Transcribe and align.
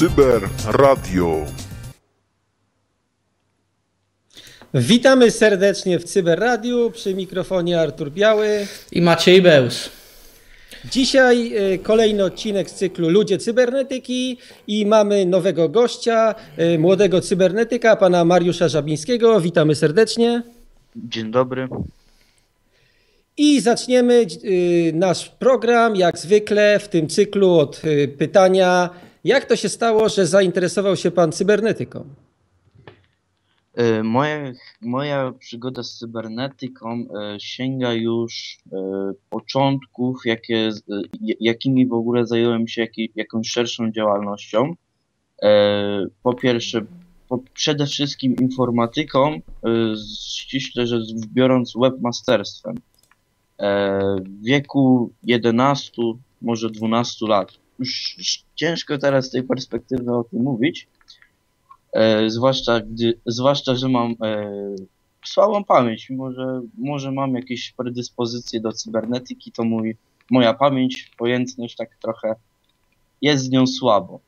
Cyber 0.00 0.48
Radio. 0.66 1.46
Witamy 4.74 5.30
serdecznie 5.30 5.98
w 5.98 6.04
Cyber 6.04 6.38
Radio 6.38 6.90
przy 6.90 7.14
mikrofonie 7.14 7.80
Artur 7.80 8.10
Biały 8.10 8.66
i 8.92 9.02
Maciej 9.02 9.42
Beus. 9.42 9.90
Dzisiaj 10.90 11.52
e, 11.56 11.78
kolejny 11.78 12.24
odcinek 12.24 12.70
z 12.70 12.74
cyklu 12.74 13.08
Ludzie 13.08 13.38
Cybernetyki 13.38 14.38
i 14.66 14.86
mamy 14.86 15.26
nowego 15.26 15.68
gościa, 15.68 16.34
e, 16.56 16.78
młodego 16.78 17.20
cybernetyka, 17.20 17.96
pana 17.96 18.24
Mariusza 18.24 18.68
Żabińskiego. 18.68 19.40
Witamy 19.40 19.74
serdecznie. 19.74 20.42
Dzień 20.96 21.30
dobry. 21.30 21.68
I 23.36 23.60
zaczniemy 23.60 24.14
e, 24.14 24.92
nasz 24.92 25.28
program, 25.28 25.96
jak 25.96 26.18
zwykle 26.18 26.78
w 26.78 26.88
tym 26.88 27.08
cyklu 27.08 27.58
od 27.58 27.82
pytania, 28.18 28.90
jak 29.24 29.44
to 29.44 29.56
się 29.56 29.68
stało, 29.68 30.08
że 30.08 30.26
zainteresował 30.26 30.96
się 30.96 31.10
pan 31.10 31.32
cybernetyką? 31.32 32.04
E, 33.74 34.02
moja, 34.02 34.52
moja 34.80 35.32
przygoda 35.38 35.82
z 35.82 35.98
cybernetyką 35.98 36.90
e, 36.92 37.40
sięga 37.40 37.92
już 37.92 38.58
e, 38.72 38.76
początków, 39.30 40.16
jakie, 40.24 40.70
jakimi 41.40 41.86
w 41.86 41.92
ogóle 41.92 42.26
zająłem 42.26 42.68
się 42.68 42.86
jakąś 43.16 43.50
szerszą 43.50 43.92
działalnością. 43.92 44.74
Po 46.22 46.34
pierwsze, 46.34 46.80
przede 47.54 47.86
wszystkim 47.86 48.36
informatyką, 48.36 49.40
ściśle 50.28 50.86
rzecz 50.86 51.04
biorąc 51.32 51.72
webmasterstwem. 51.80 52.74
W 54.20 54.44
wieku 54.44 55.12
11, 55.22 56.02
może 56.42 56.70
12 56.70 57.26
lat. 57.26 57.59
Już 57.80 58.44
ciężko 58.54 58.98
teraz 58.98 59.26
z 59.26 59.30
tej 59.30 59.42
perspektywy 59.42 60.14
o 60.16 60.24
tym 60.24 60.42
mówić, 60.42 60.88
E, 61.92 62.30
zwłaszcza, 62.30 62.80
gdy, 62.80 63.20
zwłaszcza, 63.26 63.74
że 63.74 63.88
mam 63.88 64.14
e, 64.22 64.50
słabą 65.24 65.64
pamięć, 65.64 66.10
mimo 66.10 66.32
że 66.32 66.62
może 66.78 67.12
mam 67.12 67.34
jakieś 67.34 67.72
predyspozycje 67.72 68.60
do 68.60 68.72
cybernetyki, 68.72 69.52
to 69.52 69.64
mój, 69.64 69.96
moja 70.30 70.54
pamięć, 70.54 71.10
pojętność 71.18 71.76
tak 71.76 71.96
trochę 71.96 72.34
jest 73.22 73.44
z 73.44 73.50
nią 73.50 73.66
słabo. 73.66 74.20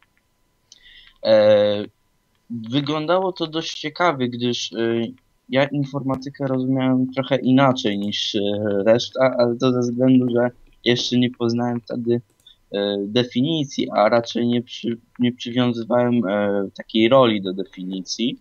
E, 1.25 1.85
wyglądało 2.51 3.33
to 3.33 3.47
dość 3.47 3.81
ciekawie, 3.81 4.29
gdyż 4.29 4.73
e, 4.73 4.77
ja 5.49 5.65
informatykę 5.65 6.47
rozumiałem 6.47 7.13
trochę 7.13 7.37
inaczej 7.37 7.99
niż 7.99 8.35
e, 8.35 8.41
reszta, 8.87 9.35
ale 9.39 9.57
to 9.57 9.73
ze 9.73 9.81
względu, 9.81 10.27
że 10.31 10.51
jeszcze 10.85 11.19
nie 11.19 11.31
poznałem 11.31 11.81
wtedy 11.81 12.21
definicji, 13.07 13.91
a 13.91 14.09
raczej 14.09 14.47
nie, 14.47 14.63
przy, 14.63 14.99
nie 15.19 15.33
przywiązywałem 15.33 16.27
e, 16.29 16.69
takiej 16.77 17.09
roli 17.09 17.43
do 17.43 17.53
definicji, 17.53 18.39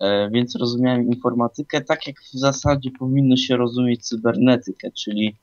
e, 0.00 0.30
więc 0.30 0.56
rozumiałem 0.56 1.06
informatykę 1.06 1.80
tak, 1.80 2.06
jak 2.06 2.20
w 2.20 2.32
zasadzie 2.32 2.90
powinno 2.98 3.36
się 3.36 3.56
rozumieć 3.56 4.06
cybernetykę, 4.06 4.90
czyli 4.90 5.36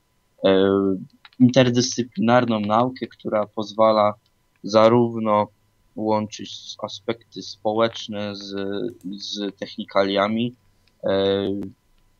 interdyscyplinarną 1.40 2.60
naukę, 2.60 3.06
która 3.06 3.46
pozwala 3.46 4.14
zarówno 4.62 5.46
łączyć 5.96 6.74
aspekty 6.82 7.42
społeczne 7.42 8.36
z, 8.36 8.54
z 9.04 9.56
technikaliami, 9.58 10.54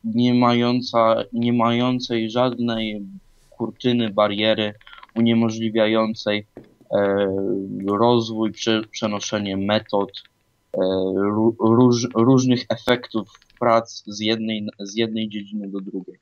nie, 0.03 0.33
mająca, 0.33 1.15
nie 1.33 1.53
mającej 1.53 2.29
żadnej 2.29 3.01
kurtyny, 3.49 4.09
bariery 4.09 4.73
uniemożliwiającej 5.15 6.47
e, 6.91 7.27
rozwój, 7.87 8.51
przenoszenie 8.91 9.57
metod, 9.57 10.11
e, 10.73 10.79
róż, 11.59 12.07
różnych 12.15 12.65
efektów 12.69 13.29
prac 13.59 14.03
z 14.07 14.19
jednej, 14.19 14.67
z 14.79 14.95
jednej 14.95 15.29
dziedziny 15.29 15.69
do 15.69 15.81
drugiej. 15.81 16.15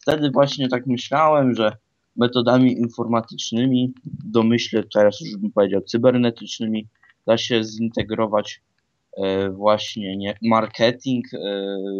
Wtedy 0.00 0.30
właśnie 0.30 0.68
tak 0.68 0.86
myślałem, 0.86 1.54
że 1.54 1.76
metodami 2.16 2.72
informatycznymi, 2.72 3.92
domyślę 4.24 4.82
teraz 4.94 5.20
już 5.20 5.36
bym 5.36 5.52
powiedział 5.52 5.80
cybernetycznymi, 5.80 6.86
da 7.26 7.38
się 7.38 7.64
zintegrować 7.64 8.62
e, 9.16 9.50
właśnie 9.50 10.16
nie, 10.16 10.38
marketing, 10.42 11.26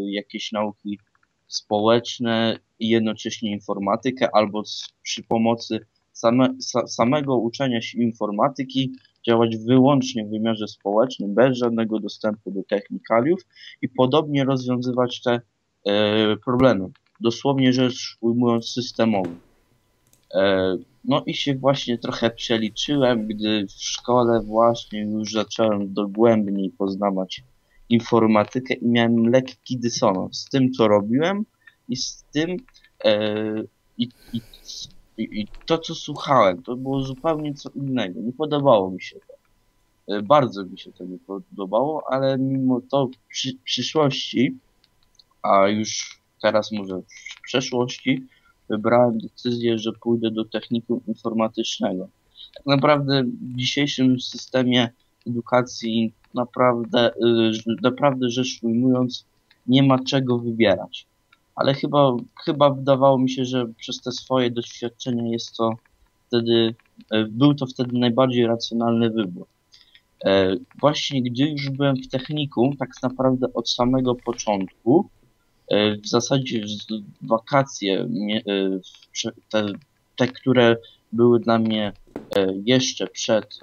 jakieś 0.07 0.53
nauki 0.53 0.99
społeczne 1.47 2.59
i 2.78 2.89
jednocześnie 2.89 3.51
informatykę, 3.51 4.28
albo 4.33 4.63
przy 5.03 5.23
pomocy 5.23 5.81
same, 6.16 6.49
sa, 6.60 6.87
samego 6.87 7.37
uczenia 7.37 7.81
się 7.81 7.99
informatyki 7.99 8.93
działać 9.27 9.56
wyłącznie 9.56 10.25
w 10.25 10.31
wymiarze 10.31 10.69
społecznym, 10.69 11.34
bez 11.34 11.59
żadnego 11.59 12.00
dostępu 12.00 12.50
do 12.50 12.62
technikaliów 12.62 13.41
i 13.82 13.88
podobnie 13.88 14.44
rozwiązywać 14.44 15.22
te 15.22 15.41
e, 15.87 16.37
problemy. 16.37 16.88
Dosłownie 17.21 17.72
rzecz 17.72 18.16
ujmując 18.21 18.69
systemowo. 18.69 19.31
E, 20.34 20.77
no 21.04 21.22
i 21.27 21.34
się 21.34 21.54
właśnie 21.54 21.99
trochę 21.99 22.31
przeliczyłem, 22.31 23.27
gdy 23.27 23.66
w 23.66 23.72
szkole 23.72 24.41
właśnie 24.41 25.00
już 25.00 25.33
zacząłem 25.33 25.94
dogłębniej 25.94 26.71
poznawać 26.71 27.43
informatykę 27.88 28.75
i 28.75 28.88
miałem 28.88 29.28
lekki 29.28 29.78
dysonans 29.78 30.38
z 30.38 30.44
tym, 30.44 30.72
co 30.72 30.88
robiłem 30.88 31.44
i 31.88 31.97
z 31.97 32.25
tym, 32.33 32.56
e, 33.04 33.62
i, 33.98 34.09
i 34.33 34.41
i, 35.19 35.41
I, 35.41 35.47
to, 35.66 35.78
co 35.78 35.94
słuchałem, 35.94 36.62
to 36.62 36.77
było 36.77 37.03
zupełnie 37.03 37.54
co 37.54 37.71
innego. 37.71 38.21
Nie 38.21 38.32
podobało 38.32 38.91
mi 38.91 39.03
się 39.03 39.16
to. 39.21 39.34
E, 40.15 40.22
bardzo 40.22 40.65
mi 40.65 40.78
się 40.78 40.93
to 40.93 41.04
nie 41.04 41.19
podobało, 41.19 42.04
ale 42.10 42.38
mimo 42.38 42.81
to 42.91 43.06
w 43.06 43.28
przy, 43.28 43.54
przyszłości, 43.65 44.59
a 45.43 45.69
już 45.69 46.21
teraz 46.43 46.72
może 46.72 46.99
w 46.99 47.43
przeszłości, 47.43 48.27
wybrałem 48.69 49.19
decyzję, 49.19 49.78
że 49.78 49.93
pójdę 49.93 50.31
do 50.31 50.44
technikum 50.44 51.00
informatycznego. 51.09 52.09
Tak 52.54 52.66
naprawdę 52.66 53.22
w 53.25 53.56
dzisiejszym 53.56 54.21
systemie 54.21 54.88
edukacji 55.27 56.12
naprawdę, 56.34 57.15
e, 57.15 57.75
naprawdę 57.83 58.31
rzecz 58.31 58.62
ujmując, 58.62 59.25
nie 59.66 59.83
ma 59.83 60.04
czego 60.04 60.38
wybierać 60.38 61.06
ale 61.56 61.75
chyba, 61.75 62.17
chyba 62.44 62.71
wydawało 62.71 63.19
mi 63.19 63.31
się, 63.31 63.44
że 63.44 63.67
przez 63.77 64.00
te 64.00 64.12
swoje 64.12 64.50
doświadczenia 64.50 65.33
jest 65.33 65.56
to 65.56 65.71
wtedy, 66.27 66.75
e, 67.11 67.25
był 67.25 67.55
to 67.55 67.67
wtedy 67.67 67.99
najbardziej 67.99 68.47
racjonalny 68.47 69.11
wybór. 69.11 69.47
E, 70.25 70.56
właśnie 70.81 71.22
gdy 71.22 71.43
już 71.50 71.71
byłem 71.71 71.97
w 71.97 72.09
technikum, 72.09 72.77
tak 72.77 72.91
naprawdę 73.03 73.47
od 73.55 73.71
samego 73.71 74.15
początku, 74.15 75.11
e, 75.69 75.97
w 75.97 76.09
zasadzie 76.09 76.65
wakacje, 77.22 78.09
te, 79.50 79.66
te 80.16 80.28
które 80.28 80.77
były 81.12 81.41
dla 81.41 81.59
mnie 81.59 81.93
jeszcze 82.65 83.06
przed 83.06 83.59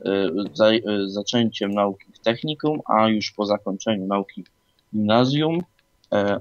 zaczęciem 1.06 1.72
nauki 1.72 2.06
w 2.14 2.20
technikum, 2.20 2.80
a 2.86 3.08
już 3.08 3.32
po 3.32 3.46
zakończeniu 3.46 4.08
nauki 4.08 4.44
w 4.44 4.48
gimnazjum, 4.92 5.60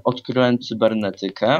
odkryłem 0.03 0.59
cybernetykę 0.59 1.59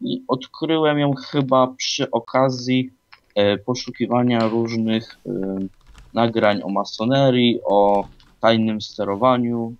i 0.00 0.22
odkryłem 0.28 0.98
ją 0.98 1.14
chyba 1.14 1.66
przy 1.66 2.10
okazji 2.10 2.90
e, 3.34 3.58
poszukiwania 3.58 4.48
różnych 4.48 5.18
e, 5.26 5.30
nagrań 6.14 6.60
o 6.62 6.68
masonerii, 6.68 7.60
o 7.64 8.08
tajnym 8.40 8.80
sterowaniu, 8.80 9.74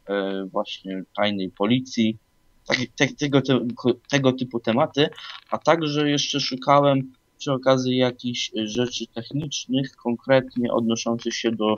właśnie 0.52 1.02
tajnej 1.16 1.50
policji, 1.50 2.16
tak, 2.66 2.78
te, 2.96 3.06
tego, 3.06 3.42
te, 3.42 3.60
tego 4.10 4.32
typu 4.32 4.60
tematy, 4.60 5.08
a 5.50 5.58
także 5.58 6.10
jeszcze 6.10 6.40
szukałem 6.40 7.12
przy 7.38 7.52
okazji 7.52 7.96
jakichś 7.96 8.50
rzeczy 8.54 9.06
technicznych, 9.06 9.96
konkretnie 9.96 10.72
odnoszących 10.72 11.34
się 11.34 11.52
do 11.52 11.74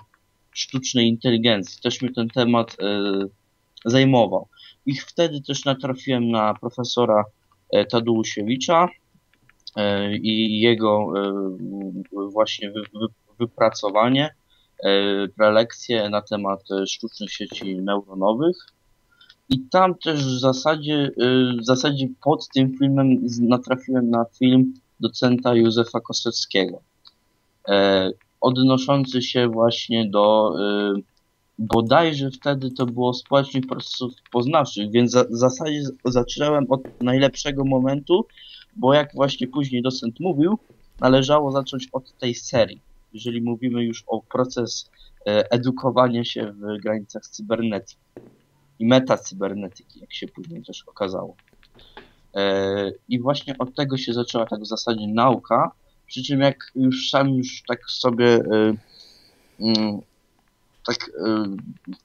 sztucznej 0.52 1.08
inteligencji. 1.08 1.82
Też 1.82 2.02
mnie 2.02 2.12
ten 2.12 2.28
temat 2.28 2.76
zajmował. 3.84 4.48
I 4.86 4.94
wtedy 4.94 5.40
też 5.40 5.64
natrafiłem 5.64 6.30
na 6.30 6.54
profesora 6.54 7.24
e, 7.72 7.84
Tadeusiewicza 7.86 8.88
e, 9.76 10.16
i 10.16 10.60
jego 10.60 11.12
e, 11.16 12.30
właśnie 12.32 12.72
wypracowanie, 13.38 14.34
prelekcje 15.36 16.08
na 16.08 16.22
temat 16.22 16.60
sztucznych 16.86 17.32
sieci 17.32 17.76
neuronowych. 17.76 18.56
I 19.48 19.60
tam 19.60 19.94
też 19.94 20.24
w 20.24 20.38
zasadzie, 20.38 21.10
w 21.60 21.64
zasadzie 21.64 22.08
pod 22.24 22.48
tym 22.48 22.78
filmem 22.78 23.26
natrafiłem 23.40 24.10
na 24.10 24.24
film 24.38 24.74
docenta 25.00 25.54
Józefa 25.54 26.00
Koseckiego, 26.00 26.80
odnoszący 28.40 29.22
się 29.22 29.48
właśnie 29.48 30.10
do 30.10 30.54
bodajże 31.60 32.30
wtedy 32.30 32.70
to 32.70 32.86
było 32.86 33.14
społecznych 33.14 33.66
procesów 33.66 34.12
poznawczych, 34.32 34.90
więc 34.90 35.14
w 35.14 35.36
zasadzie 35.36 35.82
zaczynałem 36.04 36.66
od 36.68 36.80
najlepszego 37.02 37.64
momentu, 37.64 38.26
bo 38.76 38.94
jak 38.94 39.14
właśnie 39.14 39.48
później 39.48 39.82
docent 39.82 40.20
mówił, 40.20 40.58
należało 41.00 41.52
zacząć 41.52 41.88
od 41.92 42.18
tej 42.18 42.34
serii. 42.34 42.80
Jeżeli 43.12 43.42
mówimy 43.42 43.84
już 43.84 44.04
o 44.06 44.22
proces 44.22 44.90
e, 45.26 45.52
edukowanie 45.52 46.24
się 46.24 46.52
w 46.52 46.82
granicach 46.82 47.22
cybernetyki 47.22 47.96
i 48.78 48.86
metacybernetyki, 48.86 50.00
jak 50.00 50.12
się 50.12 50.28
później 50.28 50.62
też 50.62 50.82
okazało. 50.86 51.36
E, 52.34 52.92
I 53.08 53.20
właśnie 53.20 53.58
od 53.58 53.74
tego 53.74 53.96
się 53.96 54.12
zaczęła 54.12 54.46
tak 54.46 54.60
w 54.60 54.66
zasadzie 54.66 55.06
nauka, 55.08 55.70
przy 56.06 56.22
czym 56.22 56.40
jak 56.40 56.72
już 56.74 57.10
sam 57.10 57.28
już 57.28 57.62
tak 57.68 57.90
sobie 57.90 58.26
e, 58.34 58.74
mm, 59.60 60.00
tak 60.86 61.10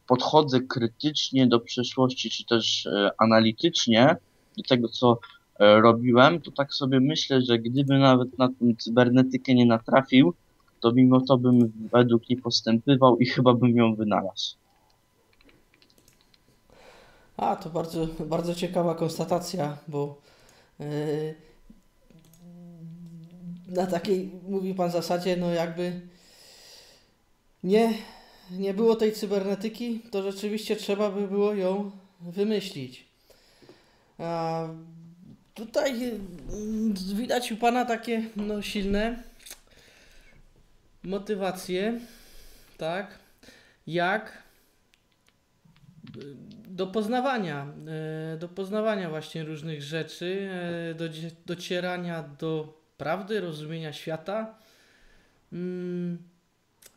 podchodzę 0.08 0.60
krytycznie 0.60 1.48
do 1.48 1.60
przeszłości, 1.60 2.30
czy 2.30 2.46
też 2.46 2.88
analitycznie 3.18 4.16
do 4.58 4.64
tego, 4.64 4.88
co 4.88 5.20
robiłem, 5.60 6.42
to 6.42 6.52
tak 6.52 6.74
sobie 6.74 7.00
myślę, 7.00 7.42
że 7.42 7.60
gdyby 7.60 7.98
nawet 8.00 8.38
na 8.38 8.48
tę 8.48 8.54
cybernetykę 8.78 9.54
nie 9.54 9.66
natrafił, 9.66 10.34
to 10.80 10.92
mimo 10.92 11.22
to 11.22 11.38
bym 11.38 11.74
według 11.92 12.30
nie 12.30 12.38
postępywał 12.38 13.18
i 13.18 13.26
chyba 13.26 13.54
bym 13.54 13.78
ją 13.78 13.96
wynalazł. 13.96 14.56
A, 17.38 17.56
to 17.56 17.70
bardzo, 17.70 18.08
bardzo 18.20 18.56
ciekawa 18.56 18.96
konstatacja, 18.96 19.78
bo 19.88 20.22
yy, 20.80 21.36
na 23.68 23.88
takiej, 23.88 24.32
mówi 24.48 24.74
Pan 24.74 24.92
zasadzie, 24.92 25.38
no 25.38 25.50
jakby 25.50 26.02
nie, 27.64 27.94
nie 28.52 28.74
było 28.74 28.96
tej 28.96 29.14
cybernetyki, 29.14 30.00
to 30.12 30.32
rzeczywiście 30.32 30.76
trzeba 30.76 31.12
by 31.12 31.28
było 31.28 31.54
ją 31.54 31.92
wymyślić. 32.22 33.06
A 34.18 34.68
tutaj 35.54 36.00
yy, 36.00 36.14
widać 37.16 37.52
u 37.52 37.58
Pana 37.58 37.86
takie 37.86 38.30
no, 38.36 38.62
silne 38.62 39.24
motywacje, 41.04 42.00
tak, 42.78 43.20
jak 43.88 44.44
do 46.68 46.88
poznawania, 46.88 47.68
e, 48.34 48.38
do 48.38 48.50
poznawania 48.50 49.10
właśnie 49.10 49.44
różnych 49.44 49.84
rzeczy, 49.84 50.50
e, 50.92 50.94
do 50.94 51.06
docierania 51.46 52.24
do 52.40 52.82
prawdy, 52.98 53.42
rozumienia 53.42 53.94
świata. 53.94 54.56
Mm, 55.54 56.18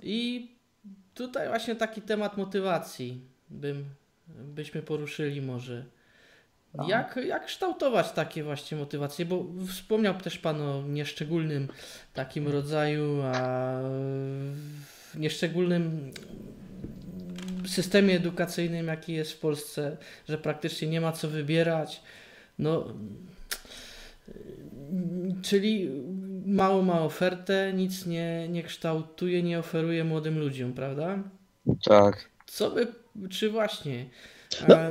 I 0.02 0.48
tutaj 1.18 1.48
właśnie 1.48 1.76
taki 1.76 2.02
temat 2.02 2.36
motywacji 2.36 3.20
bym, 3.50 3.84
byśmy 4.28 4.82
poruszyli 4.82 5.42
może. 5.42 5.84
Jak, 6.88 7.20
jak 7.26 7.46
kształtować 7.46 8.12
takie 8.12 8.44
właśnie 8.44 8.78
motywacje? 8.78 9.24
Bo 9.24 9.46
wspomniał 9.68 10.14
też 10.14 10.38
Pan 10.38 10.62
o 10.62 10.82
nieszczególnym 10.82 11.68
takim 12.14 12.48
rodzaju, 12.48 13.22
a 13.22 13.80
nieszczególnym 15.14 16.12
systemie 17.66 18.16
edukacyjnym, 18.16 18.86
jaki 18.86 19.12
jest 19.12 19.32
w 19.32 19.38
Polsce, 19.38 19.96
że 20.28 20.38
praktycznie 20.38 20.88
nie 20.88 21.00
ma 21.00 21.12
co 21.12 21.28
wybierać. 21.28 22.02
No, 22.58 22.94
czyli 25.42 25.90
mało 26.46 26.82
ma 26.82 27.00
ofertę, 27.02 27.72
nic 27.72 28.06
nie, 28.06 28.48
nie 28.48 28.62
kształtuje, 28.62 29.42
nie 29.42 29.58
oferuje 29.58 30.04
młodym 30.04 30.38
ludziom, 30.38 30.72
prawda? 30.72 31.18
Tak. 31.84 32.30
Co 32.46 32.70
by, 32.70 32.86
czy 33.30 33.50
właśnie. 33.50 34.06
No, 34.68 34.76
a, 34.76 34.90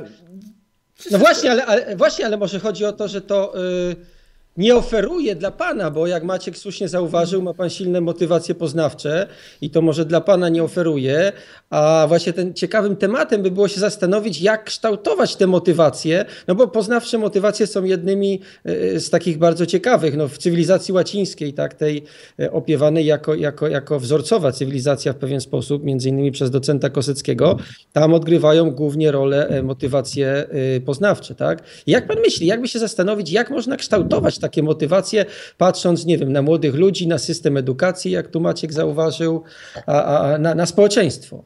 no 1.10 1.18
właśnie, 1.18 1.50
ale, 1.50 1.66
ale, 1.66 1.96
właśnie, 1.96 2.26
ale 2.26 2.36
może 2.36 2.60
chodzi 2.60 2.84
o 2.84 2.92
to, 2.92 3.08
że 3.08 3.22
to. 3.22 3.52
Yy 3.88 4.17
nie 4.58 4.76
oferuje 4.76 5.34
dla 5.34 5.50
Pana, 5.50 5.90
bo 5.90 6.06
jak 6.06 6.24
Maciek 6.24 6.58
słusznie 6.58 6.88
zauważył, 6.88 7.42
ma 7.42 7.54
Pan 7.54 7.70
silne 7.70 8.00
motywacje 8.00 8.54
poznawcze 8.54 9.26
i 9.60 9.70
to 9.70 9.82
może 9.82 10.04
dla 10.04 10.20
Pana 10.20 10.48
nie 10.48 10.62
oferuje, 10.62 11.32
a 11.70 12.04
właśnie 12.08 12.32
ten 12.32 12.54
ciekawym 12.54 12.96
tematem 12.96 13.42
by 13.42 13.50
było 13.50 13.68
się 13.68 13.80
zastanowić, 13.80 14.40
jak 14.40 14.64
kształtować 14.64 15.36
te 15.36 15.46
motywacje, 15.46 16.24
no 16.48 16.54
bo 16.54 16.68
poznawcze 16.68 17.18
motywacje 17.18 17.66
są 17.66 17.84
jednymi 17.84 18.40
e, 18.64 19.00
z 19.00 19.10
takich 19.10 19.38
bardzo 19.38 19.66
ciekawych. 19.66 20.16
No 20.16 20.28
w 20.28 20.38
cywilizacji 20.38 20.94
łacińskiej, 20.94 21.52
tak, 21.52 21.74
tej 21.74 22.04
e, 22.40 22.52
opiewanej 22.52 23.06
jako, 23.06 23.34
jako, 23.34 23.68
jako 23.68 24.00
wzorcowa 24.00 24.52
cywilizacja 24.52 25.12
w 25.12 25.16
pewien 25.16 25.40
sposób, 25.40 25.84
między 25.84 26.08
innymi 26.08 26.32
przez 26.32 26.50
docenta 26.50 26.90
Koseckiego, 26.90 27.56
tam 27.92 28.14
odgrywają 28.14 28.70
głównie 28.70 29.12
rolę 29.12 29.48
e, 29.48 29.62
motywacje 29.62 30.46
poznawcze, 30.86 31.34
tak. 31.34 31.62
Jak 31.86 32.06
Pan 32.06 32.16
myśli, 32.20 32.46
jakby 32.46 32.68
się 32.68 32.78
zastanowić, 32.78 33.32
jak 33.32 33.50
można 33.50 33.76
kształtować 33.76 34.38
takie 34.38 34.47
motywacje, 34.56 35.26
patrząc, 35.58 36.06
nie 36.06 36.18
wiem, 36.18 36.32
na 36.32 36.42
młodych 36.42 36.74
ludzi, 36.74 37.08
na 37.08 37.18
system 37.18 37.56
edukacji, 37.56 38.10
jak 38.10 38.28
tu 38.28 38.40
Maciek 38.40 38.72
zauważył, 38.72 39.42
a, 39.86 40.18
a 40.18 40.38
na, 40.38 40.54
na 40.54 40.66
społeczeństwo? 40.66 41.44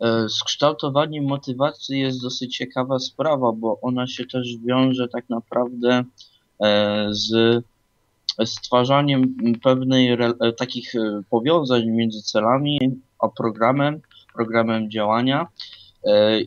E, 0.00 0.28
z 0.28 0.44
kształtowaniem 0.44 1.24
motywacji 1.24 2.00
jest 2.00 2.22
dosyć 2.22 2.56
ciekawa 2.56 2.98
sprawa, 2.98 3.52
bo 3.52 3.80
ona 3.80 4.06
się 4.06 4.26
też 4.26 4.56
wiąże 4.66 5.08
tak 5.08 5.28
naprawdę 5.28 6.04
e, 6.62 7.08
z 7.10 7.64
stwarzaniem 8.44 9.34
pewnej 9.62 10.12
e, 10.12 10.18
takich 10.58 10.92
powiązań 11.30 11.86
między 11.86 12.22
celami 12.22 12.78
a 13.18 13.28
programem, 13.28 14.00
programem 14.34 14.90
działania. 14.90 15.46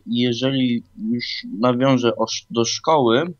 Jeżeli 0.05 0.83
już 1.11 1.25
nawiążę 1.59 2.11
do 2.49 2.65
szkoły, 2.65 3.33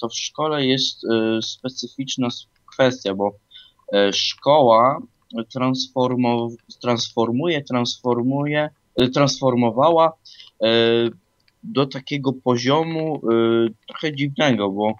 to 0.00 0.08
w 0.08 0.14
szkole 0.14 0.66
jest 0.66 1.00
specyficzna 1.42 2.28
kwestia, 2.66 3.14
bo 3.14 3.32
szkoła 4.12 5.00
transformuje, 6.80 7.62
transformuje 7.64 8.70
transformowała 9.14 10.12
do 11.62 11.86
takiego 11.86 12.32
poziomu 12.32 13.20
trochę 13.86 14.14
dziwnego, 14.14 14.70
bo 14.70 14.94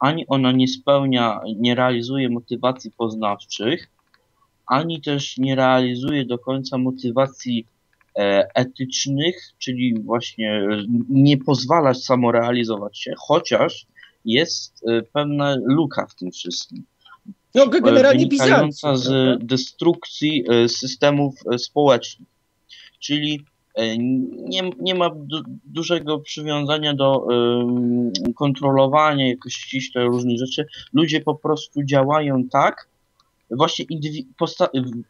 ani 0.00 0.26
ona 0.26 0.52
nie 0.52 0.68
spełnia, 0.68 1.40
nie 1.56 1.74
realizuje 1.74 2.28
motywacji 2.28 2.90
poznawczych, 2.90 3.88
ani 4.66 5.00
też 5.00 5.38
nie 5.38 5.54
realizuje 5.54 6.24
do 6.24 6.38
końca 6.38 6.78
motywacji 6.78 7.66
e, 7.66 7.77
etycznych, 8.54 9.36
czyli 9.58 10.00
właśnie 10.00 10.62
nie 11.08 11.38
pozwala 11.38 11.94
samorealizować 11.94 12.98
się, 12.98 13.14
chociaż 13.18 13.86
jest 14.24 14.84
pewna 15.12 15.56
luka 15.64 16.06
w 16.06 16.14
tym 16.14 16.30
wszystkim. 16.30 16.84
No, 17.54 17.66
generalnie 17.66 18.26
wynikająca 18.26 18.96
z 18.96 19.38
destrukcji 19.44 20.44
systemów 20.68 21.34
społecznych 21.58 22.28
czyli 22.98 23.44
e, 23.74 23.98
nie, 23.98 24.70
nie 24.80 24.94
ma 24.94 25.10
du 25.10 25.42
dużego 25.64 26.18
przywiązania 26.18 26.94
do 26.94 27.26
y, 28.28 28.32
kontrolowania 28.32 29.28
jakoś 29.28 29.52
ściśle 29.52 30.04
różnych 30.04 30.38
rzeczy. 30.38 30.66
Ludzie 30.92 31.20
po 31.20 31.34
prostu 31.34 31.84
działają 31.84 32.48
tak, 32.48 32.88
właśnie 33.50 33.84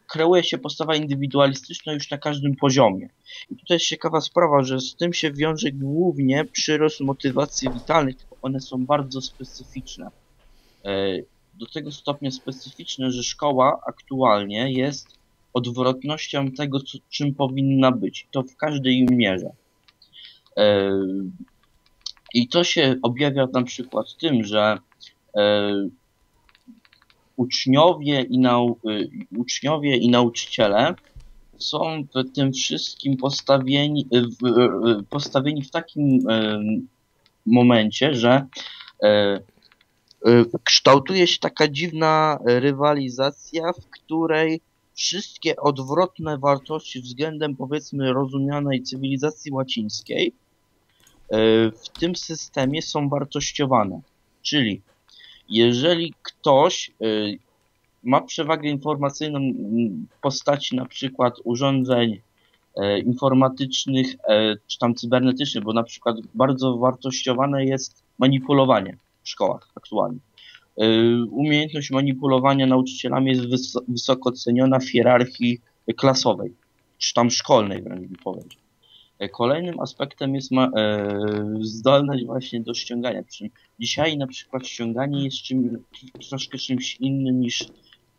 kreuje 0.07 0.43
się 0.43 0.57
postawa 0.57 0.95
indywidualistyczna 0.95 1.93
już 1.93 2.11
na 2.11 2.17
każdym 2.17 2.55
poziomie. 2.55 3.09
I 3.49 3.55
tutaj 3.55 3.75
jest 3.75 3.85
ciekawa 3.85 4.21
sprawa, 4.21 4.63
że 4.63 4.79
z 4.79 4.95
tym 4.95 5.13
się 5.13 5.31
wiąże 5.31 5.71
głównie 5.71 6.45
przyrost 6.45 6.99
motywacji 6.99 7.69
witalnych, 7.69 8.15
one 8.41 8.59
są 8.59 8.85
bardzo 8.85 9.21
specyficzne. 9.21 10.11
E, 10.85 11.17
do 11.53 11.65
tego 11.65 11.91
stopnia 11.91 12.31
specyficzne, 12.31 13.11
że 13.11 13.23
szkoła 13.23 13.79
aktualnie 13.87 14.71
jest 14.71 15.19
odwrotnością 15.53 16.51
tego, 16.51 16.79
co, 16.79 16.97
czym 17.09 17.35
powinna 17.35 17.91
być. 17.91 18.27
To 18.31 18.43
w 18.43 18.55
każdej 18.55 19.05
mierze. 19.11 19.49
E, 20.57 20.91
I 22.33 22.47
to 22.47 22.63
się 22.63 22.95
objawia 23.01 23.47
na 23.53 23.63
przykład 23.63 24.15
tym, 24.17 24.43
że 24.43 24.77
e, 25.35 25.73
uczniowie 27.39 28.21
i, 28.21 28.39
nau, 28.39 28.79
e, 28.85 29.37
uczniowie 29.37 29.97
i 29.97 30.09
nauczyciele 30.09 30.95
są 31.57 32.03
w 32.15 32.31
tym 32.35 32.53
wszystkim 32.53 33.17
postawieni, 33.17 34.07
w, 34.11 35.03
postawieni 35.09 35.61
w 35.61 35.71
takim 35.71 36.19
momencie, 37.45 38.13
że 38.13 38.45
kształtuje 40.63 41.27
się 41.27 41.39
taka 41.39 41.67
dziwna 41.67 42.39
rywalizacja, 42.45 43.73
w 43.73 43.89
której 43.89 44.61
wszystkie 44.99 45.55
odwrotne 45.55 46.37
wartości 46.37 47.01
względem 47.01 47.55
powiedzmy 47.55 48.13
rozumianej 48.13 48.83
cywilizacji 48.83 49.51
łacińskiej 49.51 50.33
e, 51.29 51.37
w 51.71 51.89
tym 51.99 52.15
systemie 52.15 52.81
są 52.81 53.09
wartościowane. 53.09 54.01
Czyli 54.41 54.81
jeżeli 55.49 56.13
ktoś 56.23 56.91
e, 57.01 57.05
ma 58.03 58.21
przewagę 58.21 58.69
informacyjną 58.69 59.39
w 60.09 60.21
postaci 60.21 60.75
na 60.75 60.85
przykład 60.85 61.33
urządzeń 61.43 62.21
e, 62.75 62.99
informatycznych 62.99 64.07
czy 64.67 64.79
tam 64.79 64.95
cybernetycznych, 64.95 65.63
bo 65.63 65.73
na 65.73 65.83
przykład 65.83 66.15
bardzo 66.33 66.77
wartościowane 66.77 67.65
jest 67.65 68.03
manipulowanie 68.19 68.97
w 69.23 69.29
szkołach 69.29 69.71
aktualnie. 69.75 70.19
Y, 70.83 71.25
umiejętność 71.31 71.91
manipulowania 71.91 72.67
nauczycielami 72.67 73.31
jest 73.31 73.41
wysoko 73.87 74.31
ceniona 74.31 74.79
w 74.79 74.89
hierarchii 74.89 75.61
klasowej. 75.97 76.53
czy 76.97 77.13
tam 77.13 77.31
szkolnej 77.31 77.81
wręcz 77.81 78.07
bym 78.07 78.17
powiedział. 78.23 78.61
E, 79.19 79.29
Kolejnym 79.29 79.79
aspektem 79.79 80.35
jest 80.35 80.51
ma, 80.51 80.71
e, 80.75 81.09
zdolność 81.61 82.25
właśnie 82.25 82.61
do 82.61 82.73
ściągania. 82.73 83.23
Czym 83.23 83.49
dzisiaj 83.79 84.17
na 84.17 84.27
przykład 84.27 84.67
ściąganie 84.67 85.23
jest 85.23 85.37
czym, 85.37 85.83
troszkę 86.29 86.57
czymś 86.57 86.95
innym 86.95 87.39
niż 87.39 87.61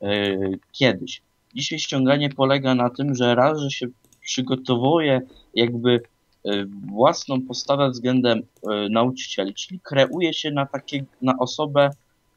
e, 0.02 0.36
kiedyś. 0.72 1.22
Dzisiaj 1.54 1.78
ściąganie 1.78 2.30
polega 2.30 2.74
na 2.74 2.90
tym, 2.90 3.14
że 3.14 3.34
raz, 3.34 3.60
że 3.60 3.70
się 3.70 3.86
przygotowuje 4.20 5.20
jakby 5.54 6.00
e, 6.44 6.64
własną 6.92 7.42
postawę 7.42 7.90
względem 7.90 8.38
e, 8.38 8.88
nauczycieli, 8.88 9.54
czyli 9.54 9.80
kreuje 9.80 10.34
się 10.34 10.50
na 10.50 10.66
takie, 10.66 11.04
na 11.22 11.38
osobę 11.38 11.90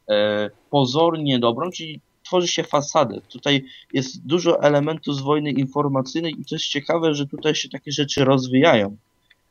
e, 0.09 0.49
pozornie 0.69 1.39
dobrą, 1.39 1.71
czyli 1.71 1.99
tworzy 2.23 2.47
się 2.47 2.63
fasadę. 2.63 3.21
Tutaj 3.21 3.65
jest 3.93 4.25
dużo 4.25 4.61
elementów 4.61 5.15
z 5.15 5.21
wojny 5.21 5.51
informacyjnej 5.51 6.33
i 6.39 6.45
to 6.45 6.55
jest 6.55 6.65
ciekawe, 6.65 7.15
że 7.15 7.27
tutaj 7.27 7.55
się 7.55 7.69
takie 7.69 7.91
rzeczy 7.91 8.25
rozwijają. 8.25 8.97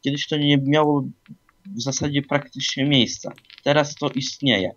Kiedyś 0.01 0.29
to 0.29 0.37
nie 0.37 0.59
miało 0.59 1.05
w 1.67 1.83
zasadzie 1.83 2.23
praktycznie 2.23 2.85
miejsca. 2.85 3.33
Teraz 3.65 3.95
to 3.95 4.11
istnieje. 4.11 4.75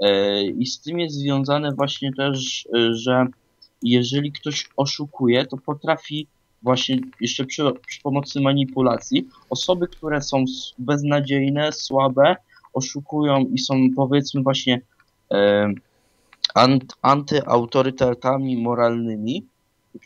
E, 0.00 0.42
I 0.44 0.66
z 0.66 0.80
tym 0.80 1.00
jest 1.00 1.16
związane 1.16 1.72
właśnie 1.72 2.12
też, 2.12 2.68
e, 2.76 2.94
że 2.94 3.26
jeżeli 3.82 4.32
ktoś 4.32 4.68
oszukuje, 4.76 5.46
to 5.46 5.56
potrafi 5.56 6.26
właśnie 6.62 6.98
jeszcze 7.20 7.44
przy, 7.44 7.62
przy 7.86 8.00
pomocy 8.00 8.40
manipulacji 8.40 9.28
osoby, 9.50 9.88
które 9.88 10.22
są 10.22 10.44
beznadziejne, 10.78 11.72
słabe, 11.72 12.36
oszukują 12.72 13.46
i 13.54 13.58
są 13.58 13.74
powiedzmy 13.96 14.42
właśnie 14.42 14.80
e, 15.32 15.72
antyautorytetami 17.02 18.56
moralnymi. 18.56 19.44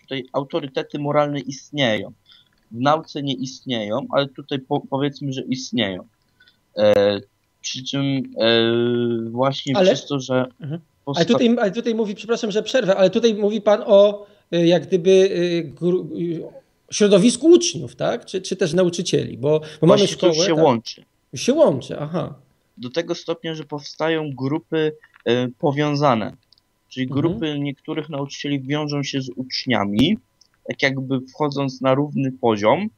Tutaj 0.00 0.24
autorytety 0.32 0.98
moralne 0.98 1.40
istnieją. 1.40 2.12
W 2.70 2.80
nauce 2.80 3.22
nie 3.22 3.34
istnieją, 3.34 4.06
ale 4.10 4.28
tutaj 4.28 4.58
po, 4.58 4.80
powiedzmy, 4.80 5.32
że 5.32 5.42
istnieją. 5.42 6.06
E, 6.76 7.20
przy 7.60 7.84
czym 7.84 8.04
e, 8.06 8.20
właśnie 9.30 9.76
Ale- 9.76 9.86
przez 9.86 10.06
to, 10.06 10.20
że 10.20 10.46
Mhm. 10.60 10.80
Ale 11.06 11.24
tutaj, 11.26 11.56
ale 11.60 11.70
tutaj 11.70 11.94
mówi, 11.94 12.14
przepraszam, 12.14 12.50
że 12.50 12.62
przerwę, 12.62 12.96
ale 12.96 13.10
tutaj 13.10 13.34
mówi 13.34 13.60
pan 13.60 13.82
o 13.86 14.26
y, 14.54 14.66
jak 14.66 14.86
gdyby 14.86 15.10
y, 15.10 15.72
gru, 15.80 16.10
y, 16.18 16.42
środowisku 16.90 17.46
uczniów, 17.46 17.96
tak? 17.96 18.24
Czy, 18.26 18.40
czy 18.40 18.56
też 18.56 18.72
nauczycieli, 18.72 19.38
bo, 19.38 19.60
bo 19.80 19.86
mamy 19.86 20.00
to 20.00 20.06
szkołę. 20.06 20.32
już 20.36 20.46
się 20.46 20.54
tak? 20.54 20.64
łączy. 20.64 21.04
Się 21.34 21.52
łączy, 21.52 21.96
aha. 22.00 22.34
do 22.76 22.90
tego 22.90 23.14
stopnia, 23.14 23.54
że 23.54 23.64
powstają 23.64 24.30
grupy 24.34 24.76
e, 24.76 24.92
powiązane. 25.58 26.36
Czyli 26.88 27.06
Mhm. 27.06 27.20
grupy 27.20 27.58
niektórych 27.58 28.08
nauczycieli 28.08 28.60
wiążą 28.60 29.02
się 29.02 29.22
z 29.22 29.30
uczniami, 29.36 30.18
tak 30.68 30.82
jakby 30.82 31.20
wchodząc 31.20 31.80
na 31.80 31.94
równy 31.94 32.32
poziom 32.32 32.88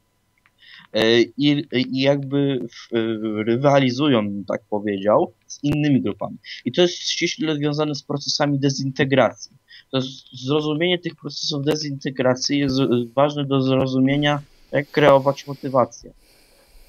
e, 0.92 1.20
i, 1.20 1.66
i 1.72 2.00
jakby 2.00 2.66
e, 2.92 2.98
rywalizują, 3.44 4.44
tak 4.48 4.62
powiedział, 4.70 5.32
z 5.46 5.58
innymi 5.62 6.02
grupami. 6.02 6.36
I 6.64 6.72
to 6.72 6.82
jest 6.82 6.94
ściśle 6.94 7.56
związane 7.56 7.94
z 7.94 8.02
procesami 8.02 8.58
dezintegracji. 8.58 9.56
To 9.90 10.00
zrozumienie 10.32 10.98
tych 10.98 11.16
procesów 11.16 11.64
dezintegracji 11.64 12.58
jest 12.58 12.76
ważne 13.14 13.44
do 13.44 13.62
zrozumienia, 13.62 14.42
jak 14.72 14.90
kreować 14.90 15.46
motywację. 15.46 16.12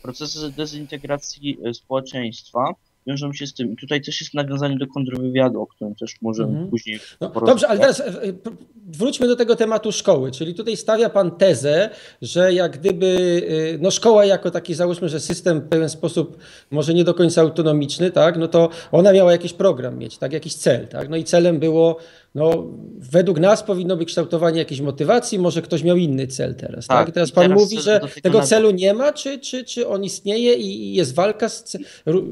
Procesy 0.02 0.52
dezintegracji 0.52 1.58
społeczeństwa 1.74 2.76
wiążą 3.08 3.34
się 3.34 3.48
z 3.48 3.54
tym. 3.54 3.72
I 3.74 3.76
tutaj 3.76 4.02
też 4.02 4.22
jest 4.22 4.34
nawiązanie 4.34 4.78
do 4.78 4.88
kontrwywiadu, 4.88 5.62
o 5.62 5.68
którym 5.68 5.96
też 5.96 6.16
możemy 6.22 6.50
Mhm. 6.50 6.70
później 6.70 7.00
No, 7.22 7.30
porozmawiać. 7.30 7.62
dobrze, 7.62 7.68
ale 7.68 7.80
teraz 7.80 8.00
e, 8.00 8.06
e, 8.08 8.34
wróćmy 8.88 9.28
do 9.28 9.36
tego 9.36 9.56
tematu 9.56 9.92
szkoły. 9.92 10.32
Czyli 10.32 10.54
tutaj 10.56 10.78
stawia 10.78 11.10
Pan 11.10 11.32
tezę, 11.32 11.90
że 12.22 12.54
jak 12.54 12.80
gdyby 12.80 13.42
e, 13.76 13.78
no 13.82 13.92
szkoła 13.92 14.26
jako 14.26 14.52
taki, 14.52 14.74
załóżmy, 14.74 15.10
że 15.10 15.20
system 15.20 15.60
w 15.62 15.68
pewien 15.68 15.90
sposób 15.90 16.38
może 16.72 16.94
nie 16.94 17.04
do 17.04 17.14
końca 17.14 17.42
autonomiczny, 17.42 18.12
tak, 18.12 18.38
no 18.38 18.48
to 18.48 18.70
ona 18.92 19.14
miała 19.14 19.32
jakiś 19.32 19.54
program 19.54 19.98
mieć, 19.98 20.18
tak, 20.18 20.34
jakiś 20.34 20.56
cel, 20.56 20.88
tak, 20.88 21.10
no 21.10 21.18
i 21.18 21.24
celem 21.24 21.60
było, 21.60 21.98
no 22.36 22.68
według 23.00 23.40
nas 23.40 23.64
powinno 23.64 23.98
być 23.98 24.08
kształtowanie 24.08 24.60
jakiejś 24.60 24.82
motywacji, 24.82 25.40
może 25.40 25.62
ktoś 25.62 25.84
miał 25.84 25.98
inny 25.98 26.28
cel 26.28 26.56
teraz, 26.56 26.88
tak, 26.88 26.98
Tak, 26.98 27.10
I 27.10 27.12
teraz 27.12 27.32
Pan 27.32 27.44
teraz 27.44 27.62
mówi, 27.62 27.82
że 27.82 28.02
tego 28.24 28.42
celu 28.42 28.72
nie 28.72 28.94
ma, 28.94 29.14
czy, 29.14 29.40
czy, 29.40 29.64
czy 29.64 29.88
on 29.88 30.04
istnieje 30.04 30.54
i 30.54 30.94
jest 30.94 31.16
walka 31.16 31.50
z, 31.50 31.78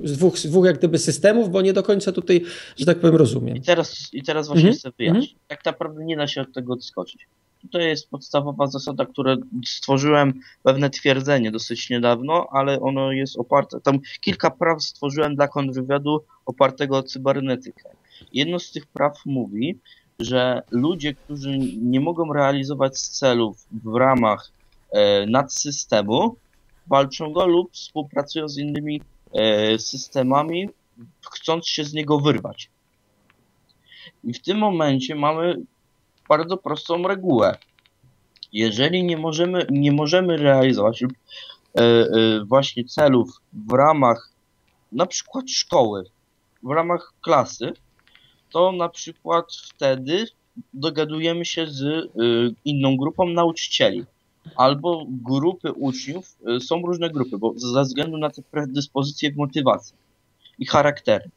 z, 0.04 0.18
dwóch, 0.18 0.38
z 0.38 0.48
dwóch 0.48 0.66
jak 0.66 0.78
gdyby 0.78 1.00
systemów, 1.00 1.50
bo 1.50 1.62
nie 1.62 1.74
do 1.74 1.84
końca 1.84 2.12
tutaj, 2.12 2.44
że 2.78 2.86
tak 2.86 3.00
powiem, 3.00 3.16
rozumiem. 3.16 3.58
I 3.58 3.62
teraz, 3.62 4.10
I 4.14 4.24
teraz 4.24 4.48
właśnie 4.48 4.70
Mhm, 4.70 4.80
chcę 4.80 4.92
wyjaśnić. 4.98 5.36
Tak 5.48 5.66
naprawdę 5.66 6.06
nie 6.06 6.18
da 6.18 6.28
się 6.28 6.42
od 6.42 6.54
tego 6.54 6.74
odskoczyć. 6.74 7.28
Tutaj 7.62 7.88
jest 7.88 8.10
podstawowa 8.10 8.68
zasada, 8.68 9.06
którą 9.06 9.36
stworzyłem 9.66 10.34
pewne 10.64 10.90
twierdzenie 10.90 11.52
dosyć 11.52 11.90
niedawno, 11.90 12.48
ale 12.52 12.80
ono 12.80 13.12
jest 13.12 13.38
oparte. 13.38 13.82
Tam 13.82 14.00
kilka 14.22 14.52
praw 14.52 14.84
stworzyłem 14.84 15.36
dla 15.36 15.48
kontrwywiadu 15.48 16.24
opartego 16.46 16.98
o 16.98 17.04
cybernetykę. 17.04 17.90
Jedno 18.34 18.60
z 18.60 18.72
tych 18.72 18.88
praw 18.88 19.26
mówi, 19.26 19.80
że 20.20 20.62
ludzie, 20.72 21.14
którzy 21.14 21.58
nie 21.82 22.00
mogą 22.00 22.34
realizować 22.34 23.00
celów 23.00 23.66
w 23.72 23.96
ramach 23.96 24.52
e, 24.92 25.26
nadsystemu, 25.26 26.36
walczą 26.88 27.34
go 27.34 27.48
lub 27.48 27.74
współpracują 27.74 28.48
z 28.48 28.58
innymi 28.58 29.02
e, 29.34 29.80
systemami, 29.80 30.70
chcąc 31.32 31.68
się 31.68 31.84
z 31.84 31.94
niego 31.94 32.20
wyrwać. 32.20 32.70
I 34.24 34.34
w 34.34 34.42
tym 34.42 34.58
momencie 34.58 35.16
mamy 35.16 35.56
bardzo 36.30 36.58
prostą 36.58 37.08
regułę. 37.08 37.58
Jeżeli 38.54 39.04
nie 39.04 39.18
możemy, 39.18 39.68
nie 39.70 39.92
możemy 39.92 40.38
realizować 40.38 41.02
lub 41.02 41.14
e, 41.78 42.06
właśnie 42.46 42.86
celów 42.86 43.30
w 43.54 43.74
ramach 43.74 44.34
na 44.92 45.06
przykład 45.06 45.50
szkoły, 45.50 46.04
w 46.64 46.72
ramach 46.72 47.14
klasy, 47.22 47.74
to 48.54 48.72
na 48.72 48.90
przykład 48.90 49.46
wtedy 49.56 50.26
dogadujemy 50.74 51.46
się 51.46 51.68
z 51.68 51.84
e, 51.84 52.08
inną 52.66 52.98
grupą 52.98 53.30
nauczycieli. 53.30 54.06
Albo 54.56 55.06
grupy 55.08 55.72
uczniów, 55.72 56.38
e, 56.48 56.60
są 56.60 56.82
różne 56.82 57.10
grupy, 57.10 57.38
bo 57.38 57.54
ze 57.56 57.84
względu 57.84 58.18
na 58.18 58.30
te 58.30 58.42
predyspozycje 58.42 59.32
w 59.32 59.38
motywacji 59.38 59.96
i 60.60 60.66
charaktery 60.66 61.30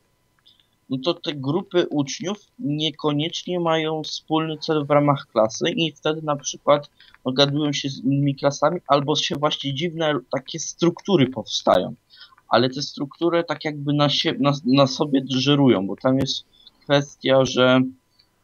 no 0.91 0.99
to 1.05 1.15
te 1.15 1.35
grupy 1.35 1.87
uczniów 1.91 2.39
niekoniecznie 2.59 3.61
mają 3.61 4.03
wspólny 4.03 4.59
cel 4.59 4.87
w 4.87 4.91
ramach 4.91 5.27
klasy 5.33 5.71
i 5.71 5.93
wtedy 5.93 6.23
na 6.23 6.37
przykład 6.37 6.91
dogadują 7.25 7.73
się 7.73 7.89
z 7.89 7.99
innymi 7.99 8.35
klasami 8.35 8.81
albo 8.87 9.17
się 9.17 9.37
właśnie 9.37 9.75
dziwne 9.75 10.19
takie 10.33 10.59
struktury 10.59 11.27
powstają. 11.27 11.95
Ale 12.49 12.71
te 12.71 12.83
struktury 12.83 13.45
tak 13.45 13.65
jakby 13.65 13.93
na, 13.93 14.09
sie, 14.09 14.35
na, 14.39 14.53
na 14.65 14.87
sobie 14.87 15.23
żerują, 15.29 15.87
bo 15.87 15.97
tam 15.97 16.19
jest 16.19 16.45
kwestia, 16.91 17.45
że 17.45 17.81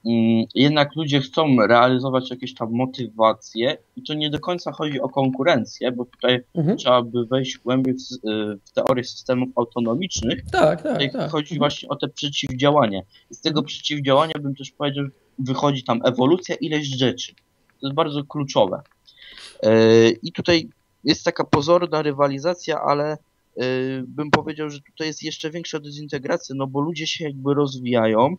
mm, 0.06 0.44
jednak 0.54 0.96
ludzie 0.96 1.20
chcą 1.20 1.56
realizować 1.66 2.30
jakieś 2.30 2.54
tam 2.54 2.68
motywacje 2.72 3.76
i 3.96 4.02
to 4.02 4.14
nie 4.14 4.30
do 4.30 4.40
końca 4.40 4.72
chodzi 4.72 5.00
o 5.00 5.08
konkurencję, 5.08 5.92
bo 5.92 6.04
tutaj 6.04 6.40
Mhm. 6.54 6.76
trzeba 6.78 7.02
by 7.02 7.26
wejść 7.26 7.58
głębiej 7.58 7.94
w, 7.94 8.28
y, 8.28 8.58
w 8.64 8.70
teorię 8.72 9.04
systemów 9.04 9.48
autonomicznych, 9.56 10.44
Tak, 10.52 10.82
Tutaj 10.82 11.10
tak, 11.12 11.20
tak. 11.22 11.30
chodzi 11.30 11.58
właśnie 11.58 11.88
o 11.88 11.96
te 11.96 12.08
przeciwdziałanie. 12.08 13.02
Z 13.30 13.40
tego 13.40 13.62
przeciwdziałania 13.62 14.34
bym 14.40 14.54
też 14.54 14.70
powiedział, 14.70 15.04
wychodzi 15.38 15.84
tam 15.84 16.00
ewolucja, 16.04 16.54
ileś 16.54 16.86
rzeczy. 16.88 17.34
To 17.80 17.86
jest 17.86 17.94
bardzo 17.94 18.24
kluczowe. 18.24 18.82
Yy, 19.62 19.70
I 20.22 20.32
tutaj 20.32 20.68
jest 21.04 21.24
taka 21.24 21.44
pozorna 21.44 22.02
rywalizacja, 22.02 22.80
ale 22.80 23.18
bym 24.06 24.30
powiedział, 24.30 24.70
że 24.70 24.80
tutaj 24.80 25.06
jest 25.06 25.22
jeszcze 25.22 25.50
większa 25.50 25.80
dezintegracja, 25.80 26.54
no 26.54 26.66
bo 26.66 26.80
ludzie 26.80 27.06
się 27.06 27.24
jakby 27.24 27.54
rozwijają. 27.54 28.36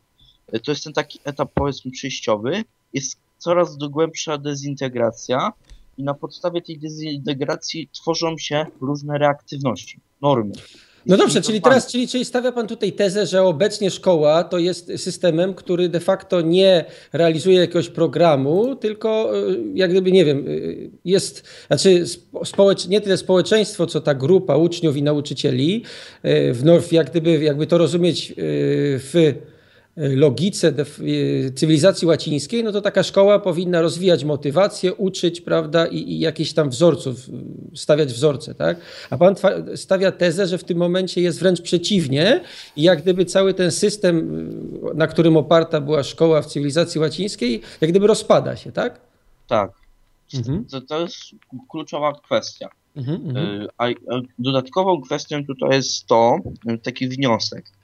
Yy, 0.54 0.60
To 0.60 0.72
jest 0.72 0.84
ten 0.84 0.94
taki 0.94 1.20
etap 1.24 1.52
powiedzmy 1.54 1.92
przejściowy. 1.92 2.64
Jest 2.94 3.18
coraz 3.38 3.78
głębsza 3.78 4.38
dezintegracja 4.38 5.54
i 5.98 6.04
na 6.04 6.14
podstawie 6.14 6.62
tej 6.62 6.80
dezintegracji 6.80 7.90
tworzą 7.92 8.38
się 8.38 8.66
różne 8.82 9.18
reaktywności, 9.18 10.00
normy. 10.22 10.54
No 11.06 11.18
dobrze, 11.18 11.42
czyli 11.42 11.62
teraz, 11.62 11.88
czyli, 11.88 12.08
czyli 12.08 12.26
stawia 12.26 12.52
Pan 12.52 12.68
tutaj 12.68 12.92
tezę, 12.92 13.26
że 13.26 13.44
obecnie 13.44 13.92
szkoła 13.92 14.44
to 14.44 14.60
jest 14.60 14.92
systemem, 14.98 15.54
który 15.54 15.90
de 15.90 16.00
facto 16.00 16.42
nie 16.42 16.86
realizuje 17.14 17.60
jakiegoś 17.60 17.90
programu, 17.90 18.76
tylko 18.76 19.32
y, 19.50 19.60
jak 19.74 19.92
gdyby, 19.92 20.12
nie 20.12 20.26
wiem, 20.26 20.48
y, 20.48 20.90
jest, 21.06 21.44
znaczy 21.68 22.04
spo- 22.04 22.46
społecz, 22.46 22.88
nie 22.88 23.02
tyle 23.02 23.18
społeczeństwo, 23.18 23.88
co 23.88 24.02
ta 24.02 24.14
grupa 24.14 24.56
uczniów 24.56 24.98
i 24.98 25.04
nauczycieli, 25.04 25.84
y, 26.26 26.54
w, 26.54 26.92
jak 26.92 27.10
gdyby, 27.10 27.44
jakby 27.44 27.68
to 27.68 27.78
rozumieć 27.78 28.34
w 28.38 29.34
logice 29.96 30.72
def- 30.72 31.00
y, 31.02 31.52
cywilizacji 31.56 32.08
łacińskiej, 32.08 32.64
no 32.64 32.72
to 32.72 32.82
taka 32.82 33.04
szkoła 33.04 33.40
powinna 33.40 33.82
rozwijać 33.82 34.24
motywację, 34.24 34.94
uczyć, 34.94 35.42
prawda, 35.42 35.86
i, 35.88 35.98
i 35.98 36.20
jakieś 36.20 36.54
tam 36.54 36.70
wzorców, 36.70 37.30
y, 37.74 37.78
stawiać 37.78 38.14
wzorce, 38.14 38.56
tak? 38.56 38.78
A 39.10 39.18
pan 39.18 39.36
stawia 39.76 40.12
tezę, 40.12 40.48
że 40.48 40.58
w 40.58 40.64
tym 40.64 40.78
momencie 40.78 41.22
jest 41.22 41.40
wręcz 41.40 41.62
przeciwnie 41.62 42.42
i 42.76 42.82
jak 42.82 43.02
gdyby 43.02 43.26
cały 43.26 43.54
ten 43.54 43.72
system, 43.72 44.18
y, 44.92 44.96
na 44.96 45.08
którym 45.08 45.38
oparta 45.38 45.82
była 45.82 46.04
szkoła 46.04 46.42
w 46.42 46.46
cywilizacji 46.46 47.02
łacińskiej, 47.02 47.62
jak 47.82 47.92
gdyby 47.92 48.08
rozpada 48.08 48.56
się, 48.56 48.72
tak? 48.72 49.02
Tak. 49.48 49.72
Mhm. 50.34 50.66
To, 50.66 50.82
to 50.82 51.02
jest 51.02 51.18
kluczowa 51.70 52.14
kwestia. 52.14 52.70
Mhm, 52.96 53.22
mhm. 53.28 53.62
Y, 53.62 53.68
A 53.78 53.86
dodatkową 54.40 55.02
kwestią 55.02 55.46
tutaj 55.46 55.70
jest 55.72 56.08
to, 56.08 56.38
taki 56.84 57.08
wniosek, 57.08 57.66
e, 57.66 57.83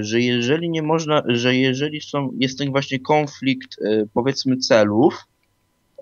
że 0.00 0.20
jeżeli 0.20 0.70
nie 0.70 0.82
można, 0.82 1.22
że 1.26 1.56
jeżeli 1.56 2.00
są, 2.00 2.30
jest 2.38 2.58
ten 2.58 2.70
właśnie 2.70 2.98
konflikt 2.98 3.82
e, 3.82 4.06
powiedzmy 4.14 4.56
celów, 4.56 5.24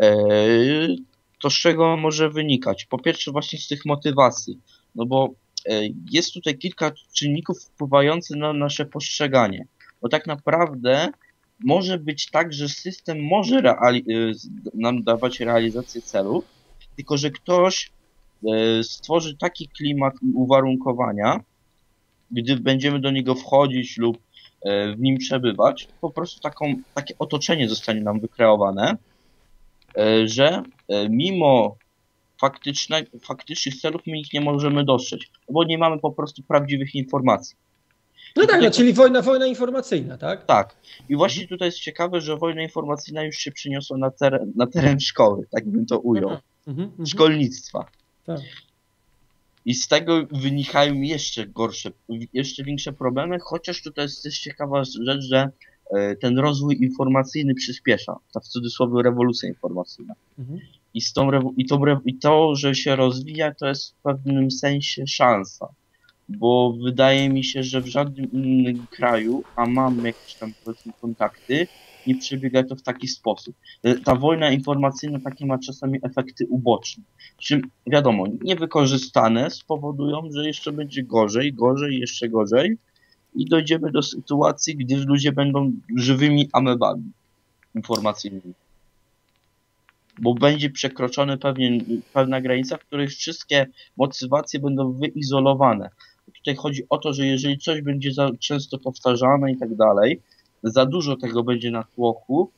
e, 0.00 0.17
to 1.40 1.50
z 1.50 1.55
czego 1.55 1.97
może 1.97 2.31
wynikać? 2.31 2.85
Po 2.85 2.99
pierwsze 2.99 3.33
właśnie 3.33 3.59
z 3.59 3.69
tych 3.69 3.87
motywacji, 3.87 4.59
no 4.95 5.07
bo 5.07 5.31
e, 5.67 5.81
jest 6.11 6.33
tutaj 6.35 6.59
kilka 6.59 6.93
czynników 7.12 7.62
wpływających 7.64 8.37
na 8.37 8.52
nasze 8.52 8.87
postrzeganie, 8.87 9.67
bo 10.02 10.09
tak 10.09 10.26
naprawdę 10.26 11.09
może 11.64 11.99
być 11.99 12.31
tak, 12.31 12.52
że 12.52 12.69
system 12.69 13.23
może 13.23 13.62
nam 14.75 15.02
dawać 15.02 15.40
realizację 15.40 16.02
celów, 16.02 16.45
tylko 16.97 17.17
że 17.17 17.31
ktoś 17.31 17.90
e, 18.52 18.85
stworzy 18.85 19.37
taki 19.37 19.69
klimat 19.69 20.14
i 20.23 20.33
uwarunkowania, 20.35 21.40
gdy 22.30 22.56
będziemy 22.56 23.00
do 23.00 23.11
niego 23.11 23.35
wchodzić 23.35 23.99
lub 23.99 24.18
e, 24.62 24.92
w 24.92 25.00
nim 25.00 25.18
przebywać, 25.18 25.88
po 26.00 26.11
prostu 26.11 26.40
taką, 26.40 26.75
takie 26.94 27.14
otoczenie 27.18 27.68
zostanie 27.68 28.00
nam 28.00 28.20
wykreowane, 28.20 28.97
e, 29.99 30.28
że 30.28 30.62
e, 30.88 31.08
mimo 31.08 31.76
faktyczne, 32.40 33.04
faktycznych 33.23 33.80
celów 33.80 34.02
my 34.06 34.18
ich 34.18 34.32
nie 34.32 34.40
możemy 34.40 34.85
dostrzec, 34.85 35.20
bo 35.50 35.64
nie 35.64 35.78
mamy 35.78 35.99
po 35.99 36.12
prostu 36.12 36.42
prawdziwych 36.42 36.94
informacji. 36.94 37.56
No 38.37 38.47
tak, 38.47 38.62
no, 38.62 38.70
czyli 38.70 38.92
wojna, 38.92 39.23
wojna 39.23 39.47
informacyjna, 39.47 40.18
tak? 40.18 40.47
Tak. 40.47 40.76
I 41.08 41.16
właśnie 41.16 41.49
tutaj 41.49 41.68
jest 41.68 41.78
ciekawe, 41.78 42.20
że 42.20 42.37
wojna 42.37 42.62
informacyjna 42.62 43.23
już 43.23 43.37
się 43.37 43.52
przyniosła 43.52 43.99
na 43.99 44.11
teren, 44.11 44.52
na 44.56 44.66
teren 44.66 45.00
szkoły, 45.00 45.47
tak 45.50 45.68
bym 45.68 45.87
to 45.87 45.99
ujął. 45.99 46.30
Mhm, 46.66 46.88
mhm. 46.88 47.06
Szkolnictwa. 47.06 47.87
Tak. 48.25 48.40
I 49.68 49.75
z 49.75 49.88
tego 49.88 50.26
wynikają 50.30 50.94
jeszcze 50.94 51.46
gorsze, 51.46 51.90
jeszcze 52.32 52.64
większe 52.64 52.92
problemy, 52.92 53.38
chociaż 53.40 53.82
tutaj 53.82 54.04
jest 54.04 54.22
też 54.22 54.40
ciekawa 54.40 54.84
rzecz, 54.84 55.22
że 55.22 55.50
e, 55.90 56.16
ten 56.16 56.38
rozwój 56.38 56.78
informacyjny 56.80 57.54
przyspiesza, 57.54 58.16
ta 58.32 58.40
w 58.40 58.44
cudzysłowie 58.44 59.02
rewolucja 59.02 59.48
informacyjna. 59.48 60.14
Mhm. 60.38 60.60
I, 60.94 61.00
z 61.00 61.12
tą, 61.12 61.30
i, 61.56 61.66
re- 61.87 62.00
I 62.04 62.14
to, 62.14 62.54
że 62.54 62.75
się 62.75 62.96
rozwija, 62.96 63.54
to 63.54 63.68
jest 63.68 63.90
w 63.90 64.02
pewnym 64.02 64.50
sensie 64.50 65.06
szansa. 65.06 65.68
Bo 66.28 66.76
wydaje 66.84 67.28
mi 67.28 67.44
się, 67.44 67.62
że 67.62 67.80
w 67.80 67.87
żadnym 67.87 68.32
innym 68.32 68.87
kraju, 68.90 69.42
a 69.56 69.66
mam 69.66 70.06
jakieś 70.06 70.34
tam 70.34 70.52
powiedzmy 70.64 70.92
kontakty, 71.00 71.66
nie 72.09 72.17
przebiega 72.17 72.62
to 72.62 72.77
w 72.77 72.83
taki 72.83 73.09
sposób. 73.09 73.57
E, 73.83 73.95
Ta 73.95 74.15
wojna 74.15 74.50
informacyjna 74.50 75.21
takie 75.21 75.47
ma 75.47 75.59
czasami 75.59 75.99
efekty 76.03 76.47
uboczne. 76.50 77.03
Czym 77.38 77.62
wiadomo, 77.87 78.25
niewykorzystane 78.43 79.50
spowodują, 79.50 80.29
że 80.33 80.47
jeszcze 80.47 80.73
będzie 80.73 81.03
gorzej, 81.03 81.53
gorzej, 81.53 81.99
jeszcze 81.99 82.29
gorzej 82.29 82.79
i 83.35 83.45
dojdziemy 83.45 83.91
do 83.91 84.03
sytuacji, 84.03 84.77
gdy 84.77 84.97
ludzie 84.97 85.33
będą 85.33 85.73
żywymi 85.97 86.49
amebami 86.53 87.12
informacyjnymi. 87.75 88.55
Bo 90.21 90.35
będzie 90.35 90.71
przekroczony 90.71 91.38
pewien, 91.38 92.03
pewna 92.12 92.41
granica, 92.41 92.77
w 92.77 92.85
której 92.85 93.09
wszystkie 93.09 93.67
motywacje 93.97 94.61
będą 94.61 94.92
wyizolowane. 94.92 95.90
Tutaj 96.35 96.57
chodzi 96.57 96.83
o 96.88 96.99
to, 96.99 97.12
że 97.12 97.27
jeżeli 97.27 97.59
coś 97.59 97.83
będzie 97.83 98.12
za 98.12 98.31
często 98.40 98.79
powtarzane 98.79 99.53
i 99.53 99.57
tak 99.57 99.75
dalej, 99.75 100.21
za 100.62 100.87
dużo 100.87 101.16
tego 101.16 101.44
będzie 101.44 101.71
na 101.71 101.85
tłoku, 101.85 102.51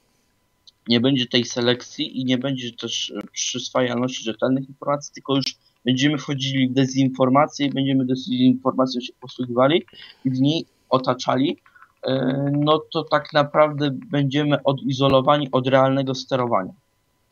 nie 0.89 1.01
będzie 1.01 1.27
tej 1.27 1.45
selekcji 1.45 2.21
i 2.21 2.25
nie 2.25 2.39
będzie 2.39 2.73
też 2.73 3.11
e, 3.11 3.27
przyswajalności 3.33 4.25
rzetelnych 4.25 4.69
informacji, 4.69 5.15
tylko 5.15 5.37
już 5.37 5.45
będziemy 5.85 6.19
wchodzili 6.19 6.69
w 6.69 6.73
dezinformację 6.73 7.67
i 7.67 7.71
będziemy 7.71 8.07
dezinformacją 8.07 9.01
się 9.01 9.13
posługiwali 9.21 9.83
i 10.25 10.31
w 10.31 10.41
niej 10.41 10.67
otaczali, 10.89 11.59
e, 12.03 12.51
no 12.53 12.79
to 12.93 13.05
tak 13.05 13.33
naprawdę 13.33 13.91
będziemy 14.11 14.63
odizolowani 14.63 15.49
od 15.53 15.67
realnego 15.67 16.15
sterowania. 16.15 16.73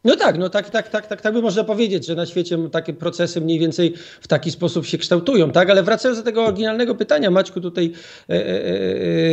No 0.05 0.17
tak, 0.17 0.39
no 0.39 0.49
tak, 0.49 0.71
tak, 0.71 0.89
tak, 0.89 1.07
tak, 1.07 1.21
tak 1.21 1.35
by 1.35 1.43
można 1.43 1.65
powiedzieć, 1.65 2.07
że 2.07 2.15
na 2.15 2.27
świecie 2.27 2.59
takie 2.73 2.93
procesy 2.93 3.41
mniej 3.41 3.59
więcej 3.59 3.95
w 4.21 4.29
taki 4.29 4.51
sposób 4.51 4.87
się 4.87 4.99
kształtują, 4.99 5.51
tak? 5.51 5.71
Ale 5.71 5.83
wracając 5.83 6.19
do 6.19 6.25
tego 6.25 6.45
oryginalnego 6.45 6.95
pytania, 6.95 7.31
Maćku, 7.31 7.61
tutaj 7.61 7.93
e, 8.29 8.35
e, 8.35 8.37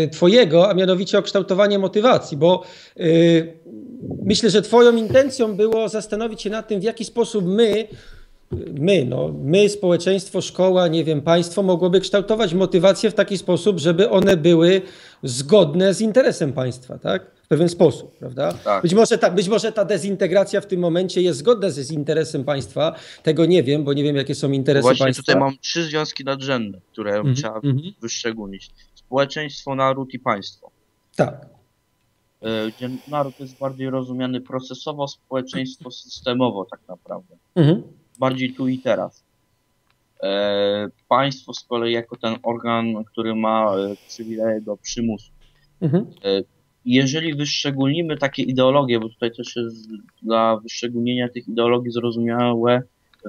e, 0.03 0.07
twojego, 0.07 0.69
a 0.69 0.73
mianowicie 0.73 1.17
o 1.17 1.21
kształtowanie 1.21 1.79
motywacji, 1.79 2.37
bo 2.37 2.63
e, 2.97 3.03
myślę, 4.23 4.49
że 4.49 4.61
twoją 4.61 4.95
intencją 4.95 5.55
było 5.55 5.89
zastanowić 5.89 6.41
się 6.41 6.49
nad 6.49 6.67
tym, 6.67 6.79
w 6.79 6.83
jaki 6.83 7.05
sposób 7.05 7.45
my, 7.45 7.87
my, 8.79 9.05
no, 9.05 9.35
my, 9.43 9.69
społeczeństwo, 9.69 10.41
szkoła, 10.41 10.87
nie 10.87 11.03
wiem, 11.03 11.21
państwo 11.21 11.63
mogłoby 11.63 11.99
kształtować 11.99 12.53
motywacje 12.53 13.11
w 13.11 13.13
taki 13.13 13.37
sposób, 13.37 13.79
żeby 13.79 14.09
one 14.09 14.37
były 14.37 14.81
zgodne 15.23 15.93
z 15.93 16.01
interesem 16.01 16.53
państwa, 16.53 16.97
tak? 16.97 17.34
W 17.45 17.47
pewien 17.47 17.69
sposób, 17.69 18.17
prawda? 18.17 18.53
Tak. 18.53 18.83
Być, 18.83 18.93
może 18.93 19.17
ta, 19.17 19.31
być 19.31 19.49
może 19.49 19.71
ta 19.71 19.85
dezintegracja 19.85 20.61
w 20.61 20.65
tym 20.65 20.79
momencie 20.79 21.21
jest 21.21 21.39
zgodna 21.39 21.69
z 21.69 21.91
interesem 21.91 22.43
państwa. 22.43 22.95
Tego 23.23 23.45
nie 23.45 23.63
wiem, 23.63 23.83
bo 23.83 23.93
nie 23.93 24.03
wiem, 24.03 24.15
jakie 24.15 24.35
są 24.35 24.51
interesy 24.51 24.81
Właśnie 24.81 25.05
państwa. 25.05 25.23
tutaj 25.23 25.39
mam 25.39 25.57
trzy 25.61 25.83
związki 25.83 26.23
nadrzędne, 26.23 26.79
które 26.91 27.15
Mhm, 27.15 27.35
trzeba 27.35 27.55
mhm. 27.55 27.81
wyszczególnić. 28.01 28.71
Społeczeństwo, 28.95 29.75
naród 29.75 30.13
i 30.13 30.19
państwo. 30.19 30.71
Tak. 31.15 31.45
E, 32.41 32.71
Gdzie 32.71 32.89
naród 33.07 33.39
jest 33.39 33.57
bardziej 33.57 33.89
rozumiany 33.89 34.41
procesowo, 34.41 35.07
społeczeństwo 35.07 35.91
systemowo 35.91 36.65
tak 36.71 36.79
naprawdę. 36.87 37.35
Mhm. 37.55 37.83
bardziej 38.19 38.53
tu 38.53 38.67
i 38.67 38.79
teraz. 38.79 39.23
E, 40.23 40.87
państwo 41.07 41.53
z 41.53 41.63
kolei 41.63 41.93
jako 41.93 42.15
ten 42.15 42.35
organ, 42.43 43.03
który 43.03 43.35
ma 43.35 43.75
e, 43.75 43.95
przywileje 44.07 44.61
do 44.61 44.77
przymusu. 44.77 45.31
Mhm. 45.81 46.05
Jeżeli 46.85 47.35
wyszczególnimy 47.35 48.17
takie 48.17 48.43
ideologie, 48.43 48.99
bo 48.99 49.09
tutaj 49.09 49.31
też 49.31 49.55
jest 49.55 49.87
dla 50.23 50.57
wyszczególnienia 50.57 51.29
tych 51.29 51.47
ideologii 51.47 51.91
zrozumiałe 51.91 52.81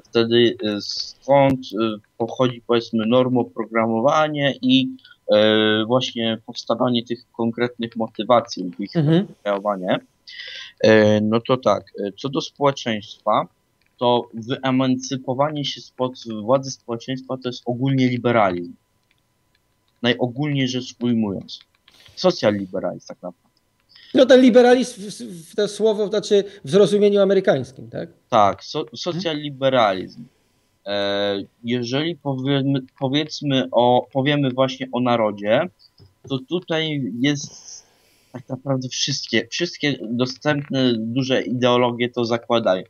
wtedy 0.04 0.56
e, 0.64 0.80
skąd 0.80 1.60
e, 1.60 1.96
pochodzi 2.18 2.62
powiedzmy 2.66 3.06
normoprogramowanie 3.06 4.54
i 4.62 4.88
e, 5.32 5.84
właśnie 5.86 6.38
powstawanie 6.46 7.04
tych 7.04 7.30
konkretnych 7.32 7.96
motywacji 7.96 8.64
lub 8.64 8.80
ich 8.80 8.96
Mhm. 8.96 9.26
kreowanie. 9.42 9.98
No 11.22 11.40
to 11.40 11.56
tak, 11.56 11.84
co 12.18 12.28
do 12.28 12.40
społeczeństwa, 12.40 13.48
to 13.98 14.28
wyemancypowanie 14.34 15.64
się 15.64 15.80
spod 15.80 16.12
władzy 16.42 16.70
społeczeństwa 16.70 17.36
to 17.36 17.48
jest 17.48 17.62
ogólnie 17.66 18.08
liberalizm. 18.08 18.72
Najogólniej 20.02 20.68
rzecz 20.68 20.94
ujmując. 21.00 21.60
Socjal-liberalizm 22.16 23.08
tak 23.08 23.22
naprawdę. 23.22 23.45
No 24.16 24.26
ten 24.26 24.40
liberalizm, 24.40 25.02
to 25.56 25.68
słowo, 25.68 26.08
znaczy 26.08 26.44
w 26.64 26.70
zrozumieniu 26.70 27.20
amerykańskim, 27.20 27.90
tak? 27.90 28.08
Tak, 28.28 28.64
so, 28.64 28.84
socjal-liberalizm. 28.96 30.24
E, 30.86 31.42
jeżeli 31.64 32.16
powiemy, 32.16 32.80
powiedzmy 32.98 33.68
o, 33.72 34.06
powiemy 34.12 34.50
właśnie 34.50 34.88
o 34.92 35.00
narodzie, 35.00 35.68
to 36.28 36.38
tutaj 36.48 37.12
jest 37.20 37.86
tak 38.32 38.48
naprawdę 38.48 38.88
wszystkie, 38.88 39.48
wszystkie 39.50 39.98
dostępne 40.02 40.92
duże 40.96 41.42
ideologie 41.42 42.08
to 42.08 42.24
zakładają. 42.24 42.82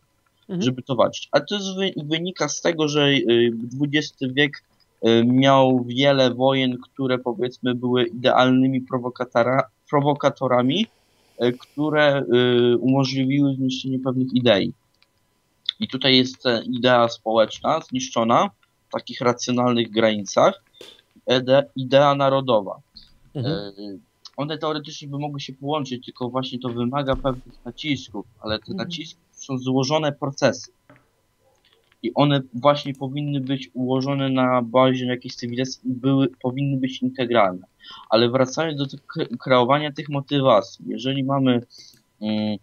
Mhm. 0.48 0.62
żeby 0.62 0.82
to 0.82 0.96
walczyć. 0.96 1.28
A 1.32 1.40
to 1.40 1.54
jest 1.54 1.76
wy, 1.76 1.92
wynika 2.04 2.48
z 2.48 2.60
tego, 2.60 2.88
że 2.88 3.08
y, 3.08 3.52
XX 3.82 4.14
wiek 4.20 4.64
y, 5.06 5.24
miał 5.24 5.84
wiele 5.84 6.34
wojen, 6.34 6.78
które 6.78 7.18
powiedzmy 7.18 7.74
były 7.74 8.04
idealnymi 8.04 8.80
prowokatora, 8.80 9.62
prowokatorami, 9.90 10.86
y, 10.86 10.88
które 11.58 12.22
y, 12.22 12.78
umożliwiły 12.78 13.54
zniszczenie 13.54 13.98
pewnych 13.98 14.28
idei. 14.34 14.72
I 15.80 15.88
tutaj 15.88 16.16
jest 16.16 16.42
ta 16.42 16.60
idea 16.62 17.08
społeczna 17.08 17.80
zniszczona 17.80 18.50
w 18.88 18.92
takich 18.92 19.20
racjonalnych 19.20 19.90
granicach, 19.90 20.62
ide, 21.40 21.70
idea 21.76 22.14
narodowa. 22.14 22.80
Mhm. 23.34 24.00
One 24.36 24.58
teoretycznie 24.58 25.08
by 25.08 25.18
mogły 25.18 25.40
się 25.40 25.52
połączyć, 25.52 26.04
tylko 26.04 26.28
właśnie 26.28 26.58
to 26.58 26.68
wymaga 26.68 27.16
pewnych 27.16 27.64
nacisków, 27.64 28.26
ale 28.40 28.58
te 28.58 28.72
Mhm. 28.72 28.88
naciski 28.88 29.20
są 29.32 29.58
złożone 29.58 30.12
procesy. 30.12 30.70
I 32.02 32.14
one 32.14 32.40
właśnie 32.54 32.94
powinny 32.94 33.40
być 33.40 33.70
ułożone 33.74 34.28
na 34.28 34.62
bazie 34.62 35.06
jakiejś 35.06 35.34
cywilizacji 35.34 35.90
i 35.90 35.94
były, 35.94 36.28
powinny 36.42 36.76
być 36.76 37.02
integralne. 37.02 37.66
Ale 38.10 38.30
wracając 38.30 38.78
do 38.78 38.86
kreowania 39.38 39.92
tych 39.92 40.08
motywacji, 40.08 40.84
jeżeli 40.88 41.24
mamy 41.24 41.60
mm, 42.20 42.58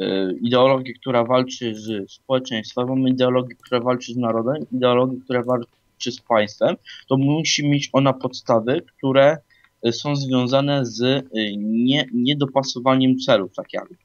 y, 0.00 0.38
ideologię, 0.40 0.94
która 0.94 1.24
walczy 1.24 1.74
z 1.74 2.12
społeczeństwem, 2.12 2.88
mamy 2.88 3.10
ideologię, 3.10 3.54
która 3.54 3.80
walczy 3.80 4.12
z 4.12 4.16
narodem, 4.16 4.56
ideologię, 4.72 5.18
która 5.24 5.42
walczy 5.42 6.12
z 6.12 6.20
państwem, 6.20 6.76
to 7.08 7.16
musi 7.16 7.68
mieć 7.68 7.90
ona 7.92 8.12
podstawy, 8.12 8.82
które 8.82 9.38
y, 9.86 9.92
są 9.92 10.16
związane 10.16 10.86
z 10.86 11.02
y, 11.02 11.24
nie, 11.56 12.06
niedopasowaniem 12.14 13.18
celów, 13.18 13.54
tak 13.54 13.72
jakby. 13.72 13.96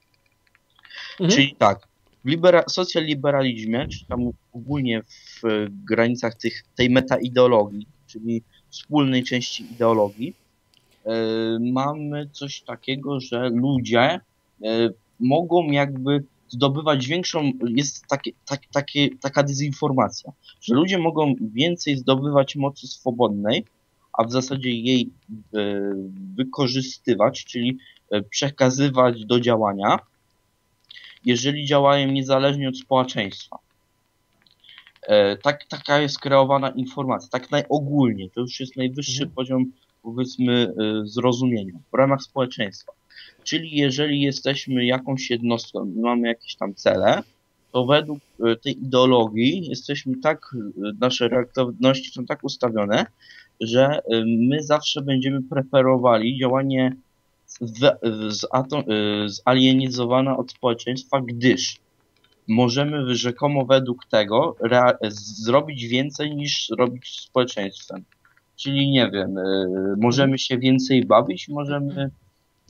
Mhm. 1.19 1.29
Czyli 1.29 1.55
tak, 1.57 1.90
w 2.25 2.27
libera- 2.27 2.69
socjaliberalizmie, 2.69 3.87
czy 3.87 4.05
tam 4.05 4.19
ogólnie 4.53 5.01
w 5.03 5.41
granicach 5.69 6.35
tych, 6.35 6.63
tej 6.75 6.89
metaideologii, 6.89 7.87
czyli 8.07 8.41
wspólnej 8.69 9.23
części 9.23 9.63
ideologii, 9.71 10.33
e, 11.05 11.13
mamy 11.59 12.29
coś 12.31 12.61
takiego, 12.61 13.19
że 13.19 13.49
ludzie 13.49 13.99
e, 13.99 14.19
mogą 15.19 15.71
jakby 15.71 16.23
zdobywać 16.47 17.07
większą, 17.07 17.51
jest 17.67 18.07
takie, 18.07 18.31
tak, 18.45 18.61
taka 19.21 19.43
dezinformacja, 19.43 20.31
że 20.61 20.75
ludzie 20.75 20.97
mogą 20.97 21.35
więcej 21.53 21.97
zdobywać 21.97 22.55
mocy 22.55 22.87
swobodnej, 22.87 23.65
a 24.13 24.23
w 24.23 24.31
zasadzie 24.31 24.69
jej 24.69 25.09
e, 25.53 25.81
wykorzystywać, 26.35 27.45
czyli 27.45 27.77
przekazywać 28.29 29.25
do 29.25 29.39
działania, 29.39 29.99
jeżeli 31.25 31.65
działają 31.65 32.11
niezależnie 32.11 32.69
od 32.69 32.77
społeczeństwa. 32.77 33.57
E, 35.07 35.37
Tak, 35.37 35.65
taka 35.65 35.99
jest 35.99 36.19
kreowana 36.19 36.69
informacja, 36.69 37.29
tak 37.29 37.51
najogólnie, 37.51 38.29
to 38.29 38.41
już 38.41 38.59
jest 38.59 38.77
najwyższy 38.77 39.23
Mhm. 39.23 39.31
poziom, 39.35 39.65
powiedzmy, 40.03 40.53
e, 40.53 41.01
zrozumienia 41.05 41.73
w 41.91 41.97
ramach 41.97 42.21
społeczeństwa. 42.21 42.91
Czyli 43.43 43.71
jeżeli 43.77 44.21
jesteśmy 44.21 44.85
jakąś 44.85 45.29
jednostką 45.29 45.91
mamy 45.95 46.27
jakieś 46.27 46.55
tam 46.55 46.75
cele, 46.75 47.23
to 47.71 47.85
według 47.85 48.19
e, 48.45 48.55
tej 48.55 48.73
ideologii 48.83 49.67
jesteśmy 49.69 50.13
tak, 50.23 50.55
nasze 50.99 51.27
reaktywności 51.27 52.11
są 52.11 52.25
tak 52.25 52.43
ustawione, 52.43 53.05
że 53.61 53.99
my 54.25 54.63
zawsze 54.63 55.01
będziemy 55.01 55.41
preferowali 55.43 56.39
działanie 56.39 56.95
z, 57.61 57.99
z, 58.33 58.47
atom, 58.51 58.83
y, 58.91 59.29
zalienizowana 59.29 60.37
od 60.37 60.51
społeczeństwa, 60.51 61.21
gdyż 61.21 61.79
możemy 62.47 63.15
rzekomo 63.15 63.65
według 63.65 64.05
tego 64.05 64.55
zrobić 65.09 65.87
więcej 65.87 66.35
niż 66.35 66.69
robić 66.77 67.07
z 67.07 67.21
społeczeństwem. 67.21 68.03
Czyli 68.55 68.89
nie 68.89 69.11
wiem, 69.11 69.37
y, 69.37 69.95
możemy 69.97 70.39
się 70.39 70.57
więcej 70.57 71.05
bawić, 71.05 71.47
możemy 71.47 72.11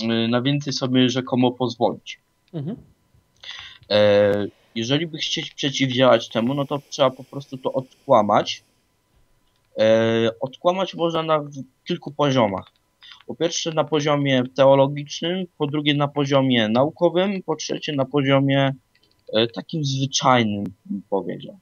y, 0.03 0.27
na 0.27 0.41
więcej 0.41 0.73
sobie 0.73 1.09
rzekomo 1.09 1.51
pozwolić. 1.51 2.19
Mhm. 2.53 2.77
E, 3.91 4.31
jeżeli 4.75 5.07
by 5.07 5.17
chcieć 5.17 5.51
przeciwdziałać 5.51 6.29
temu, 6.29 6.53
no 6.53 6.65
to 6.65 6.81
trzeba 6.89 7.09
po 7.09 7.23
prostu 7.23 7.57
to 7.57 7.73
odkłamać. 7.73 8.63
E, 9.79 10.29
odkłamać 10.39 10.95
można 10.95 11.23
na 11.23 11.43
kilku 11.87 12.11
poziomach. 12.11 12.71
Po 13.31 13.35
pierwsze 13.35 13.71
na 13.71 13.83
poziomie 13.83 14.43
teologicznym, 14.55 15.45
po 15.57 15.67
drugie 15.67 15.93
na 15.93 16.07
poziomie 16.07 16.69
naukowym, 16.69 17.43
po 17.43 17.55
trzecie 17.55 17.95
na 17.95 18.05
poziomie 18.05 18.75
e, 19.33 19.47
takim 19.47 19.85
zwyczajnym, 19.85 20.63
bym 20.85 21.01
powiedział. 21.09 21.59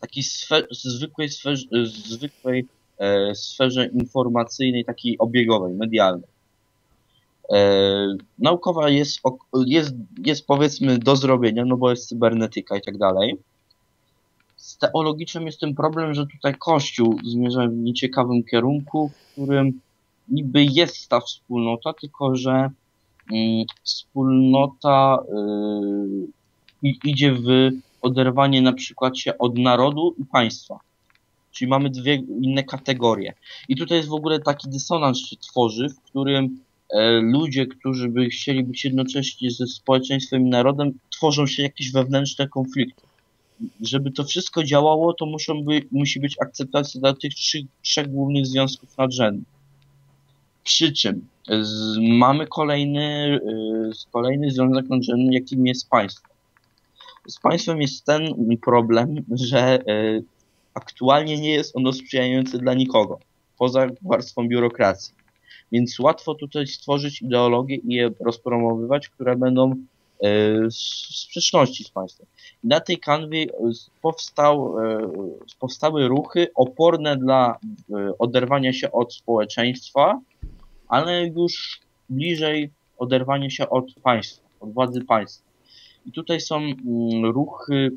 Takiej 0.00 0.24
zwykłej, 0.70 1.28
sferze, 1.28 1.66
zwykłej 1.84 2.66
e, 2.98 3.34
sferze 3.34 3.86
informacyjnej, 3.86 4.84
takiej 4.84 5.18
obiegowej, 5.18 5.74
medialnej. 5.74 6.28
E, 7.52 8.16
naukowa 8.38 8.90
jest, 8.90 9.20
jest, 9.66 9.94
jest 10.24 10.46
powiedzmy 10.46 10.98
do 10.98 11.16
zrobienia, 11.16 11.64
no 11.64 11.76
bo 11.76 11.90
jest 11.90 12.08
cybernetyka 12.08 12.76
i 12.76 12.82
tak 12.82 12.98
dalej. 12.98 13.36
Z 14.56 14.78
teologicznym 14.78 15.46
jest 15.46 15.60
ten 15.60 15.74
problem, 15.74 16.14
że 16.14 16.26
tutaj 16.26 16.54
Kościół 16.58 17.18
zmierza 17.24 17.66
w 17.66 17.74
nieciekawym 17.74 18.44
kierunku, 18.44 19.08
w 19.08 19.32
którym 19.32 19.80
niby 20.28 20.64
jest 20.64 21.08
ta 21.08 21.20
wspólnota, 21.20 21.92
tylko 21.92 22.36
że 22.36 22.70
mm, 23.32 23.64
wspólnota 23.82 25.18
y, 26.82 26.94
idzie 27.04 27.32
w 27.32 27.70
oderwanie 28.02 28.62
na 28.62 28.72
przykład 28.72 29.18
się 29.18 29.38
od 29.38 29.58
narodu 29.58 30.14
i 30.18 30.24
państwa. 30.24 30.80
Czyli 31.52 31.68
mamy 31.68 31.90
dwie 31.90 32.14
inne 32.14 32.64
kategorie. 32.64 33.34
I 33.68 33.76
tutaj 33.76 33.96
jest 33.98 34.08
w 34.08 34.14
ogóle 34.14 34.40
taki 34.40 34.68
dysonans 34.68 35.18
się 35.18 35.36
tworzy, 35.36 35.88
w 35.88 36.00
którym 36.00 36.60
e, 36.90 37.20
ludzie, 37.20 37.66
którzy 37.66 38.08
by 38.08 38.28
chcieli 38.28 38.64
być 38.64 38.84
jednocześnie 38.84 39.50
ze 39.50 39.66
społeczeństwem 39.66 40.46
i 40.46 40.50
narodem, 40.50 40.98
tworzą 41.10 41.46
się 41.46 41.62
jakieś 41.62 41.92
wewnętrzne 41.92 42.48
konflikty. 42.48 43.02
Żeby 43.80 44.10
to 44.10 44.24
wszystko 44.24 44.64
działało, 44.64 45.14
to 45.14 45.26
muszą 45.26 45.64
by, 45.64 45.82
musi 45.92 46.20
być 46.20 46.36
akceptacja 46.40 47.00
dla 47.00 47.14
tych 47.14 47.34
trzy, 47.34 47.66
trzech 47.82 48.08
głównych 48.08 48.46
związków 48.46 48.98
nadrzędnych. 48.98 49.55
Przy 50.66 50.92
czym 50.92 51.28
z, 51.60 51.98
mamy 51.98 52.46
kolejny, 52.46 53.38
y, 53.94 54.10
kolejny 54.12 54.50
związek 54.50 54.88
nadrzędny, 54.88 55.34
jakim 55.34 55.66
jest 55.66 55.90
państwo. 55.90 56.28
Z 57.28 57.40
państwem 57.40 57.82
jest 57.82 58.04
ten 58.04 58.34
problem, 58.64 59.14
że 59.30 59.78
y, 59.80 60.24
aktualnie 60.74 61.40
nie 61.40 61.50
jest 61.50 61.76
ono 61.76 61.92
sprzyjające 61.92 62.58
dla 62.58 62.74
nikogo, 62.74 63.18
poza 63.58 63.86
warstwą 64.02 64.48
biurokracji. 64.48 65.14
Więc 65.72 65.98
łatwo 65.98 66.34
tutaj 66.34 66.66
stworzyć 66.66 67.22
ideologię 67.22 67.76
i 67.76 67.94
je 67.94 68.10
rozpromowywać, 68.20 69.08
które 69.08 69.36
będą 69.36 69.72
y, 69.72 69.76
w 70.70 70.74
sprzeczności 71.16 71.84
z 71.84 71.90
państwem. 71.90 72.26
Na 72.64 72.80
tej 72.80 72.98
kanwie 72.98 73.46
powstał, 74.02 74.74
powstały 75.60 76.08
ruchy 76.08 76.46
oporne 76.54 77.16
dla 77.16 77.58
oderwania 78.18 78.72
się 78.72 78.92
od 78.92 79.14
społeczeństwa, 79.14 80.20
ale 80.88 81.26
już 81.26 81.80
bliżej 82.08 82.70
oderwania 82.98 83.50
się 83.50 83.68
od 83.68 83.94
państwa, 84.02 84.48
od 84.60 84.72
władzy 84.72 85.04
państwa. 85.04 85.46
I 86.06 86.12
tutaj 86.12 86.40
są 86.40 86.56
mm, 86.56 86.76
ruchy, 87.24 87.90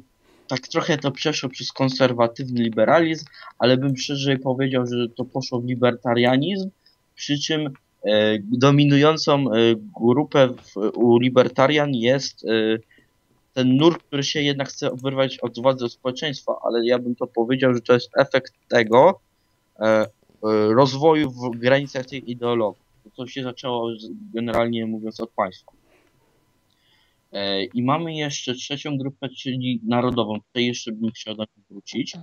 tak 0.47 0.59
trochę 0.59 0.97
to 0.97 1.11
przeszło 1.11 1.49
przez 1.49 1.71
konserwatywny 1.71 2.61
liberalizm, 2.61 3.25
ale 3.59 3.77
bym 3.77 3.97
szerzej 3.97 4.39
powiedział, 4.39 4.85
że 4.85 5.09
to 5.15 5.25
poszło 5.25 5.61
w 5.61 5.65
libertarianizm, 5.65 6.69
przy 7.15 7.39
czym 7.39 7.73
e, 8.05 8.39
dominującą 8.39 9.33
e, 9.33 9.55
grupę 9.99 10.49
u 10.93 11.19
libertarian 11.19 11.93
jest 11.93 12.45
e, 12.45 12.77
ten 13.53 13.75
nurt, 13.75 14.03
który 14.03 14.23
się 14.23 14.41
jednak 14.41 14.69
chce 14.69 14.89
wyrwać 15.03 15.39
od 15.39 15.59
władzy 15.59 15.85
od 15.85 15.93
społeczeństwa, 15.93 16.55
ale 16.63 16.85
ja 16.85 16.99
bym 16.99 17.15
to 17.15 17.27
powiedział, 17.27 17.73
że 17.73 17.81
to 17.81 17.93
jest 17.93 18.09
efekt 18.17 18.53
tego 18.69 19.19
rozwoju 20.69 21.31
w 21.31 21.57
granicach 21.57 22.05
tej 22.05 22.31
ideologii. 22.31 22.81
To 23.15 23.27
się 23.27 23.43
zaczęło 23.43 23.91
generalnie 24.33 24.85
mówiąc 24.85 25.19
od 25.19 25.29
państwa. 25.29 25.71
E, 27.31 27.63
I 27.63 27.83
mamy 27.83 28.15
jeszcze 28.15 28.53
trzecią 28.53 28.97
grupę, 28.97 29.29
czyli 29.29 29.81
narodową. 29.83 30.41
Tutaj 30.41 30.65
jeszcze 30.65 30.91
bym 30.91 31.11
chciał 31.11 31.35
do 31.35 31.43
niej 31.43 31.65
wrócić. 31.69 32.17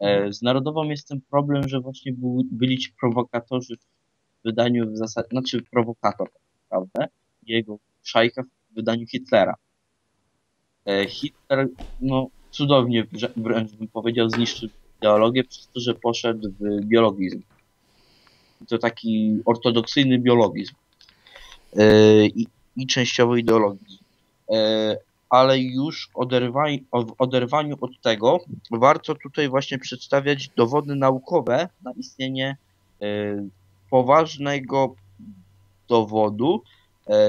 E, 0.00 0.32
Z 0.32 0.42
narodową 0.42 0.84
jest 0.84 1.08
ten 1.08 1.20
problem, 1.30 1.68
że 1.68 1.80
właśnie 1.80 2.12
byli 2.52 2.78
ci 2.78 2.92
prowokatorzy 3.00 3.76
w 3.76 3.86
wydaniu 4.44 4.92
w 4.92 4.96
zasadzie, 4.96 5.28
znaczy 5.30 5.62
prowokator, 5.70 6.30
naprawdę, 6.62 7.08
jego 7.42 7.78
szajka 8.02 8.42
w 8.42 8.74
wydaniu 8.74 9.06
Hitlera. 9.06 9.54
E, 10.86 11.06
Hitler, 11.08 11.68
no 12.00 12.28
cudownie 12.50 13.06
wręcz 13.36 13.72
bym 13.72 13.88
powiedział, 13.88 14.30
zniszczył 14.30 14.68
ideologię 14.98 15.44
przez 15.44 15.68
to, 15.68 15.80
że 15.80 15.94
poszedł 15.94 16.52
w 16.60 16.84
biologizm. 16.84 17.42
To 18.68 18.78
taki 18.78 19.40
ortodoksyjny 19.44 20.18
biologizm. 20.18 20.74
E, 21.76 22.26
I, 22.26 22.46
i 22.76 22.86
częściowo 22.86 23.36
ideologizm. 23.36 24.04
E, 24.52 24.96
ale 25.30 25.58
już 25.58 26.08
w 26.12 27.14
oderwaniu 27.18 27.76
od 27.80 28.00
tego 28.02 28.40
warto 28.70 29.14
tutaj 29.14 29.48
właśnie 29.48 29.78
przedstawiać 29.78 30.48
dowody 30.48 30.96
naukowe 30.96 31.68
na 31.82 31.92
istnienie 31.92 32.56
e, 33.02 33.06
poważnego 33.90 34.94
dowodu 35.88 36.62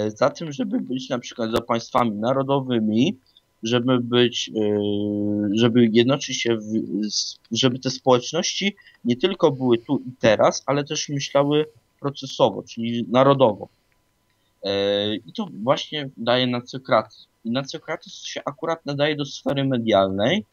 za 0.07 0.29
tym, 0.29 0.51
żeby 0.51 0.79
być 0.79 1.09
na 1.09 1.19
przykład 1.19 1.51
za 1.51 1.61
państwami 1.61 2.11
narodowymi, 2.11 3.17
żeby 3.67 3.99
być, 3.99 4.49
e, 4.49 4.79
żeby 5.53 5.89
jednoczyć 5.91 6.41
się, 6.41 6.57
w, 6.57 6.63
żeby 7.51 7.79
te 7.79 7.89
społeczności 7.89 8.75
nie 9.05 9.15
tylko 9.15 9.51
były 9.51 9.77
tu 9.77 9.97
i 9.97 10.11
teraz, 10.19 10.63
ale 10.65 10.83
też 10.83 11.09
myślały 11.09 11.65
procesowo, 11.99 12.63
czyli 12.63 13.05
narodowo. 13.09 13.67
E, 14.63 15.15
I 15.15 15.33
to 15.33 15.47
właśnie 15.63 16.09
daje 16.17 16.47
nacjokratyzm. 16.47 17.27
I 17.45 17.51
nacjokratyzm 17.51 18.25
się 18.25 18.41
akurat 18.45 18.85
nadaje 18.85 19.15
do 19.15 19.25
sfery 19.25 19.65
medialnej, 19.65 20.45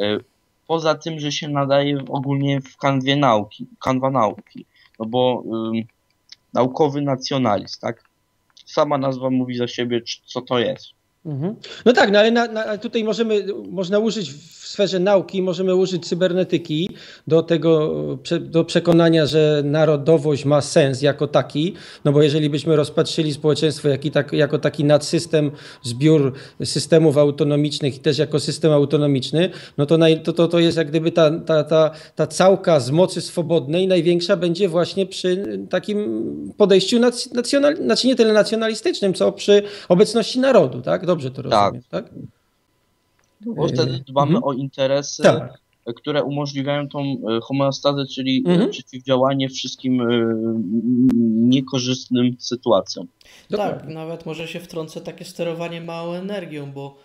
e, 0.00 0.18
poza 0.66 0.94
tym, 0.94 1.20
że 1.20 1.32
się 1.32 1.48
nadaje 1.48 1.98
ogólnie 2.08 2.60
w 2.60 2.76
kanwie 2.76 3.16
nauki, 3.16 3.66
kanwa 3.80 4.10
nauki. 4.10 4.66
No 4.98 5.06
bo 5.06 5.44
ym, 5.46 5.82
naukowy 6.52 7.02
nacjonalizm, 7.02 7.80
tak? 7.80 8.04
Sama 8.64 8.98
nazwa 8.98 9.30
mówi 9.30 9.56
za 9.56 9.68
siebie, 9.68 10.00
co 10.26 10.40
to 10.40 10.58
jest. 10.58 10.95
Mhm. 11.26 11.56
No 11.84 11.92
tak, 11.92 12.10
no 12.10 12.18
ale 12.18 12.30
na, 12.30 12.46
na, 12.46 12.78
tutaj 12.78 13.04
możemy, 13.04 13.46
można 13.68 13.98
użyć 13.98 14.32
w 14.32 14.65
sferze 14.66 14.98
nauki 14.98 15.42
możemy 15.42 15.74
użyć 15.74 16.06
cybernetyki 16.08 16.90
do 17.26 17.42
tego, 17.42 17.92
do 18.40 18.64
przekonania, 18.64 19.26
że 19.26 19.62
narodowość 19.64 20.44
ma 20.44 20.60
sens 20.60 21.02
jako 21.02 21.26
taki, 21.26 21.74
no 22.04 22.12
bo 22.12 22.22
jeżeli 22.22 22.50
byśmy 22.50 22.76
rozpatrzyli 22.76 23.32
społeczeństwo 23.32 23.88
jak 23.88 24.00
tak, 24.12 24.32
jako 24.32 24.58
taki 24.58 24.84
nadsystem, 24.84 25.50
zbiór 25.82 26.32
systemów 26.64 27.18
autonomicznych 27.18 27.96
i 27.96 27.98
też 27.98 28.18
jako 28.18 28.40
system 28.40 28.72
autonomiczny, 28.72 29.50
no 29.78 29.86
to, 29.86 29.98
naj, 29.98 30.22
to, 30.22 30.32
to, 30.32 30.48
to 30.48 30.58
jest 30.58 30.76
jak 30.76 30.88
gdyby 30.88 31.12
ta, 31.12 31.30
ta, 31.30 31.64
ta, 31.64 31.90
ta 32.14 32.26
całka 32.26 32.80
z 32.80 32.90
mocy 32.90 33.20
swobodnej 33.20 33.88
największa 33.88 34.36
będzie 34.36 34.68
właśnie 34.68 35.06
przy 35.06 35.60
takim 35.70 36.52
podejściu 36.56 36.98
nacjonal, 37.34 37.76
znaczy 37.76 38.06
nie 38.06 38.16
tyle 38.16 38.32
nacjonalistycznym, 38.32 39.14
co 39.14 39.32
przy 39.32 39.62
obecności 39.88 40.40
narodu, 40.40 40.82
tak? 40.82 41.06
Dobrze 41.06 41.30
to 41.30 41.42
rozumiem, 41.42 41.82
tak? 41.90 42.04
tak? 42.04 42.35
Bo 43.54 43.68
wtedy 43.68 44.04
dbamy 44.06 44.36
mhm. 44.36 44.44
o 44.44 44.52
interesy, 44.52 45.22
tak. 45.22 45.60
które 45.96 46.22
umożliwiają 46.22 46.88
tą 46.88 47.00
e, 47.00 47.40
homeostazę, 47.42 48.06
czyli 48.06 48.44
e, 48.46 48.50
mhm. 48.50 48.70
przeciwdziałanie 48.70 49.48
wszystkim 49.48 50.00
e, 50.00 50.34
niekorzystnym 51.48 52.36
sytuacjom. 52.38 53.06
Tak, 53.50 53.88
nawet 53.88 54.26
może 54.26 54.48
się 54.48 54.60
wtrącę 54.60 55.00
takie 55.00 55.24
sterowanie 55.24 55.80
małą 55.80 56.12
energią, 56.12 56.72
bo 56.72 56.96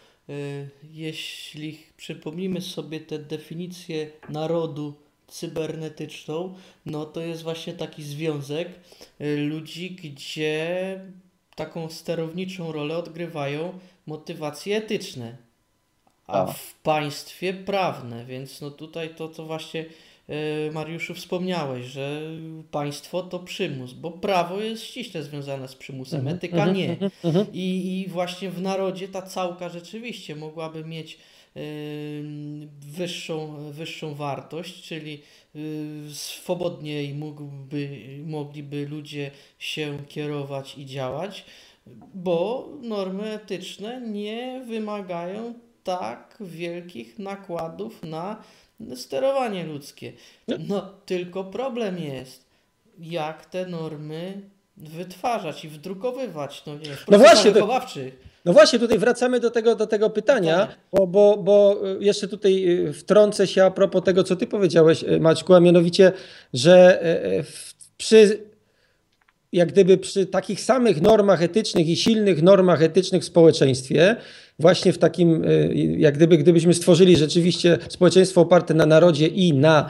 jeśli 0.93 1.79
przypomnimy 1.97 2.61
sobie 2.61 2.99
tę 2.99 3.19
definicję 3.19 4.11
narodu 4.29 4.93
cybernetyczną, 5.27 6.53
no 6.85 7.05
to 7.05 7.21
jest 7.21 7.43
właśnie 7.43 7.73
taki 7.73 8.03
związek 8.03 8.69
ludzi, 9.49 9.91
gdzie 9.91 10.99
taką 11.55 11.89
sterowniczą 11.89 12.71
rolę 12.71 12.97
odgrywają 12.97 13.79
motywacje 14.05 14.77
etyczne 14.77 15.37
a 16.31 16.45
w 16.45 16.73
państwie 16.73 17.53
prawne, 17.53 18.25
więc 18.25 18.61
no 18.61 18.71
tutaj 18.71 19.15
to, 19.15 19.29
co 19.29 19.45
właśnie 19.45 19.85
e, 20.27 20.71
Mariuszu 20.71 21.13
wspomniałeś, 21.13 21.85
że 21.85 22.21
państwo 22.71 23.23
to 23.23 23.39
przymus, 23.39 23.93
bo 23.93 24.11
prawo 24.11 24.61
jest 24.61 24.83
ściśle 24.83 25.23
związane 25.23 25.67
z 25.67 25.75
przymusem, 25.75 26.19
mhm, 26.19 26.37
etyka 26.37 26.57
mhm, 26.57 26.77
nie. 26.77 26.97
Mhm, 27.23 27.45
I, 27.53 27.99
I 28.01 28.09
właśnie 28.09 28.49
w 28.49 28.61
narodzie 28.61 29.07
ta 29.07 29.21
całka 29.21 29.69
rzeczywiście 29.69 30.35
mogłaby 30.35 30.85
mieć 30.85 31.17
wyższą, 32.79 33.55
wyższą 33.71 34.15
wartość, 34.15 34.83
czyli 34.83 35.21
y, 35.55 35.59
swobodniej 36.13 37.13
mógłby, 37.13 37.89
mogliby 38.25 38.87
ludzie 38.87 39.31
się 39.59 39.97
kierować 40.07 40.77
i 40.77 40.85
działać, 40.85 41.45
bo 42.13 42.69
normy 42.81 43.31
etyczne 43.31 44.01
nie 44.01 44.63
wymagają 44.67 45.53
tak 45.83 46.37
wielkich 46.39 47.19
nakładów 47.19 48.03
na 48.03 48.43
sterowanie 48.95 49.63
ludzkie. 49.63 50.13
No, 50.67 50.93
tylko 51.05 51.43
problem 51.43 51.99
jest, 51.99 52.45
jak 52.99 53.45
te 53.45 53.65
normy 53.65 54.41
wytwarzać 54.77 55.65
i 55.65 55.69
wdrukowywać, 55.69 56.63
no 56.65 56.75
nie, 56.75 56.89
no 57.07 57.19
właśnie, 57.19 57.51
wychowawczych. 57.51 58.31
No 58.45 58.53
właśnie, 58.53 58.79
tutaj 58.79 58.99
wracamy 58.99 59.39
do 59.39 59.51
tego, 59.51 59.75
do 59.75 59.87
tego 59.87 60.09
pytania, 60.09 60.67
bo, 60.93 61.07
bo, 61.07 61.37
bo 61.37 61.77
jeszcze 61.99 62.27
tutaj 62.27 62.79
y, 62.87 62.93
wtrącę 62.93 63.47
się 63.47 63.63
a 63.63 63.71
propos 63.71 64.03
tego, 64.03 64.23
co 64.23 64.35
ty 64.35 64.47
powiedziałeś, 64.47 65.03
y, 65.03 65.19
Maćku, 65.19 65.53
a 65.53 65.59
mianowicie, 65.59 66.11
że 66.53 67.05
y, 67.05 67.43
przy 67.97 68.50
jak 69.51 69.71
gdyby 69.71 69.97
przy 69.97 70.25
takich 70.25 70.61
samych 70.61 71.01
normach 71.01 71.43
etycznych 71.43 71.89
i 71.89 71.95
silnych 71.95 72.41
normach 72.41 72.81
etycznych 72.81 73.21
w 73.21 73.25
społeczeństwie, 73.25 74.15
właśnie 74.59 74.93
w 74.93 74.97
takim, 74.97 75.43
y, 75.43 75.73
jak 75.97 76.15
gdyby, 76.15 76.37
gdybyśmy 76.37 76.73
stworzyli 76.73 77.17
rzeczywiście 77.17 77.77
społeczeństwo 77.89 78.41
oparte 78.41 78.73
na 78.73 78.85
narodzie 78.85 79.27
i 79.27 79.53
na 79.53 79.89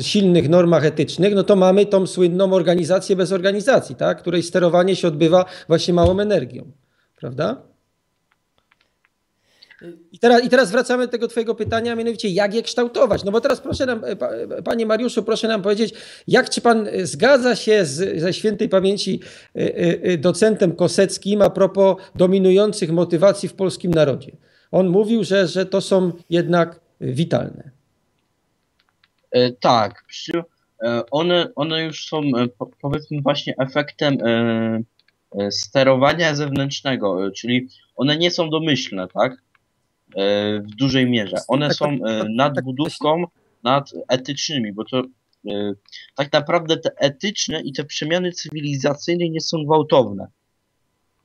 silnych 0.00 0.48
normach 0.48 0.84
etycznych, 0.84 1.34
no 1.34 1.42
to 1.42 1.56
mamy 1.56 1.86
tą 1.86 2.06
słynną 2.06 2.52
organizację 2.52 3.16
bez 3.16 3.32
organizacji, 3.32 3.94
tak? 3.94 4.18
której 4.18 4.42
sterowanie 4.42 4.96
się 4.96 5.08
odbywa 5.08 5.44
właśnie 5.68 5.94
małą 5.94 6.20
energią. 6.20 6.72
Prawda? 7.16 7.71
I 10.12 10.18
teraz, 10.18 10.44
I 10.44 10.48
teraz 10.48 10.70
wracamy 10.70 11.06
do 11.06 11.12
tego 11.12 11.28
Twojego 11.28 11.54
pytania, 11.54 11.96
mianowicie 11.96 12.28
jak 12.28 12.54
je 12.54 12.62
kształtować. 12.62 13.24
No 13.24 13.32
bo 13.32 13.40
teraz 13.40 13.60
proszę 13.60 13.86
nam, 13.86 14.04
e, 14.04 14.62
Panie 14.62 14.86
Mariuszu, 14.86 15.22
proszę 15.22 15.48
nam 15.48 15.62
powiedzieć, 15.62 15.94
jak 16.28 16.50
czy 16.50 16.60
Pan 16.60 16.88
zgadza 17.02 17.56
się 17.56 17.84
z, 17.84 18.20
ze 18.20 18.32
świętej 18.32 18.68
pamięci 18.68 19.20
e, 19.56 19.74
e, 19.74 20.18
docentem 20.18 20.76
Koseckim 20.76 21.42
a 21.42 21.50
propos 21.50 21.96
dominujących 22.14 22.92
motywacji 22.92 23.48
w 23.48 23.54
polskim 23.54 23.94
narodzie? 23.94 24.32
On 24.70 24.88
mówił, 24.88 25.24
że, 25.24 25.48
że 25.48 25.66
to 25.66 25.80
są 25.80 26.12
jednak 26.30 26.80
witalne. 27.00 27.70
Tak, 29.60 30.04
one, 31.10 31.48
one 31.54 31.84
już 31.84 32.06
są 32.06 32.22
powiedzmy 32.80 33.22
właśnie 33.22 33.54
efektem 33.58 34.18
sterowania 35.50 36.34
zewnętrznego, 36.34 37.30
czyli 37.30 37.68
one 37.96 38.16
nie 38.16 38.30
są 38.30 38.50
domyślne, 38.50 39.08
tak? 39.14 39.36
E, 40.16 40.60
w 40.60 40.74
dużej 40.76 41.10
mierze. 41.10 41.36
One 41.48 41.74
są 41.74 41.86
e, 41.86 42.24
nadbudówką 42.36 43.24
nad 43.64 43.90
etycznymi, 44.08 44.72
bo 44.72 44.84
to 44.84 45.02
e, 45.50 45.72
tak 46.14 46.32
naprawdę 46.32 46.76
te 46.76 46.90
etyczne 46.96 47.60
i 47.60 47.72
te 47.72 47.84
przemiany 47.84 48.32
cywilizacyjne 48.32 49.28
nie 49.28 49.40
są 49.40 49.64
gwałtowne. 49.64 50.26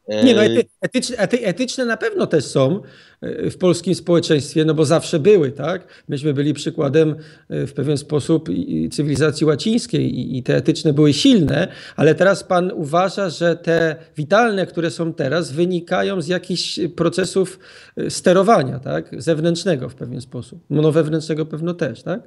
Nie, 0.07 0.35
no 0.35 0.43
ety, 0.43 0.65
etyczne, 0.81 1.17
ety, 1.17 1.45
etyczne 1.45 1.85
na 1.85 1.97
pewno 1.97 2.27
też 2.27 2.45
są 2.45 2.81
e, 3.21 3.49
w 3.49 3.57
polskim 3.57 3.95
społeczeństwie, 3.95 4.65
no 4.65 4.73
bo 4.73 4.85
zawsze 4.85 5.19
były, 5.19 5.51
tak? 5.51 6.03
Myśmy 6.07 6.33
byli 6.33 6.53
przykładem 6.53 7.15
e, 7.49 7.67
w 7.67 7.73
pewien 7.73 7.97
sposób 7.97 8.49
cywilizacji 8.91 9.45
łacińskiej 9.45 10.37
i 10.37 10.43
te 10.43 10.55
etyczne 10.55 10.93
były 10.93 11.13
silne, 11.13 11.67
ale 11.95 12.15
teraz 12.15 12.43
pan 12.43 12.71
uważa, 12.71 13.29
że 13.29 13.55
te 13.55 13.95
witalne, 14.17 14.65
które 14.65 14.91
są 14.91 15.13
teraz, 15.13 15.51
wynikają 15.51 16.21
z 16.21 16.27
jakichś 16.27 16.79
procesów 16.95 17.59
e, 17.97 18.09
sterowania, 18.09 18.79
tak? 18.79 19.21
Zewnętrznego 19.21 19.89
w 19.89 19.95
pewien 19.95 20.21
sposób. 20.21 20.63
No 20.69 20.91
wewnętrznego 20.91 21.45
pewno 21.45 21.73
też, 21.73 22.03
tak? 22.03 22.21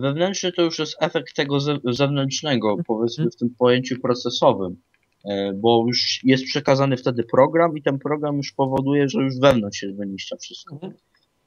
Wewnętrzny 0.00 0.52
to 0.52 0.62
już 0.62 0.78
jest 0.78 0.96
efekt 1.00 1.36
tego 1.36 1.58
zewnętrznego, 1.84 2.76
powiedzmy 2.86 3.30
w 3.30 3.36
tym 3.36 3.54
pojęciu 3.58 4.00
procesowym. 4.00 4.76
E, 5.24 5.52
bo 5.52 5.84
już 5.86 6.20
jest 6.24 6.44
przekazany 6.44 6.96
wtedy 6.96 7.24
program 7.24 7.76
i 7.76 7.82
ten 7.82 7.98
program 7.98 8.36
już 8.36 8.52
powoduje, 8.52 9.08
że 9.08 9.22
już 9.22 9.38
wewnątrz 9.38 9.78
się 9.78 9.92
wyniszcza 9.92 10.36
wszystko. 10.36 10.74
Mhm. 10.74 10.92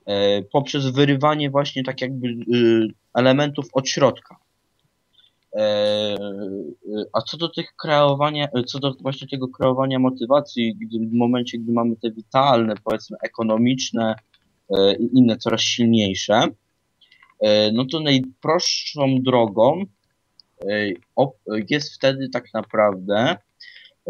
E, 0.05 0.41
poprzez 0.41 0.85
wyrywanie 0.85 1.49
właśnie 1.49 1.83
tak 1.83 2.01
jakby 2.01 2.27
y, 2.27 2.87
elementów 3.13 3.65
od 3.73 3.89
środka. 3.89 4.37
E, 5.55 6.17
a 7.13 7.21
co 7.21 7.37
do 7.37 7.49
tych 7.49 7.75
kreowania, 7.75 8.47
co 8.65 8.79
do 8.79 8.93
właśnie 9.01 9.27
tego 9.27 9.47
kreowania 9.47 9.99
motywacji, 9.99 10.75
gdy 10.75 11.07
w 11.07 11.13
momencie, 11.13 11.57
gdy 11.57 11.71
mamy 11.71 11.95
te 11.95 12.11
witalne, 12.11 12.73
powiedzmy 12.83 13.17
ekonomiczne 13.23 14.15
i 14.99 15.09
inne 15.13 15.37
coraz 15.37 15.61
silniejsze, 15.61 16.47
no 17.73 17.85
to 17.91 17.99
najprostszą 17.99 19.21
drogą 19.21 19.83
jest 21.69 21.95
wtedy 21.95 22.29
tak 22.29 22.53
naprawdę 22.53 23.37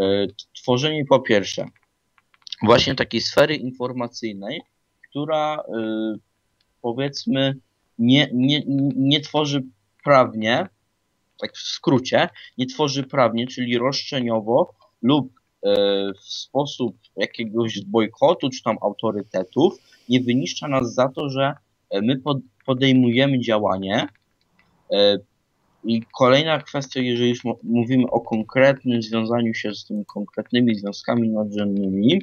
E, 0.02 0.28
tworzenie 0.54 1.06
po 1.06 1.20
pierwsze 1.20 1.66
właśnie 2.64 2.96
takiej 2.96 3.22
sfery 3.22 3.56
informacyjnej, 3.56 4.62
która 5.10 5.56
e, 5.58 6.16
powiedzmy 6.82 7.58
nie, 8.00 8.30
nie, 8.34 8.64
nie 8.96 9.22
tworzy 9.22 9.64
prawnie, 10.04 10.68
tak 11.42 11.54
w 11.54 11.62
skrócie, 11.62 12.30
nie 12.58 12.66
tworzy 12.66 13.04
prawnie, 13.04 13.48
czyli 13.48 13.78
roszczeniowo 13.78 14.74
lub 15.02 15.34
e, 15.64 15.74
w 16.14 16.24
sposób 16.24 16.98
jakiegoś 17.18 17.82
bojkotu 17.86 18.50
czy 18.50 18.64
tam 18.64 18.78
autorytetów, 18.82 19.78
nie 20.10 20.22
wyniszcza 20.22 20.68
nas 20.68 20.94
za 20.94 21.10
to, 21.10 21.30
że 21.30 21.54
my 22.02 22.22
podejmujemy 22.66 23.40
działanie 23.40 24.08
i 25.86 26.04
kolejna 26.18 26.62
kwestia, 26.62 27.00
jeżeli 27.00 27.30
już 27.30 27.40
mówimy 27.64 28.04
o 28.12 28.22
konkretnym 28.22 29.02
związaniu 29.02 29.54
się 29.54 29.74
z 29.74 29.86
tymi 29.86 30.06
konkretnymi 30.06 30.76
związkami 30.76 31.30
nadrzędnymi, 31.30 32.22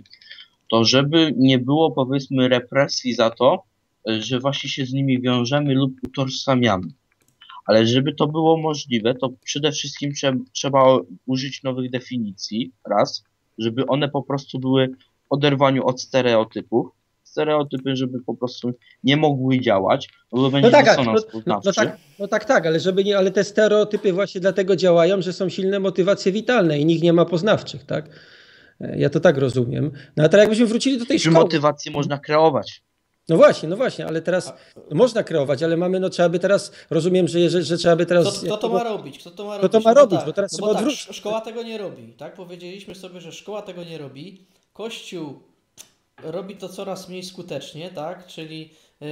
to 0.70 0.84
żeby 0.84 1.34
nie 1.36 1.58
było 1.58 1.90
powiedzmy 1.90 2.48
represji 2.48 3.14
za 3.14 3.30
to, 3.30 3.62
że 4.06 4.40
właśnie 4.40 4.70
się 4.70 4.86
z 4.86 4.92
nimi 4.92 5.20
wiążemy 5.20 5.74
lub 5.74 5.92
utożsamiamy. 6.06 6.86
Ale 7.66 7.86
żeby 7.86 8.14
to 8.14 8.26
było 8.26 8.56
możliwe, 8.56 9.14
to 9.14 9.30
przede 9.44 9.72
wszystkim 9.72 10.12
trzeba, 10.52 10.98
użyć 11.26 11.62
nowych 11.62 11.90
definicji, 11.90 12.72
raz, 12.86 13.24
żeby 13.58 13.86
one 13.86 14.08
po 14.08 14.22
prostu 14.22 14.58
były 14.58 14.88
w 14.88 15.32
oderwaniu 15.32 15.86
od 15.86 16.00
stereotypów, 16.02 16.88
stereotypy, 17.32 17.96
żeby 17.96 18.18
po 18.26 18.34
prostu 18.34 18.72
nie 19.04 19.16
mogły 19.16 19.60
działać, 19.60 20.08
bo 20.32 20.50
będzie 20.50 20.70
no 20.70 20.72
tak, 20.84 20.98
no, 21.06 21.12
no, 21.46 21.60
no, 21.64 21.72
tak, 21.72 21.96
no 22.18 22.28
tak, 22.28 22.44
tak, 22.44 22.66
ale 22.66 22.80
żeby 22.80 23.04
nie, 23.04 23.18
ale 23.18 23.30
te 23.30 23.44
stereotypy 23.44 24.12
właśnie 24.12 24.40
dlatego 24.40 24.76
działają, 24.76 25.22
że 25.22 25.32
są 25.32 25.48
silne 25.48 25.80
motywacje 25.80 26.32
witalne 26.32 26.78
i 26.78 26.84
nikt 26.86 27.02
nie 27.02 27.12
ma 27.12 27.24
poznawczych, 27.24 27.84
tak? 27.84 28.08
Ja 28.96 29.10
to 29.10 29.20
tak 29.20 29.38
rozumiem. 29.38 29.90
No 30.16 30.24
a 30.24 30.28
teraz 30.28 30.42
jakbyśmy 30.42 30.66
wrócili 30.66 30.98
do 30.98 31.06
tej 31.06 31.18
szkoły. 31.20 31.34
motywacje 31.34 31.92
można 31.92 32.18
kreować. 32.18 32.82
No 33.28 33.36
właśnie, 33.36 33.68
no 33.68 33.76
właśnie, 33.76 34.06
ale 34.06 34.22
teraz 34.22 34.52
można 34.90 35.22
kreować, 35.22 35.62
ale 35.62 35.76
mamy, 35.76 36.00
no 36.00 36.08
trzeba 36.08 36.28
by 36.28 36.38
teraz, 36.38 36.72
rozumiem, 36.90 37.28
że, 37.28 37.50
że, 37.50 37.62
że 37.62 37.76
trzeba 37.78 37.96
by 37.96 38.06
teraz... 38.06 38.38
Kto, 38.38 38.46
kto 38.46 38.56
to 38.56 38.68
ma 38.68 38.82
robić? 38.84 39.18
Kto 39.18 39.30
to 39.30 39.44
ma 39.44 39.58
Kto 39.58 39.62
robić? 39.68 39.72
to 39.72 39.80
ma 39.80 39.90
No 39.90 39.94
bo 39.94 40.00
robić? 40.00 40.18
tak, 40.18 40.26
Bo 40.26 40.32
teraz 40.32 40.52
no 40.52 40.56
trzeba 40.58 40.68
bo 40.68 40.74
tak, 40.74 40.82
odwrócić. 40.82 41.16
Szkoła 41.16 41.40
tego 41.40 41.62
nie 41.62 41.78
robi, 41.78 42.12
tak? 42.12 42.34
Powiedzieliśmy 42.34 42.94
sobie, 42.94 43.20
że 43.20 43.32
szkoła 43.32 43.62
tego 43.62 43.84
nie 43.84 43.98
robi. 43.98 44.46
Kościół 44.72 45.42
robi 46.22 46.56
to 46.56 46.68
coraz 46.68 47.08
mniej 47.08 47.22
skutecznie, 47.22 47.90
tak? 47.90 48.26
Czyli 48.26 48.70
yy, 49.00 49.08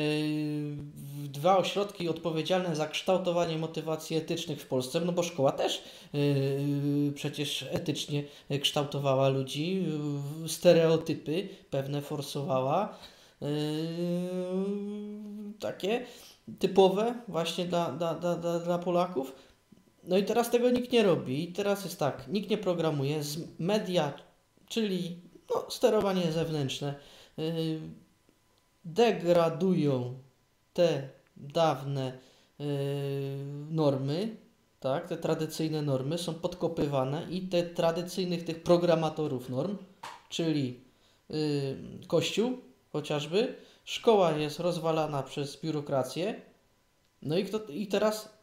dwa 1.29 1.59
ośrodki 1.59 2.09
odpowiedzialne 2.09 2.77
za 2.77 2.87
kształtowanie 2.87 3.59
motywacji 3.59 4.17
etycznych 4.17 4.63
w 4.63 4.67
Polsce, 4.67 5.01
no 5.01 5.13
bo 5.13 5.23
szkoła 5.23 5.53
też 5.53 5.83
yy, 6.13 7.13
przecież 7.15 7.65
etycznie 7.71 8.25
kształtowała 8.63 9.29
ludzi, 9.29 9.85
yy, 10.43 10.49
stereotypy 10.49 11.49
pewne 11.71 12.03
forsowała. 12.03 12.99
Yy, 13.41 13.49
takie 15.61 16.07
typowe 16.59 17.15
właśnie 17.29 17.65
dla, 17.65 17.93
dla, 17.93 18.15
dla, 18.15 18.37
dla, 18.37 18.59
dla 18.59 18.79
Polaków. 18.79 19.35
No 20.05 20.19
i 20.19 20.25
teraz 20.25 20.51
tego 20.51 20.71
nikt 20.71 20.93
nie 20.93 21.03
robi. 21.03 21.45
I 21.45 21.53
teraz 21.53 21.85
jest 21.85 21.99
tak, 21.99 22.29
nikt 22.29 22.51
nie 22.51 22.59
programuje. 22.59 23.23
Z 23.23 23.39
media, 23.59 24.13
czyli 24.69 25.30
no, 25.51 25.71
sterowanie 25.71 26.33
zewnętrzne, 26.33 26.95
yy, 27.37 27.81
degradują 28.85 30.15
te 30.73 31.09
dawne 31.37 32.13
yy, 32.59 32.67
normy, 33.71 34.37
tak, 34.81 35.09
te 35.09 35.17
tradycyjne 35.17 35.83
normy 35.83 36.19
są 36.19 36.35
podkopywane 36.35 37.27
i 37.31 37.43
te 37.43 37.63
tradycyjnych 37.63 38.45
tych 38.45 38.63
programatorów 38.63 39.49
norm, 39.49 39.77
czyli 40.29 40.81
yy, 41.29 41.37
Kościół 42.07 42.59
chociażby, 42.93 43.55
szkoła 43.85 44.33
jest 44.33 44.61
rozwalana 44.61 45.23
przez 45.23 45.61
biurokrację, 45.61 46.41
no 47.23 47.39
i, 47.39 47.45
kto, 47.45 47.59
i 47.69 47.87
teraz 47.87 48.40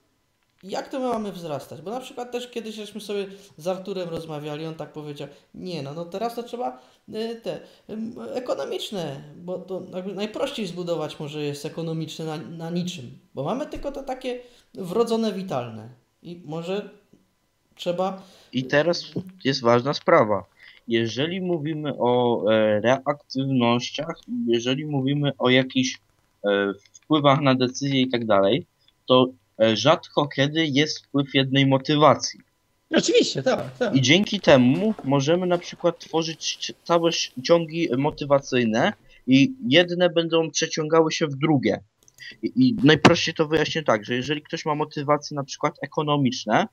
jak 0.63 0.89
to 0.89 0.99
my 0.99 1.07
mamy 1.07 1.31
wzrastać? 1.31 1.81
Bo 1.81 1.91
na 1.91 1.99
przykład 1.99 2.31
też 2.31 2.51
kiedyś 2.51 2.75
żeśmy 2.75 3.01
sobie 3.01 3.25
z 3.57 3.67
Arturem 3.67 4.09
rozmawiali, 4.09 4.65
on 4.65 4.75
tak 4.75 4.93
powiedział, 4.93 5.27
nie 5.55 5.83
no, 5.83 5.93
no 5.93 6.05
teraz 6.05 6.35
to 6.35 6.43
trzeba 6.43 6.81
y, 7.09 7.41
te 7.43 7.59
ekonomiczne, 8.33 9.21
bo 9.35 9.57
to 9.57 9.81
najprościej 10.15 10.67
zbudować 10.67 11.19
może 11.19 11.43
jest 11.43 11.65
ekonomiczne 11.65 12.25
na, 12.25 12.37
na 12.37 12.69
niczym, 12.69 13.17
bo 13.35 13.43
mamy 13.43 13.65
tylko 13.65 13.91
to 13.91 14.03
takie 14.03 14.39
wrodzone 14.73 15.33
witalne 15.33 15.89
i 16.23 16.41
może 16.45 16.89
trzeba 17.75 18.21
I 18.53 18.63
teraz 18.63 19.11
jest 19.43 19.61
ważna 19.61 19.93
sprawa. 19.93 20.45
Jeżeli 20.87 21.41
mówimy 21.41 21.93
o 21.99 22.43
e, 22.51 22.81
reaktywnościach, 22.81 24.15
jeżeli 24.47 24.85
mówimy 24.85 25.31
o 25.37 25.49
jakichś 25.49 25.99
e, 26.45 26.73
wpływach 26.93 27.41
na 27.41 27.55
decyzje 27.55 28.01
i 28.01 28.09
tak 28.09 28.25
dalej, 28.25 28.65
to 29.05 29.27
rzadko 29.73 30.27
kiedy 30.27 30.65
jest 30.67 31.05
wpływ 31.05 31.27
jednej 31.33 31.67
motywacji. 31.67 32.39
Oczywiście, 32.95 33.43
tak, 33.43 33.77
tak. 33.77 33.95
I 33.95 34.01
dzięki 34.01 34.39
temu 34.39 34.93
możemy 35.03 35.47
na 35.47 35.57
przykład 35.57 35.99
tworzyć 35.99 36.73
całe 36.83 37.11
ciągi 37.43 37.89
motywacyjne 37.97 38.93
i 39.27 39.53
jedne 39.67 40.09
będą 40.09 40.51
przeciągały 40.51 41.11
się 41.11 41.27
w 41.27 41.35
drugie. 41.35 41.83
I, 42.43 42.51
I 42.55 42.75
najprościej 42.83 43.33
to 43.33 43.47
wyjaśnię 43.47 43.83
tak, 43.83 44.05
że 44.05 44.15
jeżeli 44.15 44.41
ktoś 44.41 44.65
ma 44.65 44.75
motywacje 44.75 45.35
na 45.35 45.43
przykład 45.43 45.75
ekonomiczne, 45.81 46.67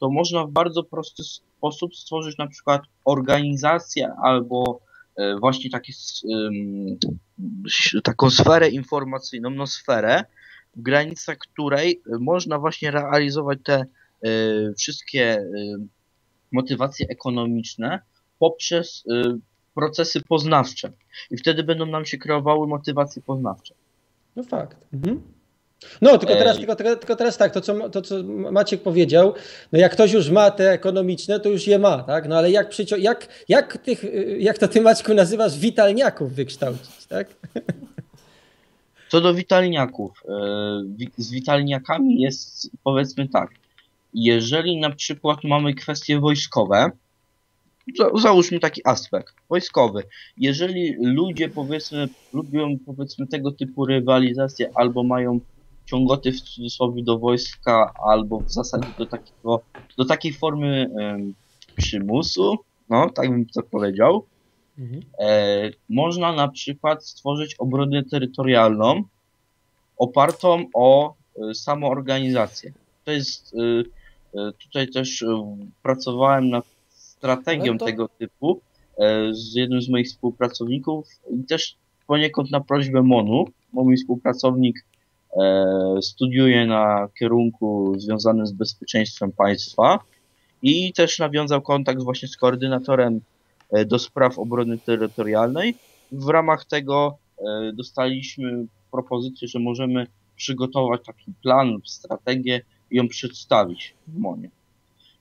to 0.00 0.10
można 0.10 0.44
w 0.46 0.50
bardzo 0.50 0.82
prosty 0.82 1.22
sposób 1.24 1.96
stworzyć 1.96 2.38
na 2.38 2.46
przykład 2.46 2.82
organizację 3.04 4.12
albo 4.24 4.80
e, 5.16 5.36
właśnie 5.40 5.70
ś- 7.66 8.02
taką 8.04 8.30
sferę 8.30 8.68
informacyjną, 8.68 9.50
no 9.50 9.66
sferę, 9.66 10.24
w 10.76 10.82
granicach 10.82 11.38
której 11.38 12.02
e, 12.06 12.18
można 12.18 12.58
właśnie 12.58 12.90
realizować 12.90 13.58
te 13.64 13.74
e, 13.74 13.86
wszystkie 14.78 15.24
e, 15.24 15.44
motywacje 16.52 17.06
ekonomiczne 17.08 18.00
poprzez 18.38 19.04
y, 19.06 19.38
procesy 19.74 20.20
poznawcze. 20.28 20.92
I 21.30 21.36
wtedy 21.36 21.62
będą 21.62 21.86
nam 21.86 22.04
się 22.04 22.18
kreowały 22.18 22.66
motywacje 22.66 23.22
poznawcze. 23.22 23.74
No 24.36 24.42
fakt. 24.42 24.76
Mhm. 24.92 25.22
No, 26.02 26.18
tylko 26.18 26.34
teraz, 26.34 26.56
tylko, 26.56 26.76
tylko, 26.76 26.96
tylko 26.96 27.16
teraz 27.16 27.36
tak, 27.36 27.52
to 27.52 27.60
co, 27.60 27.90
to 27.90 28.02
co 28.02 28.22
Maciek 28.52 28.82
powiedział, 28.82 29.34
no 29.72 29.78
jak 29.78 29.92
ktoś 29.92 30.12
już 30.12 30.30
ma 30.30 30.50
te 30.50 30.72
ekonomiczne, 30.72 31.40
to 31.40 31.48
już 31.48 31.66
je 31.66 31.78
ma, 31.78 32.02
tak? 32.02 32.28
No 32.28 32.36
ale 32.36 32.50
jak, 32.50 32.70
jak, 32.98 33.28
jak, 33.48 33.78
tych, 33.78 34.04
y, 34.04 34.36
jak 34.40 34.58
to 34.58 34.68
ty 34.68 34.80
Maćku 34.80 35.14
nazywasz, 35.14 35.58
witalniaków 35.58 36.32
wykształcić, 36.32 37.06
tak? 37.06 37.28
Co 39.08 39.20
do 39.20 39.34
witalniaków, 39.34 40.22
wi- 40.96 41.12
z 41.16 41.30
witalniakami 41.30 42.20
jest 42.20 42.70
powiedzmy 42.84 43.28
tak. 43.28 43.50
Jeżeli 44.12 44.80
na 44.80 44.90
przykład 44.90 45.44
mamy 45.44 45.74
kwestie 45.74 46.20
wojskowe, 46.20 46.90
za- 47.98 48.10
załóżmy 48.22 48.60
taki 48.60 48.80
aspekt 48.84 49.34
wojskowy. 49.50 50.02
Jeżeli 50.36 50.94
ludzie 51.02 51.48
powiedzmy 51.48 52.08
lubią 52.32 52.76
powiedzmy 52.86 53.26
tego 53.26 53.52
typu 53.52 53.86
rywalizacje 53.86 54.70
albo 54.74 55.04
mają 55.04 55.40
ciągoty 55.84 56.32
w 56.32 56.40
cudzysłowie 56.40 57.02
do 57.04 57.18
wojska, 57.18 57.92
albo 58.08 58.40
w 58.40 58.50
zasadzie 58.52 58.92
do 58.98 59.06
takiego, 59.06 59.64
do 59.98 60.04
takiej 60.04 60.32
formy 60.32 60.90
przymusu, 61.76 62.56
no 62.88 63.10
tak 63.10 63.30
bym 63.30 63.46
to 63.46 63.62
powiedział, 63.62 64.28
e, 65.18 65.70
można 65.88 66.32
na 66.32 66.48
przykład 66.48 67.06
stworzyć 67.06 67.54
obronę 67.54 68.04
terytorialną 68.04 69.02
opartą 69.98 70.64
o 70.74 71.14
e, 71.50 71.54
samoorganizację. 71.54 72.72
To 73.04 73.12
jest, 73.12 73.54
e, 73.54 73.58
e, 74.40 74.52
tutaj 74.52 74.88
też 74.88 75.22
e, 75.22 75.56
pracowałem 75.82 76.50
nad 76.50 76.64
strategią 76.88 77.78
to- 77.78 77.84
tego 77.84 78.08
typu 78.08 78.60
e, 78.98 79.34
z 79.34 79.54
jednym 79.54 79.82
z 79.82 79.88
moich 79.88 80.06
współpracowników 80.06 81.06
i 81.40 81.44
też 81.44 81.76
poniekąd 82.06 82.50
na 82.50 82.60
prośbę 82.60 83.02
MONU, 83.02 83.44
bo 83.72 83.84
mój 83.84 83.96
współpracownik 83.96 84.84
studiuje 86.00 86.66
na 86.66 87.08
kierunku 87.18 87.94
związanym 87.98 88.46
z 88.46 88.52
bezpieczeństwem 88.52 89.32
państwa 89.32 89.98
i 90.62 90.92
też 90.92 91.18
nawiązał 91.18 91.62
kontakt 91.62 92.02
właśnie 92.02 92.28
z 92.28 92.36
koordynatorem 92.36 93.20
do 93.86 93.98
spraw 93.98 94.38
obrony 94.38 94.78
terytorialnej. 94.78 95.74
W 96.12 96.28
ramach 96.28 96.64
tego 96.64 97.18
e, 97.38 97.72
dostaliśmy 97.72 98.66
propozycję, 98.90 99.48
że 99.48 99.58
możemy 99.58 100.06
przygotować 100.36 101.00
taki 101.06 101.32
plan 101.42 101.76
strategię 101.84 102.60
i 102.90 102.96
ją 102.96 103.08
przedstawić 103.08 103.94
w 104.06 104.18
MONie. 104.18 104.50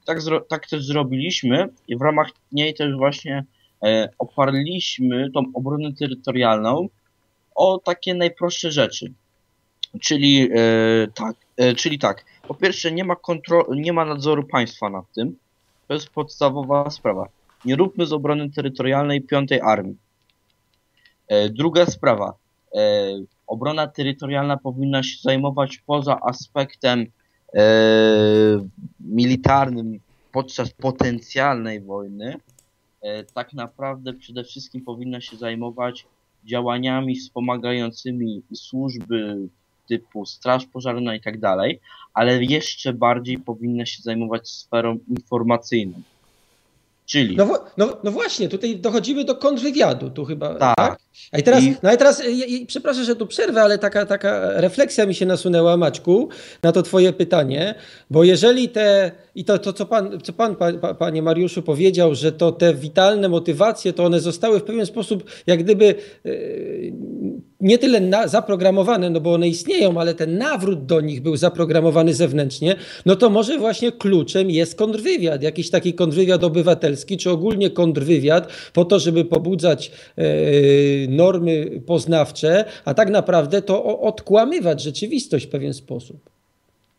Tak, 0.06 0.20
tak 0.50 0.68
też 0.68 0.86
zrobiliśmy 0.86 1.70
i 1.88 1.98
w 1.98 2.02
ramach 2.02 2.30
niej 2.52 2.74
też 2.74 2.96
właśnie 2.96 3.46
e, 3.84 4.10
oparliśmy 4.20 5.32
tą 5.32 5.44
obronę 5.54 5.94
terytorialną 5.94 6.90
o 7.56 7.80
takie 7.80 8.14
najprostsze 8.14 8.72
rzeczy. 8.72 9.14
Czyli 10.02 10.50
e, 10.52 11.08
tak, 11.16 11.36
e, 11.58 11.76
czyli 11.76 12.00
tak. 12.00 12.26
Po 12.48 12.54
pierwsze 12.54 12.92
nie 12.92 13.04
ma 13.04 13.14
kontro- 13.14 13.76
nie 13.76 13.94
ma 13.94 14.06
nadzoru 14.06 14.44
państwa 14.44 14.90
nad 14.90 15.06
tym. 15.16 15.38
To 15.88 15.94
jest 15.94 16.10
podstawowa 16.10 16.90
sprawa. 16.90 17.37
Nie 17.66 17.76
róbmy 17.76 18.06
z 18.06 18.14
obrony 18.14 18.50
terytorialnej 18.50 19.22
piątej 19.22 19.62
armii. 19.62 19.98
E, 21.28 21.50
druga 21.50 21.86
sprawa. 21.86 22.34
E, 22.76 22.80
obrona 23.48 23.88
terytorialna 23.88 24.58
powinna 24.58 25.04
się 25.04 25.18
zajmować 25.22 25.78
poza 25.78 26.20
aspektem 26.22 27.06
e, 27.54 27.64
militarnym 29.00 30.00
podczas 30.32 30.70
potencjalnej 30.70 31.82
wojny. 31.82 32.36
Tak 33.34 33.54
naprawdę 33.54 34.14
przede 34.14 34.44
wszystkim 34.44 34.82
powinna 34.82 35.22
się 35.22 35.38
zajmować 35.38 36.06
działaniami 36.46 37.16
wspomagającymi 37.16 38.42
służby 38.54 39.38
typu 39.90 40.26
straż 40.26 40.66
pożarna 40.66 41.16
i 41.16 41.22
tak 41.22 41.40
dalej, 41.40 41.80
ale 42.14 42.44
jeszcze 42.44 42.94
bardziej 42.94 43.40
powinna 43.40 43.86
się 43.86 44.04
zajmować 44.04 44.50
sferą 44.50 44.98
informacyjną. 45.10 46.02
Czyli 47.08 47.36
No, 47.36 47.64
no, 47.78 47.98
no 48.04 48.12
właśnie, 48.12 48.50
tutaj 48.50 48.80
dochodzimy 48.80 49.24
do 49.26 49.36
kontrwywiadu, 49.36 50.10
tu 50.10 50.26
chyba, 50.26 50.56
Tak. 50.56 50.76
tak? 50.76 51.00
A 51.32 51.38
i 51.38 51.44
teraz, 51.44 51.64
I- 51.64 51.76
no 51.84 51.94
i 51.94 51.98
teraz, 51.98 52.26
i, 52.26 52.54
i, 52.54 52.66
przepraszam, 52.66 53.04
że 53.04 53.16
tu 53.16 53.28
przerwę, 53.28 53.62
ale 53.62 53.78
taka, 53.78 54.06
taka 54.06 54.62
refleksja 54.62 55.06
mi 55.06 55.16
się 55.16 55.26
nasunęła, 55.26 55.78
Maćku, 55.78 56.30
na 56.64 56.72
to 56.72 56.84
twoje 56.84 57.14
pytanie, 57.14 57.76
bo 58.10 58.24
jeżeli 58.24 58.70
te, 58.70 59.12
i 59.36 59.46
to, 59.46 59.60
to 59.60 59.74
co 59.74 59.86
pan, 59.86 60.20
co 60.24 60.34
pan 60.34 60.56
pa, 60.56 60.74
pa, 60.74 60.94
panie 60.94 61.22
Mariuszu 61.22 61.62
powiedział, 61.62 62.16
że 62.16 62.32
to 62.32 62.52
te 62.52 62.74
witalne 62.74 63.30
motywacje, 63.30 63.94
to 63.94 64.04
one 64.06 64.20
zostały 64.20 64.60
w 64.60 64.64
pewien 64.64 64.86
sposób 64.86 65.24
jak 65.48 65.64
gdyby 65.64 65.96
e, 66.26 66.30
nie 67.60 67.78
tyle 67.78 68.00
na, 68.00 68.28
zaprogramowane, 68.28 69.10
no 69.10 69.22
bo 69.22 69.34
one 69.34 69.48
istnieją, 69.48 70.00
ale 70.00 70.14
ten 70.14 70.38
nawrót 70.38 70.86
do 70.86 71.02
nich 71.02 71.22
był 71.22 71.38
zaprogramowany 71.38 72.14
zewnętrznie, 72.14 72.76
no 73.06 73.16
to 73.16 73.30
może 73.30 73.58
właśnie 73.58 73.92
kluczem 73.92 74.50
jest 74.52 74.76
kontrwywiad, 74.76 75.44
jakiś 75.44 75.70
taki 75.70 75.94
kontrwywiad 75.94 76.44
obywatelski, 76.44 77.18
czy 77.18 77.30
ogólnie 77.30 77.70
kontrwywiad 77.70 78.48
po 78.74 78.86
to, 78.86 79.00
żeby 79.00 79.26
pobudzać 79.26 79.92
e, 80.18 80.24
normy 81.08 81.82
poznawcze, 81.86 82.66
a 82.86 82.94
tak 82.94 83.10
naprawdę 83.10 83.62
to 83.62 84.00
odkłamywać 84.00 84.84
rzeczywistość 84.84 85.46
w 85.46 85.50
pewien 85.50 85.74
sposób. 85.74 86.30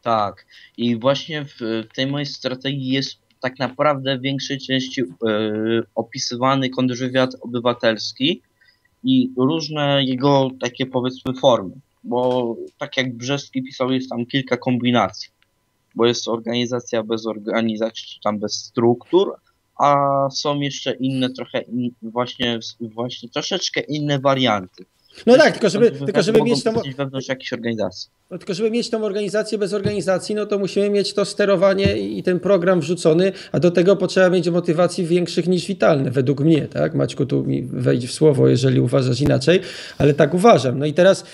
Tak. 0.02 0.46
I 0.76 0.96
właśnie 0.96 1.44
w 1.44 1.84
tej 1.94 2.06
mojej 2.06 2.26
strategii 2.26 2.88
jest 2.88 3.18
tak 3.40 3.58
naprawdę 3.58 4.18
w 4.18 4.22
większej 4.22 4.58
części 4.58 5.00
yy, 5.00 5.82
opisywany 5.94 6.70
kontrwywiad 6.70 7.36
obywatelski 7.40 8.42
i 9.04 9.30
różne 9.36 10.04
jego 10.04 10.50
takie 10.60 10.86
powiedzmy 10.86 11.34
formy. 11.34 11.74
Bo 12.04 12.56
tak 12.78 12.96
jak 12.96 13.16
Brzeski 13.16 13.62
pisał, 13.62 13.92
jest 13.92 14.10
tam 14.10 14.26
kilka 14.26 14.56
kombinacji. 14.56 15.30
Bo 15.94 16.06
jest 16.06 16.28
organizacja 16.28 17.02
bez 17.02 17.26
organizacji, 17.26 18.06
czy 18.06 18.20
tam 18.20 18.38
bez 18.38 18.54
struktur, 18.54 19.34
a 19.78 19.96
są 20.30 20.60
jeszcze 20.60 20.92
inne 20.92 21.30
trochę 21.30 21.60
in, 21.60 21.90
właśnie, 22.02 22.58
właśnie 22.80 23.28
troszeczkę 23.28 23.80
inne 23.80 24.18
warianty. 24.18 24.84
No 25.26 25.36
tak, 25.36 25.52
tylko 25.52 25.70
żeby, 25.70 25.90
tylko 25.90 26.22
żeby 26.22 26.42
mieć 26.42 26.64
tą... 26.64 26.72
wewnątrz 26.96 27.28
jakiejś 27.28 27.52
organizacji. 27.52 28.10
No 28.30 28.38
tylko 28.38 28.54
żeby 28.54 28.70
mieć 28.70 28.90
tą 28.90 29.04
organizację 29.04 29.58
bez 29.58 29.72
organizacji, 29.74 30.34
no 30.34 30.46
to 30.46 30.58
musimy 30.58 30.90
mieć 30.90 31.14
to 31.14 31.24
sterowanie 31.24 31.98
i 31.98 32.22
ten 32.22 32.40
program 32.40 32.80
wrzucony, 32.80 33.32
a 33.52 33.60
do 33.60 33.70
tego 33.70 33.96
potrzeba 33.96 34.30
mieć 34.30 34.48
motywacji 34.48 35.06
większych 35.06 35.48
niż 35.48 35.66
witalne, 35.66 36.10
według 36.10 36.40
mnie, 36.40 36.68
tak? 36.68 36.94
Maćku, 36.94 37.26
tu 37.26 37.44
mi 37.44 37.62
wejdź 37.62 38.06
w 38.06 38.12
słowo, 38.12 38.48
jeżeli 38.48 38.80
uważasz 38.80 39.20
inaczej, 39.20 39.60
ale 39.98 40.14
tak 40.14 40.34
uważam. 40.34 40.78
No 40.78 40.86
i 40.86 40.92
teraz 40.92 41.24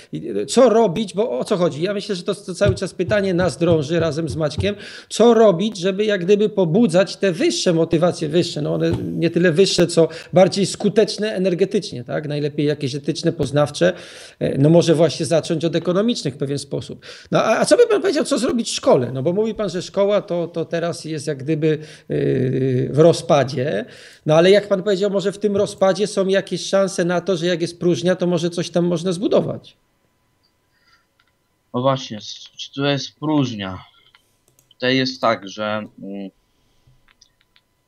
co 0.48 0.68
robić, 0.68 1.14
bo 1.14 1.38
o 1.38 1.44
co 1.44 1.56
chodzi? 1.56 1.82
Ja 1.82 1.94
myślę, 1.94 2.14
że 2.14 2.22
to, 2.22 2.34
to 2.34 2.54
cały 2.54 2.74
czas 2.74 2.94
pytanie 2.94 3.34
nas 3.34 3.56
drąży 3.56 4.00
razem 4.00 4.28
z 4.28 4.36
Maćkiem, 4.36 4.74
co 5.08 5.34
robić, 5.34 5.78
żeby 5.78 6.04
jak 6.04 6.24
gdyby 6.24 6.48
pobudzać 6.48 7.16
te 7.16 7.32
wyższe 7.32 7.72
motywacje, 7.72 8.28
wyższe, 8.28 8.62
no 8.62 8.74
one 8.74 8.92
nie 9.12 9.30
tyle 9.30 9.52
wyższe, 9.52 9.86
co 9.86 10.08
bardziej 10.32 10.66
skuteczne 10.66 11.34
energetycznie, 11.34 12.04
tak? 12.04 12.28
Najlepiej 12.28 12.66
jakieś 12.66 12.94
etyczne, 12.94 13.32
poznawcze, 13.32 13.92
e, 14.38 14.58
no 14.58 14.70
może 14.70 14.94
właśnie 14.94 15.26
zacząć 15.26 15.64
od 15.64 15.76
ekonomicznych 15.76 16.34
w 16.34 16.36
pewien 16.36 16.58
sposób 16.58 16.83
sposób. 16.84 17.06
No 17.30 17.42
a, 17.44 17.58
a, 17.58 17.64
co 17.64 17.76
by 17.76 17.86
pan 17.86 18.00
powiedział, 18.00 18.24
co 18.24 18.38
zrobić 18.38 18.70
w 18.70 18.74
szkole? 18.74 19.12
No 19.12 19.22
bo 19.22 19.32
mówi 19.32 19.54
pan, 19.54 19.70
że 19.70 19.82
szkoła 19.82 20.22
to, 20.22 20.48
to 20.48 20.64
teraz 20.64 21.04
jest 21.04 21.26
jak 21.26 21.38
gdyby 21.38 21.66
yy, 22.08 22.88
w 22.92 22.98
rozpadzie, 22.98 23.84
no 24.26 24.34
ale 24.34 24.50
jak 24.50 24.68
pan 24.68 24.82
powiedział, 24.82 25.10
może 25.10 25.32
w 25.32 25.38
tym 25.38 25.56
rozpadzie 25.56 26.06
są 26.06 26.26
jakieś 26.26 26.66
szanse 26.66 27.04
na 27.04 27.20
to, 27.20 27.36
że 27.36 27.46
jak 27.46 27.60
jest 27.60 27.80
próżnia, 27.80 28.16
to 28.16 28.26
może 28.26 28.50
coś 28.50 28.70
tam 28.70 28.84
można 28.84 29.12
zbudować. 29.12 29.76
No 31.74 31.82
właśnie, 31.82 32.18
czy 32.56 32.72
to 32.74 32.86
jest 32.86 33.18
próżnia? 33.18 33.84
Tutaj 34.70 34.96
jest 34.96 35.20
tak, 35.20 35.48
że 35.48 35.82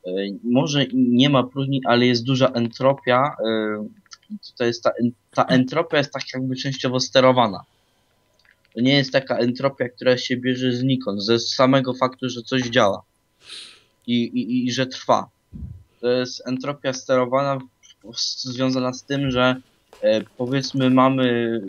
yy, 0.05 0.37
może 0.43 0.85
nie 0.93 1.29
ma 1.29 1.43
próżni, 1.43 1.81
ale 1.85 2.05
jest 2.05 2.23
duża 2.23 2.47
entropia. 2.47 3.35
Yy, 3.45 3.89
to 4.57 4.63
jest 4.63 4.83
ta, 4.83 4.91
ta 5.33 5.43
entropia 5.43 5.97
jest 5.97 6.13
tak 6.13 6.23
jakby 6.33 6.55
częściowo 6.55 6.99
sterowana. 6.99 7.63
To 8.77 8.81
nie 8.81 8.95
jest 8.95 9.11
taka 9.11 9.37
entropia, 9.37 9.89
która 9.89 10.17
się 10.17 10.37
bierze 10.37 10.71
znikąd, 10.71 11.23
ze 11.23 11.39
samego 11.39 11.93
faktu, 11.93 12.29
że 12.29 12.41
coś 12.41 12.61
działa 12.61 13.03
i, 14.07 14.23
i, 14.23 14.65
i 14.65 14.71
że 14.71 14.87
trwa. 14.87 15.29
To 16.01 16.07
jest 16.07 16.47
entropia 16.47 16.93
sterowana, 16.93 17.59
związana 18.41 18.93
z 18.93 19.03
tym, 19.03 19.31
że 19.31 19.61
e, 20.01 20.21
powiedzmy 20.37 20.89
mamy, 20.89 21.59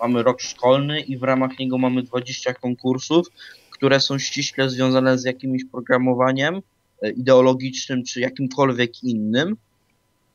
e, 0.00 0.06
mamy 0.06 0.22
rok 0.22 0.40
szkolny 0.40 1.00
i 1.00 1.16
w 1.16 1.22
ramach 1.22 1.58
niego 1.58 1.78
mamy 1.78 2.02
20 2.02 2.54
konkursów, 2.54 3.26
które 3.70 4.00
są 4.00 4.18
ściśle 4.18 4.70
związane 4.70 5.18
z 5.18 5.24
jakimś 5.24 5.64
programowaniem 5.64 6.62
e, 7.02 7.10
ideologicznym 7.10 8.04
czy 8.04 8.20
jakimkolwiek 8.20 9.02
innym. 9.02 9.56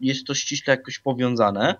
Jest 0.01 0.25
to 0.25 0.35
ściśle 0.35 0.75
jakoś 0.75 0.99
powiązane 0.99 1.75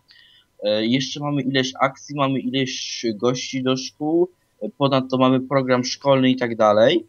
jeszcze 0.63 1.19
mamy 1.19 1.41
ileś 1.41 1.73
akcji, 1.79 2.15
mamy 2.15 2.39
ileś 2.39 3.05
gości 3.15 3.63
do 3.63 3.77
szkół, 3.77 4.29
e, 4.61 4.69
ponadto 4.77 5.17
mamy 5.17 5.41
program 5.41 5.83
szkolny 5.83 6.29
i 6.29 6.35
tak 6.35 6.55
dalej. 6.55 7.05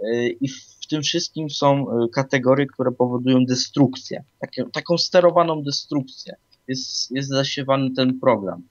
E, 0.00 0.28
I 0.28 0.48
w 0.48 0.86
tym 0.90 1.02
wszystkim 1.02 1.50
są 1.50 1.86
kategorie, 2.14 2.66
które 2.66 2.92
powodują 2.92 3.44
destrukcję, 3.44 4.24
taką 4.72 4.98
sterowaną 4.98 5.62
destrukcję. 5.62 6.36
Jest, 6.68 7.10
jest 7.10 7.28
zasiewany 7.28 7.90
ten 7.90 8.20
program. 8.20 8.62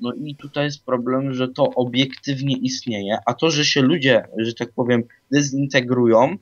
No 0.00 0.12
i 0.12 0.36
tutaj 0.36 0.64
jest 0.64 0.84
problem, 0.84 1.34
że 1.34 1.48
to 1.48 1.64
obiektywnie 1.64 2.56
istnieje, 2.56 3.18
a 3.26 3.34
to, 3.34 3.50
że 3.50 3.64
się 3.64 3.82
ludzie, 3.82 4.24
że 4.36 4.54
tak 4.54 4.72
powiem, 4.72 5.02
dezintegrują, 5.32 6.36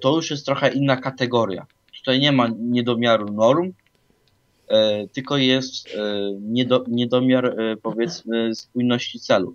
to 0.00 0.16
już 0.16 0.30
jest 0.30 0.46
trochę 0.46 0.72
inna 0.72 0.96
kategoria. 0.96 1.66
Tutaj 1.98 2.20
nie 2.20 2.32
ma 2.32 2.48
niedomiaru 2.58 3.32
norm, 3.32 3.72
E, 3.72 3.87
tylko 5.12 5.36
jest 5.36 5.86
e, 5.86 5.90
niedo, 6.40 6.84
niedomiar 6.88 7.46
e, 7.46 7.76
powiedzmy 7.82 8.54
spójności 8.54 9.20
celów. 9.20 9.54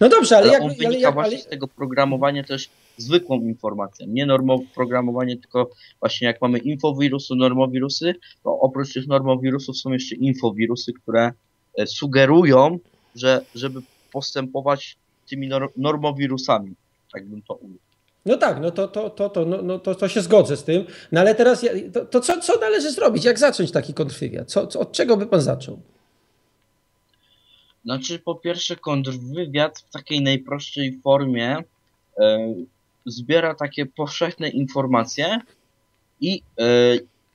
No 0.00 0.08
dobrze, 0.08 0.36
ale, 0.36 0.44
ale 0.44 0.52
jak, 0.52 0.62
on 0.62 0.68
wynika 0.68 0.86
ale, 0.88 0.98
jak, 0.98 1.14
właśnie 1.14 1.36
ale... 1.36 1.44
z 1.44 1.46
tego 1.46 1.68
programowania 1.68 2.44
też 2.44 2.68
zwykłą 2.96 3.40
informacją, 3.40 4.06
nie 4.08 4.26
normowe 4.26 4.64
programowanie, 4.74 5.36
tylko 5.36 5.70
właśnie 6.00 6.26
jak 6.26 6.42
mamy 6.42 6.58
infowirusy, 6.58 7.34
normowirusy, 7.34 8.14
to 8.44 8.60
oprócz 8.60 8.92
tych 8.92 9.06
normowirusów 9.06 9.78
są 9.78 9.92
jeszcze 9.92 10.14
infowirusy, 10.14 10.92
które 10.92 11.32
sugerują, 11.86 12.78
że 13.14 13.44
żeby 13.54 13.80
postępować 14.12 14.96
tymi 15.28 15.50
normowirusami, 15.76 16.74
tak 17.12 17.26
bym 17.26 17.42
to 17.42 17.54
ujął. 17.54 17.85
No 18.26 18.36
tak, 18.36 18.60
no 18.60 18.70
to, 18.70 18.88
to, 18.88 19.10
to, 19.10 19.28
to, 19.28 19.44
no, 19.44 19.62
no 19.62 19.78
to, 19.78 19.94
to 19.94 20.08
się 20.08 20.22
zgodzę 20.22 20.56
z 20.56 20.64
tym. 20.64 20.84
No 21.12 21.20
ale 21.20 21.34
teraz, 21.34 21.64
to, 21.92 22.04
to 22.04 22.20
co, 22.20 22.40
co 22.40 22.60
należy 22.60 22.90
zrobić? 22.90 23.24
Jak 23.24 23.38
zacząć 23.38 23.72
taki 23.72 23.94
kontrwywiad? 23.94 24.50
Co, 24.50 24.66
co, 24.66 24.80
od 24.80 24.92
czego 24.92 25.16
by 25.16 25.26
pan 25.26 25.40
zaczął? 25.40 25.80
Znaczy, 27.84 28.18
po 28.18 28.34
pierwsze, 28.34 28.76
kontrwywiad 28.76 29.78
w 29.78 29.90
takiej 29.90 30.22
najprostszej 30.22 31.00
formie 31.04 31.56
e, 32.18 32.54
zbiera 33.06 33.54
takie 33.54 33.86
powszechne 33.86 34.48
informacje 34.48 35.40
i 36.20 36.42
e, 36.58 36.64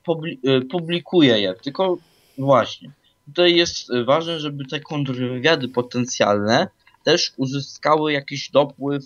publi 0.04 0.38
e, 0.44 0.60
publikuje 0.60 1.40
je. 1.40 1.54
Tylko 1.54 1.98
właśnie, 2.38 2.90
tutaj 3.26 3.56
jest 3.56 3.88
ważne, 4.04 4.40
żeby 4.40 4.64
te 4.64 4.80
kontrwywiady 4.80 5.68
potencjalne 5.68 6.68
też 7.04 7.32
uzyskały 7.36 8.12
jakiś 8.12 8.50
dopływ 8.50 9.02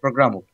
programów. 0.00 0.51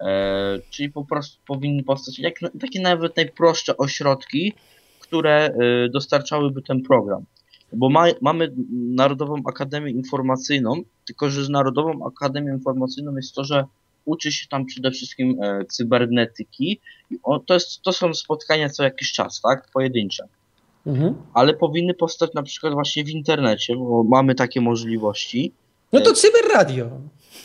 E, 0.00 0.58
czyli 0.70 0.90
po 0.90 1.04
prostu 1.04 1.42
powinny 1.46 1.82
powstać 1.82 2.18
jak, 2.18 2.34
takie 2.60 2.80
nawet 2.80 3.16
najprostsze 3.16 3.76
ośrodki, 3.76 4.52
które 5.00 5.46
e, 5.46 5.88
dostarczałyby 5.88 6.62
ten 6.62 6.82
program. 6.82 7.24
Bo 7.72 7.90
ma, 7.90 8.04
mamy 8.20 8.52
Narodową 8.72 9.42
Akademię 9.46 9.90
Informacyjną, 9.90 10.82
tylko 11.06 11.30
że 11.30 11.44
z 11.44 11.48
Narodową 11.48 12.06
Akademią 12.06 12.54
Informacyjną 12.54 13.16
jest 13.16 13.34
to, 13.34 13.44
że 13.44 13.64
uczy 14.04 14.32
się 14.32 14.48
tam 14.48 14.66
przede 14.66 14.90
wszystkim 14.90 15.42
e, 15.42 15.64
cybernetyki. 15.64 16.80
O, 17.22 17.38
to, 17.38 17.54
jest, 17.54 17.82
to 17.82 17.92
są 17.92 18.14
spotkania 18.14 18.68
co 18.68 18.82
jakiś 18.82 19.12
czas, 19.12 19.40
tak? 19.40 19.68
Pojedyncze. 19.72 20.24
Mhm. 20.86 21.14
Ale 21.34 21.54
powinny 21.54 21.94
powstać 21.94 22.30
na 22.34 22.42
przykład 22.42 22.72
właśnie 22.74 23.04
w 23.04 23.08
internecie, 23.08 23.76
bo 23.76 24.04
mamy 24.04 24.34
takie 24.34 24.60
możliwości. 24.60 25.52
No 25.92 26.00
to 26.00 26.12
cyberradio. 26.12 26.90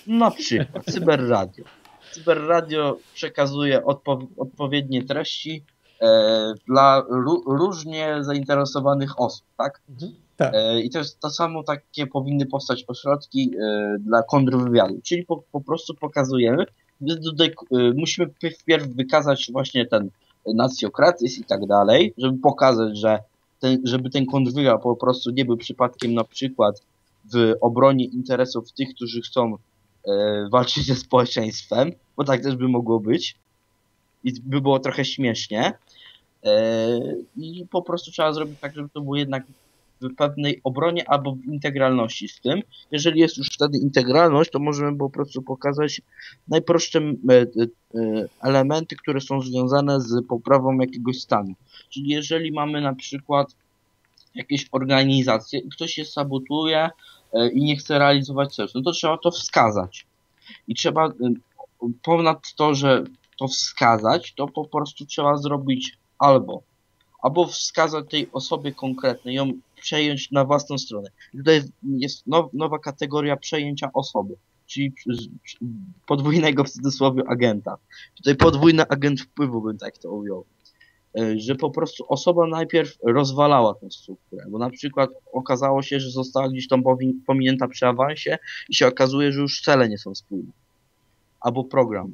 Na 0.08 0.32
przykład, 0.32 0.86
cyberradio. 0.86 1.64
Cyberradio 2.12 2.98
przekazuje 3.14 3.86
odpo 3.86 4.20
odpowiednie 4.38 5.04
treści 5.04 5.64
e, 6.02 6.54
dla 6.68 7.04
różnie 7.48 8.18
zainteresowanych 8.22 9.20
osób, 9.20 9.46
tak? 9.58 9.82
Mhm. 9.90 10.12
tak. 10.38 10.54
E, 10.56 10.82
I 10.82 10.90
to 10.90 11.00
jest 11.00 11.20
to 11.20 11.30
samo 11.30 11.64
takie 11.64 12.08
powinny 12.08 12.46
powstać 12.46 12.86
ośrodki 12.88 13.52
e, 13.62 13.96
dla 14.00 14.24
kontrwywiadu, 14.24 15.00
czyli 15.04 15.26
po, 15.26 15.44
po 15.52 15.62
prostu 15.62 15.94
pokazujemy, 15.96 16.66
tutaj, 17.24 17.48
e, 17.48 17.92
musimy 17.96 18.30
wpierw 18.60 18.88
wykazać 18.88 19.50
właśnie 19.52 19.86
ten 19.86 20.10
nacjokratyzm 20.56 21.42
i 21.42 21.44
tak 21.44 21.66
dalej, 21.66 22.14
żeby 22.18 22.38
pokazać, 22.40 22.98
że 22.98 23.20
ten, 23.60 23.82
żeby 23.84 24.10
ten 24.10 24.26
kontrwywiad 24.26 24.82
po 24.82 24.96
prostu 24.96 25.32
nie 25.32 25.46
był 25.46 25.58
przypadkiem 25.58 26.14
na 26.14 26.24
przykład 26.24 26.82
w 27.34 27.54
obronie 27.62 28.06
interesów 28.06 28.74
tych, 28.74 28.90
którzy 28.96 29.22
chcą 29.22 29.56
walczyć 30.52 30.86
ze 30.86 30.96
społeczeństwem, 30.96 31.92
bo 32.18 32.24
tak 32.24 32.42
też 32.44 32.56
by 32.56 32.68
mogło 32.68 33.00
być 33.00 33.36
i 34.24 34.42
by 34.42 34.62
było 34.62 34.80
trochę 34.80 35.06
śmiesznie. 35.06 35.74
E, 36.44 37.00
I 37.38 37.66
po 37.72 37.82
prostu 37.82 38.12
trzeba 38.12 38.34
zrobić 38.34 38.60
tak, 38.60 38.76
żeby 38.76 38.90
to 38.90 39.02
było 39.02 39.16
jednak 39.16 39.44
w 40.02 40.16
pewnej 40.16 40.62
obronie 40.64 41.10
albo 41.10 41.36
w 41.36 41.46
integralności 41.46 42.28
z 42.28 42.42
tym. 42.42 42.62
Jeżeli 42.92 43.20
jest 43.20 43.38
już 43.38 43.48
wtedy 43.48 43.78
integralność, 43.78 44.52
to 44.52 44.60
możemy 44.60 44.98
po 44.98 45.10
prostu 45.10 45.42
pokazać 45.42 46.02
najprostsze 46.48 47.00
e, 47.00 47.34
e, 47.34 47.46
elementy, 48.42 48.96
które 48.96 49.22
są 49.22 49.42
związane 49.42 50.02
z 50.02 50.28
poprawą 50.28 50.78
jakiegoś 50.78 51.22
stanu. 51.22 51.54
Czyli 51.90 52.10
jeżeli 52.10 52.52
mamy 52.52 52.82
na 52.82 52.96
przykład 52.96 53.56
jakieś 54.36 54.68
organizacje 54.72 55.60
i 55.60 55.70
ktoś 55.70 55.94
się 55.94 56.06
sabotuje 56.06 56.90
i 57.54 57.64
nie 57.64 57.76
chce 57.76 58.00
realizować 58.00 58.56
celów, 58.56 58.72
no 58.76 58.82
to 58.82 58.92
trzeba 58.92 59.18
to 59.18 59.32
wskazać. 59.32 60.06
I 60.68 60.76
trzeba 60.76 61.14
ponad 62.04 62.54
to, 62.56 62.76
że 62.76 63.04
to 63.40 63.48
wskazać, 63.48 64.34
to 64.34 64.48
po 64.48 64.66
prostu 64.66 65.06
trzeba 65.06 65.38
zrobić 65.38 65.98
albo 66.20 66.62
albo 67.22 67.48
wskazać 67.48 68.10
tej 68.10 68.30
osobie 68.32 68.72
konkretnej, 68.72 69.36
ją 69.36 69.52
przejąć 69.76 70.32
na 70.32 70.46
własną 70.46 70.78
stronę. 70.78 71.10
Tutaj 71.32 71.62
jest 71.84 72.28
now, 72.28 72.54
nowa 72.54 72.80
kategoria 72.80 73.38
przejęcia 73.38 73.90
osoby, 73.94 74.36
czyli 74.66 74.94
podwójnego 76.06 76.64
w 76.64 76.70
cudzysłowie 76.70 77.24
agenta. 77.28 77.78
Tutaj 78.16 78.36
podwójny 78.36 78.88
agent 78.88 79.22
wpływu 79.22 79.62
bym 79.62 79.78
tak 79.78 79.98
to 79.98 80.12
ujął. 80.12 80.46
E, 81.18 81.40
że 81.40 81.56
po 81.56 81.70
prostu 81.70 82.06
osoba 82.08 82.48
najpierw 82.48 82.98
rozwalała 83.04 83.74
tę 83.74 83.92
strukturę, 83.92 84.46
bo 84.50 84.58
na 84.58 84.70
przykład 84.70 85.10
okazało 85.34 85.82
się, 85.82 86.00
że 86.00 86.10
została 86.12 86.50
gdzieś 86.50 86.68
tam 86.68 86.84
pominięta 87.28 87.68
przy 87.68 87.88
awansie 87.88 88.38
i 88.70 88.76
się 88.76 88.88
okazuje, 88.88 89.32
że 89.32 89.42
już 89.42 89.62
cele 89.62 89.90
nie 89.90 89.98
są 89.98 90.16
spójne. 90.16 90.52
Albo 91.40 91.64
program. 91.64 92.14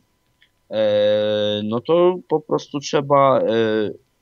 E, 0.72 1.62
no 1.64 1.82
to 1.82 2.20
po 2.28 2.40
prostu 2.40 2.80
trzeba 2.80 3.40
e, 3.40 3.46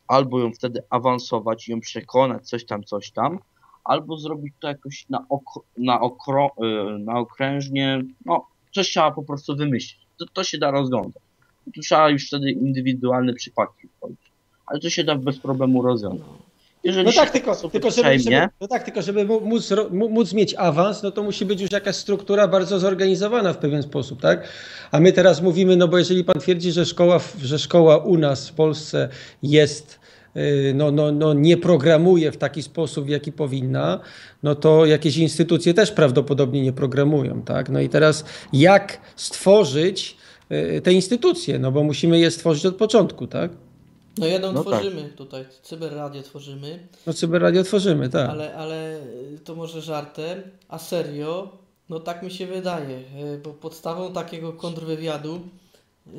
albo 0.08 0.40
ją 0.40 0.54
wtedy 0.54 0.84
awansować 0.90 1.68
i 1.68 1.72
ją 1.72 1.82
przekonać, 1.82 2.50
coś 2.50 2.66
tam, 2.66 2.84
coś 2.84 3.12
tam, 3.12 3.40
albo 3.84 4.18
zrobić 4.18 4.54
to 4.60 4.68
jakoś 4.68 5.06
na, 5.10 5.26
ok 5.30 5.66
na, 5.78 6.02
okro 6.02 6.50
na 7.00 7.20
okrężnie, 7.20 8.02
no 8.26 8.48
coś 8.72 8.90
trzeba 8.90 9.12
po 9.12 9.24
prostu 9.24 9.56
wymyślić. 9.56 10.08
To, 10.20 10.26
to 10.34 10.44
się 10.44 10.58
da 10.58 10.72
rozwiązać. 10.72 11.24
Tu 11.76 11.82
trzeba 11.82 12.10
już 12.10 12.28
wtedy 12.28 12.52
indywidualne 12.52 13.34
przypadki 13.34 13.88
wchodzić 13.88 14.31
ale 14.72 14.80
to 14.80 14.89
się 14.89 15.03
da 15.03 15.15
bez 15.15 15.39
problemu 15.39 15.82
rozwiązać. 15.82 16.28
Jeżeli 16.84 17.05
no 17.05 17.11
tak, 17.11 17.30
tylko, 17.30 17.55
tylko 17.55 17.91
żeby, 17.91 18.19
żeby, 18.19 18.47
no 18.61 18.67
tak, 18.67 18.84
tylko 18.84 19.01
żeby 19.01 19.26
móc, 19.26 19.74
móc 19.91 20.34
mieć 20.34 20.55
awans, 20.55 21.03
no 21.03 21.11
to 21.11 21.24
musi 21.24 21.45
być 21.45 21.61
już 21.61 21.72
jakaś 21.72 21.95
struktura 21.95 22.47
bardzo 22.47 22.80
zorganizowana 22.80 23.53
w 23.53 23.57
pewien 23.57 23.84
sposób, 23.84 24.22
tak? 24.22 24.47
A 24.91 24.99
my 24.99 25.13
teraz 25.13 25.41
mówimy, 25.41 25.76
no 25.78 25.88
bo 25.88 25.97
jeżeli 25.97 26.24
pan 26.24 26.41
twierdzi, 26.41 26.72
że 26.72 26.86
szkoła, 26.86 27.19
że 27.41 27.59
szkoła 27.59 27.97
u 27.97 28.17
nas 28.17 28.49
w 28.49 28.53
Polsce 28.53 29.09
jest 29.43 29.99
y, 30.38 30.74
no, 30.76 30.91
no, 30.91 31.11
no 31.11 31.34
nie 31.34 31.57
programuje 31.57 32.32
w 32.32 32.38
taki 32.38 32.63
sposób, 32.63 33.05
w 33.05 33.09
jaki 33.09 33.32
powinna, 33.32 33.99
no 34.43 34.55
to 34.55 34.86
jakieś 34.86 35.17
instytucje 35.17 35.74
też 35.74 35.91
prawdopodobnie 35.91 36.61
nie 36.61 36.74
programują, 36.74 37.41
tak? 37.41 37.69
No 37.69 37.80
i 37.80 37.89
teraz 37.89 38.26
jak 38.53 39.01
stworzyć 39.15 40.17
y, 40.51 40.82
te 40.82 40.93
instytucje, 40.93 41.59
no 41.59 41.72
bo 41.72 41.84
musimy 41.84 42.19
je 42.19 42.32
stworzyć 42.32 42.65
od 42.65 42.76
początku, 42.76 43.28
tak? 43.28 43.51
No 44.18 44.26
jedną 44.26 44.51
no 44.51 44.64
tak. 44.64 44.74
tworzymy 44.74 45.03
tak. 45.03 45.14
tutaj, 45.14 45.45
cyberradio 45.64 46.22
tworzymy. 46.22 46.88
No 47.07 47.14
cyberradio 47.14 47.64
tworzymy, 47.64 48.09
tak. 48.09 48.30
Ale, 48.30 48.55
ale 48.55 48.99
to 49.43 49.55
może 49.55 49.82
żartem, 49.82 50.41
a 50.70 50.80
serio, 50.80 51.57
no 51.89 51.99
tak 51.99 52.24
mi 52.24 52.32
się 52.32 52.47
wydaje, 52.47 52.97
e, 52.97 53.38
bo 53.38 53.53
podstawą 53.53 54.14
takiego 54.14 54.53
kontrwywiadu 54.53 55.36
e, 55.36 56.12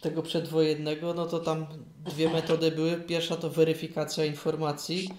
tego 0.00 0.22
przedwojennego, 0.22 1.14
no 1.14 1.26
to 1.26 1.38
tam 1.40 1.66
dwie 2.04 2.30
metody 2.30 2.70
były. 2.70 2.96
Pierwsza 2.96 3.36
to 3.36 3.50
weryfikacja 3.50 4.24
informacji, 4.24 5.10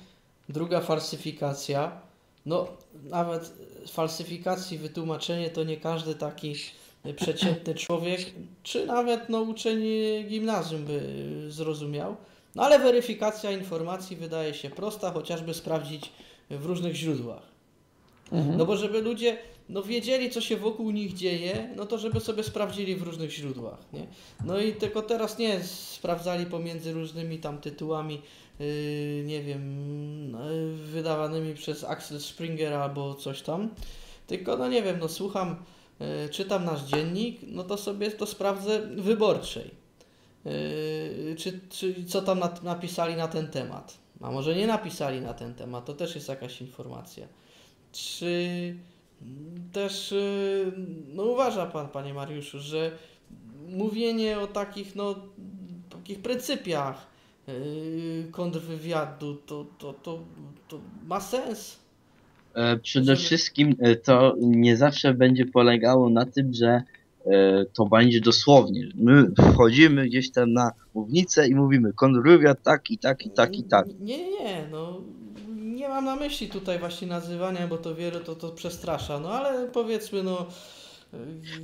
druga 0.50 0.82
falsyfikacja. 0.82 2.02
No 2.46 2.68
nawet 3.04 3.54
falsyfikacji 3.92 4.78
wytłumaczenie 4.78 5.50
to 5.50 5.64
nie 5.64 5.78
każdy 5.78 6.16
taki 6.16 6.56
przeciętny 7.14 7.76
człowiek, 7.76 8.26
czy 8.64 8.86
nawet 8.86 9.30
no, 9.30 9.42
uczeń 9.42 9.84
gimnazjum 10.28 10.86
by 10.86 11.02
zrozumiał. 11.50 12.16
No 12.56 12.64
ale 12.64 12.80
weryfikacja 12.80 13.52
informacji 13.52 14.16
wydaje 14.18 14.54
się 14.54 14.70
prosta, 14.70 15.12
chociażby 15.12 15.54
sprawdzić 15.54 16.12
w 16.50 16.66
różnych 16.66 16.96
źródłach. 16.96 17.42
Mhm. 18.32 18.58
No 18.58 18.66
bo 18.66 18.78
żeby 18.78 19.02
ludzie 19.02 19.38
no, 19.70 19.84
wiedzieli, 19.84 20.30
co 20.30 20.42
się 20.42 20.58
wokół 20.58 20.92
nich 20.92 21.14
dzieje, 21.14 21.70
no 21.76 21.86
to 21.86 21.98
żeby 21.98 22.20
sobie 22.20 22.44
sprawdzili 22.44 22.96
w 22.96 23.02
różnych 23.02 23.32
źródłach. 23.32 23.80
Nie? 23.94 24.08
No 24.46 24.60
i 24.60 24.74
tylko 24.74 25.02
teraz 25.02 25.38
nie 25.38 25.64
sprawdzali 25.64 26.46
pomiędzy 26.46 26.94
różnymi 26.94 27.38
tam 27.38 27.58
tytułami, 27.58 28.22
yy, 28.60 29.24
nie 29.26 29.44
wiem, 29.44 29.62
yy, 30.32 30.76
wydawanymi 30.76 31.56
przez 31.56 31.84
Axel 31.84 32.20
Springer 32.20 32.74
albo 32.74 33.16
coś 33.16 33.42
tam. 33.42 33.70
Tylko, 34.28 34.58
no 34.58 34.68
nie 34.68 34.84
wiem, 34.84 35.00
no 35.00 35.08
słucham 35.08 35.56
czytam 36.32 36.66
nasz 36.66 36.82
dziennik, 36.82 37.40
no 37.48 37.64
to 37.64 37.78
sobie 37.78 38.12
to 38.12 38.26
sprawdzę 38.26 38.80
wyborczej. 38.80 39.72
E, 40.46 41.36
czy, 41.36 41.60
czy 41.70 42.06
co 42.06 42.22
tam 42.22 42.42
napisali 42.64 43.16
na 43.16 43.28
ten 43.28 43.48
temat? 43.48 43.98
A 44.22 44.32
może 44.32 44.56
nie 44.56 44.68
napisali 44.68 45.22
na 45.22 45.34
ten 45.34 45.54
temat, 45.54 45.86
to 45.86 45.94
też 45.94 46.16
jest 46.16 46.30
jakaś 46.30 46.62
informacja. 46.62 47.28
Czy 47.92 48.76
też, 49.72 50.12
e, 50.12 50.16
no 51.14 51.24
uważa 51.24 51.66
Pan, 51.66 51.90
Panie 51.90 52.14
Mariuszu, 52.14 52.60
że 52.60 52.92
mówienie 53.68 54.40
o 54.40 54.48
takich, 54.48 54.96
no, 54.96 55.16
takich 55.90 56.22
pryncypiach 56.22 57.16
kontrwywiadu, 58.32 59.36
to, 59.36 59.66
to, 59.78 59.94
to, 59.94 60.20
to 60.68 60.80
ma 61.04 61.22
sens? 61.22 61.80
E, 62.56 62.78
przede 62.78 63.16
wszystkim 63.16 63.76
e, 63.80 63.96
to 63.96 64.36
nie 64.40 64.78
zawsze 64.78 65.14
będzie 65.14 65.46
polegało 65.46 66.10
na 66.10 66.26
tym, 66.26 66.54
że 66.54 66.84
e, 67.26 67.66
to 67.74 67.86
będzie 67.86 68.22
dosłownie. 68.22 68.88
My 68.96 69.32
wchodzimy 69.54 70.06
gdzieś 70.06 70.32
tam 70.32 70.54
na 70.54 70.72
mównicę 70.94 71.48
i 71.48 71.56
mówimy 71.56 71.94
kontrwywiad 71.94 72.64
tak 72.64 72.92
i 72.92 72.98
tak 72.98 73.26
i 73.26 73.30
tak 73.30 73.56
i 73.58 73.64
tak. 73.64 73.88
Nie, 74.00 74.18
nie, 74.18 74.68
no 74.72 75.02
nie 75.56 75.90
mam 75.90 76.06
na 76.06 76.16
myśli 76.16 76.48
tutaj 76.48 76.80
właśnie 76.80 77.08
nazywania, 77.08 77.68
bo 77.68 77.78
to 77.78 77.96
wiele 77.96 78.20
to, 78.20 78.36
to 78.36 78.50
przestrasza, 78.50 79.20
no 79.20 79.30
ale 79.30 79.68
powiedzmy 79.68 80.24
no 80.24 80.46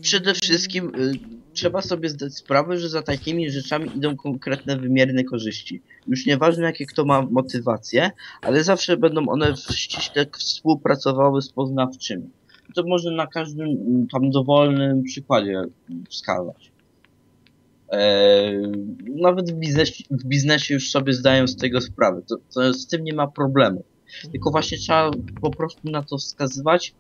Przede 0.01 0.33
wszystkim 0.33 0.95
y, 0.95 1.13
trzeba 1.53 1.81
sobie 1.81 2.09
zdać 2.09 2.33
sprawę, 2.33 2.77
że 2.77 2.89
za 2.89 3.01
takimi 3.01 3.51
rzeczami 3.51 3.89
idą 3.95 4.15
konkretne 4.15 4.77
wymierne 4.77 5.23
korzyści. 5.23 5.81
Już 6.07 6.25
nieważne 6.25 6.63
jakie 6.63 6.85
kto 6.85 7.05
ma 7.05 7.21
motywacje, 7.21 8.11
ale 8.41 8.63
zawsze 8.63 8.97
będą 8.97 9.27
one 9.27 9.55
ściśle 9.55 10.25
współpracowały 10.37 11.41
z 11.41 11.49
poznawczymi. 11.49 12.29
To 12.75 12.83
może 12.87 13.11
na 13.11 13.27
każdym 13.27 13.69
mm, 13.69 14.07
tam 14.07 14.29
dowolnym 14.29 15.03
przykładzie 15.03 15.61
wskazać. 16.09 16.71
Eee, 17.89 18.71
nawet 19.15 19.51
w 19.51 19.55
biznesie, 19.55 20.03
w 20.11 20.23
biznesie 20.25 20.73
już 20.73 20.91
sobie 20.91 21.13
zdają 21.13 21.47
z 21.47 21.55
tego 21.55 21.81
sprawę. 21.81 22.21
To, 22.29 22.37
to 22.53 22.73
z 22.73 22.87
tym 22.87 23.03
nie 23.03 23.13
ma 23.13 23.27
problemu. 23.27 23.83
Tylko 24.31 24.51
właśnie 24.51 24.77
trzeba 24.77 25.11
po 25.41 25.51
prostu 25.51 25.91
na 25.91 26.03
to 26.03 26.17
wskazywać 26.17 26.93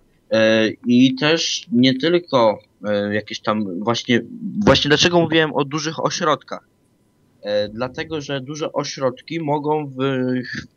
I 0.87 1.15
też 1.15 1.65
nie 1.71 1.97
tylko 1.97 2.59
e, 2.87 3.13
jakieś 3.13 3.39
tam 3.39 3.83
właśnie, 3.83 4.21
właśnie 4.65 4.89
dlaczego 4.89 5.19
mówiłem 5.19 5.53
o 5.53 5.65
dużych 5.65 6.05
ośrodkach. 6.05 6.67
E, 7.41 7.69
dlatego, 7.69 8.21
że 8.21 8.41
duże 8.41 8.73
ośrodki 8.73 9.39
mogą 9.39 9.87
w 9.87 9.97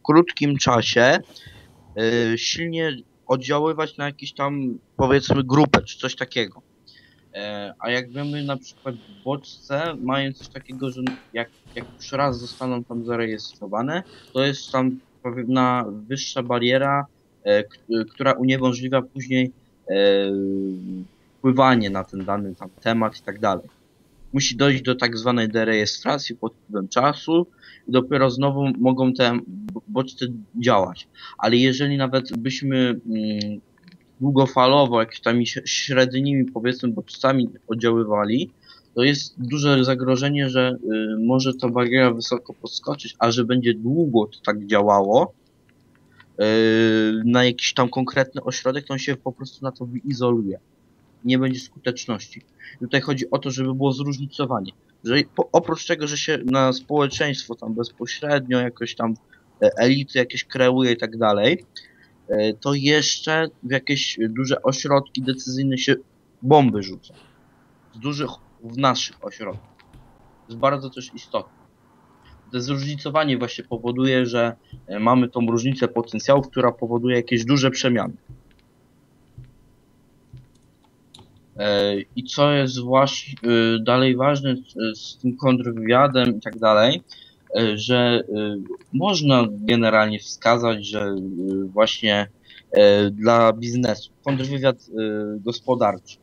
krótkim 0.02 0.56
czasie 0.56 1.18
silnie 2.36 2.96
oddziaływać 3.26 3.96
na 3.96 4.04
jakieś 4.04 4.32
tam 4.32 4.78
powiedzmy 4.96 5.44
grupę 5.44 5.82
czy 5.82 5.98
coś 5.98 6.16
takiego. 6.16 6.62
A 7.78 7.90
jak 7.90 8.10
wiemy 8.10 8.44
na 8.44 8.56
przykład 8.56 8.94
bodźce 9.24 9.96
mają 10.00 10.32
coś 10.32 10.48
takiego, 10.48 10.90
że 10.90 11.02
jak, 11.32 11.50
jak 11.74 11.84
już 11.96 12.12
raz 12.12 12.38
zostaną 12.38 12.84
tam 12.84 13.04
zarejestrowane, 13.04 14.02
to 14.32 14.44
jest 14.44 14.72
tam 14.72 15.00
pewna 15.22 15.84
wyższa 16.08 16.42
bariera 16.42 17.06
E, 17.06 17.13
która 18.10 18.32
uniemożliwia 18.32 19.02
później 19.02 19.52
e, 19.90 19.94
wpływanie 21.38 21.90
na 21.90 22.04
ten 22.04 22.24
dany 22.24 22.54
tam 22.54 22.70
temat 22.80 23.18
i 23.18 23.22
tak 23.22 23.40
dalej. 23.40 23.68
Musi 24.32 24.56
dojść 24.56 24.82
do 24.82 24.94
tak 24.94 25.18
zwanej 25.18 25.48
derejestracji 25.48 26.36
pod 26.36 26.54
wpływem 26.54 26.88
czasu 26.88 27.46
i 27.88 27.92
dopiero 27.92 28.30
znowu 28.30 28.64
mogą 28.78 29.12
te 29.12 29.38
bodźce 29.88 30.26
działać. 30.60 31.08
Ale 31.38 31.56
jeżeli 31.56 31.96
nawet 31.96 32.36
byśmy 32.36 32.76
mm, 32.78 33.60
długofalowo 34.20 35.00
jakimiś 35.00 35.58
średnimi 35.64 36.44
powiedzmy 36.44 36.88
bodźcami 36.88 37.48
oddziaływali, 37.68 38.50
to 38.94 39.02
jest 39.02 39.34
duże 39.38 39.84
zagrożenie, 39.84 40.48
że 40.48 40.76
y, 40.84 41.24
może 41.24 41.54
ta 41.54 41.68
bariera 41.68 42.14
wysoko 42.14 42.54
podskoczyć, 42.54 43.16
a 43.18 43.30
że 43.30 43.44
będzie 43.44 43.74
długo 43.74 44.26
to 44.26 44.38
tak 44.44 44.66
działało, 44.66 45.32
na 47.24 47.44
jakiś 47.44 47.74
tam 47.74 47.88
konkretny 47.88 48.42
ośrodek, 48.42 48.86
to 48.86 48.92
on 48.92 48.98
się 48.98 49.16
po 49.16 49.32
prostu 49.32 49.64
na 49.64 49.72
to 49.72 49.86
wyizoluje. 49.86 50.58
Nie 51.24 51.38
będzie 51.38 51.60
skuteczności. 51.60 52.42
tutaj 52.80 53.00
chodzi 53.00 53.30
o 53.30 53.38
to, 53.38 53.50
żeby 53.50 53.74
było 53.74 53.92
zróżnicowanie. 53.92 54.72
Że 55.04 55.14
oprócz 55.52 55.86
tego, 55.86 56.06
że 56.06 56.18
się 56.18 56.38
na 56.44 56.72
społeczeństwo 56.72 57.54
tam 57.54 57.74
bezpośrednio 57.74 58.60
jakoś 58.60 58.94
tam 58.94 59.14
e, 59.62 59.70
elity 59.78 60.18
jakieś 60.18 60.44
kreuje 60.44 60.92
i 60.92 60.96
tak 60.96 61.16
dalej, 61.16 61.64
e, 62.28 62.54
to 62.54 62.74
jeszcze 62.74 63.48
w 63.62 63.70
jakieś 63.70 64.18
duże 64.28 64.62
ośrodki 64.62 65.22
decyzyjne 65.22 65.78
się 65.78 65.94
bomby 66.42 66.82
rzuca. 66.82 67.14
Z 67.94 67.98
dużych 67.98 68.30
w 68.64 68.78
naszych 68.78 69.24
ośrodkach. 69.24 69.74
To 70.46 70.48
jest 70.48 70.58
bardzo 70.58 70.90
też 70.90 71.14
istotne 71.14 71.53
to 72.54 72.60
zróżnicowanie 72.60 73.38
właśnie 73.38 73.64
powoduje, 73.64 74.26
że 74.26 74.56
e, 74.86 74.98
mamy 74.98 75.28
tą 75.28 75.46
różnicę 75.46 75.88
potencjału, 75.88 76.42
która 76.42 76.72
powoduje 76.72 77.16
jakieś 77.16 77.44
duże 77.44 77.70
przemiany. 77.70 78.14
E, 81.56 81.94
I 82.16 82.24
co 82.24 82.52
jest 82.52 82.80
właśnie 82.80 83.34
e, 83.42 83.78
dalej 83.82 84.16
ważne 84.16 84.56
z 84.94 85.16
tym 85.18 85.36
kontrwywiadem 85.36 86.36
i 86.36 86.40
tak 86.40 86.58
dalej, 86.58 87.02
że 87.74 88.24
można 88.92 89.46
generalnie 89.50 90.18
wskazać, 90.18 90.86
że 90.86 91.14
właśnie 91.72 92.28
dla 93.10 93.52
biznesu, 93.52 94.10
kontrwywiad 94.24 94.76
gospodarczy, 95.40 96.16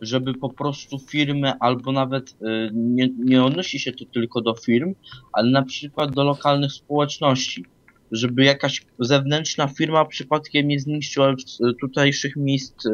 żeby 0.00 0.34
po 0.34 0.48
prostu 0.48 0.98
firmy, 0.98 1.52
albo 1.60 1.92
nawet 1.92 2.36
nie, 2.72 3.08
nie 3.18 3.44
odnosi 3.44 3.78
się 3.78 3.92
to 3.92 4.04
tylko 4.04 4.40
do 4.40 4.54
firm, 4.54 4.94
ale 5.32 5.50
na 5.50 5.62
przykład 5.62 6.14
do 6.14 6.24
lokalnych 6.24 6.72
społeczności, 6.72 7.64
żeby 8.12 8.44
jakaś 8.44 8.82
zewnętrzna 8.98 9.68
firma 9.68 10.04
przypadkiem 10.04 10.68
nie 10.68 10.80
zniszczyła 10.80 11.34
tutejszych 11.80 12.36
miejsc 12.36 12.84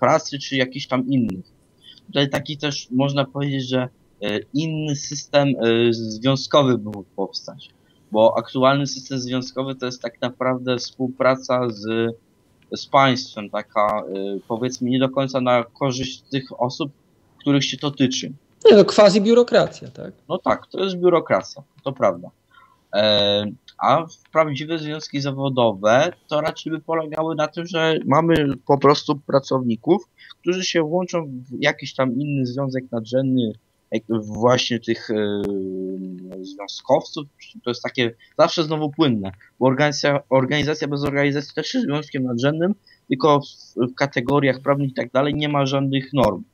pracy, 0.00 0.38
czy 0.38 0.56
jakichś 0.56 0.86
tam 0.86 1.08
innych. 1.08 1.44
Tutaj 2.06 2.30
taki 2.30 2.56
też 2.56 2.88
można 2.90 3.24
powiedzieć, 3.24 3.68
że 3.68 3.88
inny 4.54 4.96
system 4.96 5.48
związkowy 5.90 6.78
mógł 6.78 7.04
powstać, 7.16 7.70
bo 8.12 8.38
aktualny 8.38 8.86
system 8.86 9.18
związkowy 9.18 9.74
to 9.74 9.86
jest 9.86 10.02
tak 10.02 10.20
naprawdę 10.20 10.76
współpraca 10.76 11.70
z, 11.70 12.14
z 12.76 12.86
państwem, 12.86 13.50
taka 13.50 14.02
e, 14.02 14.38
powiedzmy 14.48 14.90
nie 14.90 14.98
do 14.98 15.08
końca 15.08 15.40
na 15.40 15.64
korzyść 15.64 16.20
tych 16.20 16.60
osób, 16.60 16.92
których 17.40 17.64
się 17.64 17.76
to 17.76 17.90
tyczy. 17.90 18.32
Nie, 18.64 18.76
no 18.76 18.84
quasi 18.84 19.20
biurokracja, 19.20 19.88
tak? 19.88 20.12
No 20.28 20.38
tak, 20.38 20.66
to 20.66 20.84
jest 20.84 20.96
biurokracja, 20.96 21.62
to 21.84 21.92
prawda. 21.92 22.30
E, 22.94 23.44
a 23.78 24.06
prawdziwe 24.32 24.78
związki 24.78 25.20
zawodowe 25.20 26.12
to 26.28 26.40
raczej 26.40 26.72
by 26.72 26.80
polegały 26.80 27.34
na 27.34 27.48
tym, 27.48 27.66
że 27.66 27.98
mamy 28.04 28.34
po 28.66 28.78
prostu 28.78 29.16
pracowników, 29.16 30.02
którzy 30.40 30.64
się 30.64 30.82
włączą 30.82 31.26
w 31.26 31.62
jakiś 31.62 31.94
tam 31.94 32.12
inny 32.12 32.46
związek 32.46 32.84
nadrzędny, 32.92 33.52
właśnie 34.08 34.80
tych 34.80 35.10
e, 35.10 35.42
związkowców, 36.40 37.26
to 37.64 37.70
jest 37.70 37.82
takie 37.82 38.14
zawsze 38.38 38.64
znowu 38.64 38.90
płynne, 38.90 39.32
bo 39.60 39.66
organizacja, 39.66 40.20
organizacja 40.28 40.88
bez 40.88 41.04
organizacji 41.04 41.54
też 41.54 41.74
jest 41.74 41.86
związkiem 41.86 42.22
nadrzędnym, 42.22 42.74
tylko 43.08 43.40
w, 43.40 43.90
w 43.90 43.94
kategoriach 43.94 44.60
prawnych 44.60 44.90
i 44.90 44.94
tak 44.94 45.10
dalej 45.12 45.34
nie 45.34 45.48
ma 45.48 45.66
żadnych 45.66 46.12
norm. 46.12 46.44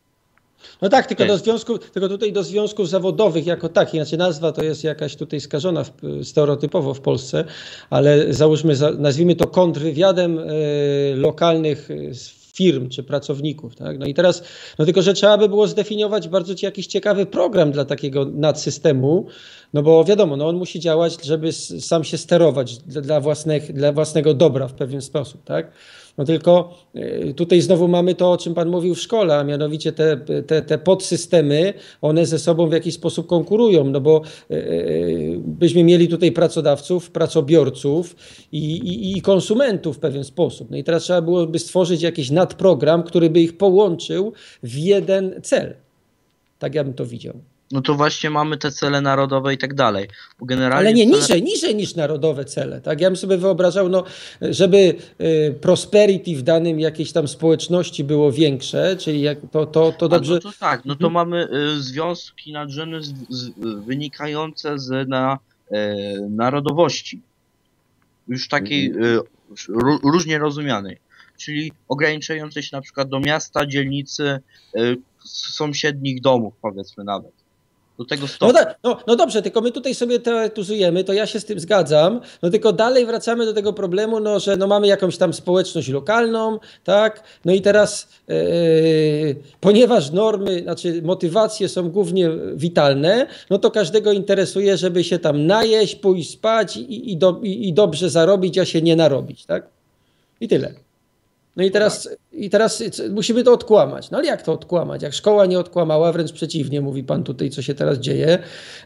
No 0.83 0.89
tak, 0.89 1.07
tylko, 1.07 1.27
do 1.27 1.39
związku, 1.39 1.79
tylko 1.79 2.09
tutaj 2.09 2.33
do 2.33 2.43
związków 2.43 2.89
zawodowych 2.89 3.47
jako 3.47 3.69
takich, 3.69 4.01
znaczy 4.01 4.17
nazwa 4.17 4.53
to 4.53 4.65
jest 4.65 4.85
jakaś 4.85 5.17
tutaj 5.17 5.41
skażona 5.41 5.85
w, 5.85 5.93
stereotypowo 6.23 6.95
w 6.95 7.01
Polsce, 7.01 7.45
ale 7.91 8.33
załóżmy, 8.33 8.75
nazwijmy 8.99 9.37
to 9.37 9.47
kontrwywiadem 9.47 10.39
y, 10.39 11.15
lokalnych 11.17 11.91
y, 11.91 12.15
firm 12.55 12.89
czy 12.89 13.03
pracowników. 13.03 13.77
Tak? 13.77 13.99
No 13.99 14.07
i 14.07 14.15
teraz, 14.15 14.43
no 14.79 14.85
tylko, 14.85 15.03
że 15.03 15.15
trzeba 15.15 15.39
by 15.39 15.49
było 15.49 15.67
zdefiniować 15.67 16.29
bardzo 16.29 16.55
jakiś 16.63 16.87
ciekawy 16.87 17.27
program 17.27 17.73
dla 17.73 17.85
takiego 17.85 18.25
nadsystemu, 18.25 19.27
no 19.75 19.83
bo 19.83 20.05
wiadomo, 20.05 20.37
no 20.37 20.49
on 20.49 20.57
musi 20.57 20.81
działać, 20.81 21.25
żeby 21.25 21.53
sam 21.53 22.05
się 22.05 22.19
sterować 22.19 22.79
dla, 22.79 23.21
własnych, 23.21 23.73
dla 23.73 23.93
własnego 23.93 24.35
dobra 24.35 24.69
w 24.69 24.75
pewien 24.75 25.01
sposób. 25.01 25.45
Tak? 25.45 25.73
No 26.19 26.25
tylko 26.25 26.75
e, 26.95 27.35
tutaj 27.35 27.61
znowu 27.61 27.89
mamy 27.89 28.15
to, 28.15 28.33
o 28.33 28.37
czym 28.37 28.55
Pan 28.55 28.69
mówił 28.69 28.95
w 28.95 29.01
szkole, 29.01 29.37
a 29.37 29.45
mianowicie 29.45 29.93
te, 29.93 30.17
te, 30.47 30.63
te 30.63 30.79
podsystemy, 30.79 31.75
one 32.03 32.27
ze 32.27 32.39
sobą 32.39 32.69
w 32.69 32.73
jakiś 32.73 32.95
sposób 32.95 33.27
konkurują, 33.27 33.85
no 33.85 34.01
bo 34.01 34.23
e, 34.51 34.55
e, 34.55 34.63
byśmy 35.37 35.85
mieli 35.85 36.09
tutaj 36.09 36.33
pracodawców, 36.33 37.11
pracobiorców 37.11 38.17
i, 38.53 38.73
i, 38.73 39.19
i 39.19 39.23
konsumentów 39.23 39.97
w 39.97 40.01
pewien 40.01 40.25
sposób. 40.25 40.71
No 40.71 40.77
i 40.77 40.85
teraz 40.85 41.03
trzeba 41.03 41.23
byłoby 41.23 41.59
stworzyć 41.59 42.03
jakiś 42.03 42.31
nadprogram, 42.31 43.03
który 43.03 43.31
by 43.31 43.41
ich 43.41 43.57
połączył 43.57 44.33
w 44.63 44.75
jeden 44.79 45.41
cel. 45.43 45.75
Tak 46.59 46.75
ja 46.75 46.85
bym 46.85 46.95
to 46.95 47.07
widział 47.07 47.35
no 47.71 47.81
to 47.81 47.95
właśnie 47.95 48.31
mamy 48.31 48.59
te 48.59 48.73
cele 48.73 49.01
narodowe 49.01 49.55
i 49.55 49.59
tak 49.59 49.75
dalej. 49.75 50.09
Ale 50.73 50.93
nie, 50.93 51.05
cele... 51.05 51.21
niżej, 51.21 51.43
niżej 51.43 51.75
niż 51.75 51.95
narodowe 51.95 52.45
cele. 52.45 52.81
Tak? 52.81 53.01
Ja 53.01 53.09
bym 53.11 53.17
sobie 53.17 53.39
wyobrażał, 53.39 53.89
no, 53.89 54.05
żeby 54.41 54.95
y, 55.21 55.55
prosperity 55.61 56.37
w 56.37 56.43
danym 56.43 56.81
jakiejś 56.81 57.13
tam 57.13 57.29
społeczności 57.29 58.05
było 58.05 58.33
większe, 58.33 58.97
czyli 58.97 59.21
jak 59.21 59.39
to, 59.53 59.67
to, 59.67 59.93
to 59.93 60.09
dobrze... 60.09 60.35
no 60.35 60.41
to 60.41 60.53
tak, 60.61 60.85
no 60.85 60.95
to 60.95 61.11
hmm. 61.11 61.13
mamy 61.13 61.49
y, 61.77 61.83
związki 61.83 62.53
nadrzędne 62.53 63.03
z, 63.03 63.15
z, 63.29 63.51
wynikające 63.87 64.79
z 64.79 65.09
na, 65.09 65.39
y, 65.73 65.77
narodowości. 66.31 67.21
Już 68.29 68.49
takiej 68.49 68.93
hmm. 68.93 69.21
różnie 70.05 70.39
rozumianej. 70.39 70.99
Czyli 71.37 71.73
ograniczające 71.89 72.63
się 72.63 72.77
na 72.77 72.83
przykład 72.83 73.09
do 73.09 73.21
miasta, 73.21 73.67
dzielnicy, 73.67 74.41
sąsiednich 75.25 76.21
domów, 76.21 76.55
powiedzmy 76.63 77.05
nawet 77.05 77.40
do 78.01 78.07
tego 78.07 78.29
stopnia. 78.29 78.63
No, 78.63 78.91
no, 78.91 78.97
no, 79.07 79.17
dobrze, 79.17 79.43
tylko 79.43 79.61
my 79.61 79.73
tutaj 79.73 79.95
sobie 79.95 80.21
teoretyzujemy, 80.21 81.05
to 81.05 81.13
ja 81.13 81.27
się 81.27 81.41
z 81.41 81.45
tym 81.45 81.61
zgadzam, 81.61 82.21
no 82.43 82.51
tylko 82.51 82.73
dalej 82.73 83.07
wracamy 83.07 83.47
do 83.47 83.53
tego 83.53 83.73
problemu, 83.73 84.21
no, 84.21 84.41
że 84.41 84.57
no, 84.57 84.67
mamy 84.67 84.87
jakąś 84.87 85.17
tam 85.17 85.33
społeczność 85.33 85.89
lokalną, 85.89 86.59
tak, 86.85 87.23
no 87.45 87.53
i 87.53 87.61
teraz 87.61 88.09
yy, 88.29 88.37
ponieważ 89.61 90.11
normy, 90.11 90.63
znaczy 90.63 91.03
motywacje 91.03 91.69
są 91.69 91.91
głównie 91.91 92.31
witalne, 92.55 93.27
no 93.51 93.59
to 93.59 93.71
każdego 93.71 94.13
interesuje, 94.13 94.77
żeby 94.77 95.05
się 95.05 95.19
tam 95.19 95.47
najeść, 95.47 95.97
pójść 95.97 96.31
spać 96.31 96.77
i, 96.77 97.13
i, 97.13 97.17
do, 97.17 97.41
i, 97.43 97.69
i 97.69 97.73
dobrze 97.73 98.11
zarobić, 98.11 98.59
a 98.59 98.65
się 98.65 98.83
nie 98.83 98.97
narobić, 98.97 99.47
tak? 99.47 99.67
I 100.41 100.49
tyle. 100.49 100.90
No 101.57 101.65
i 101.65 101.71
teraz, 101.71 102.09
i 102.33 102.51
teraz 102.51 102.83
musimy 103.11 103.45
to 103.45 103.53
odkłamać. 103.53 104.11
No 104.11 104.19
ale 104.19 104.27
jak 104.27 104.43
to 104.43 104.53
odkłamać? 104.53 105.03
Jak 105.03 105.15
szkoła 105.15 105.47
nie 105.47 105.59
odkłamała, 105.59 106.13
wręcz 106.13 106.33
przeciwnie, 106.33 106.81
mówi 106.81 107.05
pan 107.05 107.25
tutaj, 107.25 107.51
co 107.51 107.63
się 107.63 107.75
teraz 107.75 107.99
dzieje. 107.99 108.39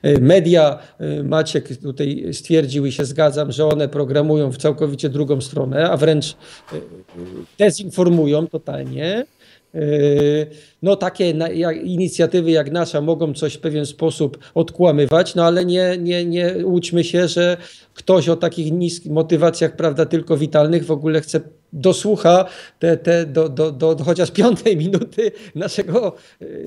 E, 0.02 0.20
media, 0.20 0.78
e, 0.98 1.22
Maciek 1.22 1.78
tutaj 1.78 2.28
stwierdził 2.32 2.86
i 2.86 2.92
się 2.92 3.04
zgadzam, 3.04 3.52
że 3.52 3.66
one 3.66 3.88
programują 3.88 4.52
w 4.52 4.56
całkowicie 4.56 5.08
drugą 5.08 5.40
stronę, 5.40 5.90
a 5.90 5.96
wręcz 5.96 6.32
e, 6.32 6.36
dezinformują 7.58 8.46
totalnie. 8.46 9.24
No 10.82 10.96
takie 10.96 11.34
inicjatywy 11.84 12.50
jak 12.50 12.72
nasza 12.72 13.00
mogą 13.00 13.34
coś 13.34 13.54
w 13.54 13.60
pewien 13.60 13.86
sposób 13.86 14.38
odkłamywać, 14.54 15.34
no 15.34 15.44
ale 15.44 15.64
nie, 15.64 15.98
nie, 15.98 16.24
nie 16.24 16.54
łudźmy 16.64 17.04
się, 17.04 17.28
że 17.28 17.56
ktoś 17.94 18.28
o 18.28 18.36
takich 18.36 18.72
niskich 18.72 19.12
motywacjach, 19.12 19.76
prawda, 19.76 20.06
tylko 20.06 20.36
witalnych 20.36 20.84
w 20.84 20.90
ogóle 20.90 21.20
chce 21.20 21.40
dosłucha 21.72 22.44
te, 22.78 22.96
te 22.96 23.26
do, 23.26 23.48
do, 23.48 23.72
do, 23.72 23.94
do 23.94 24.04
chociaż 24.04 24.30
piątej 24.30 24.76
minuty 24.76 25.32
naszego, 25.54 26.16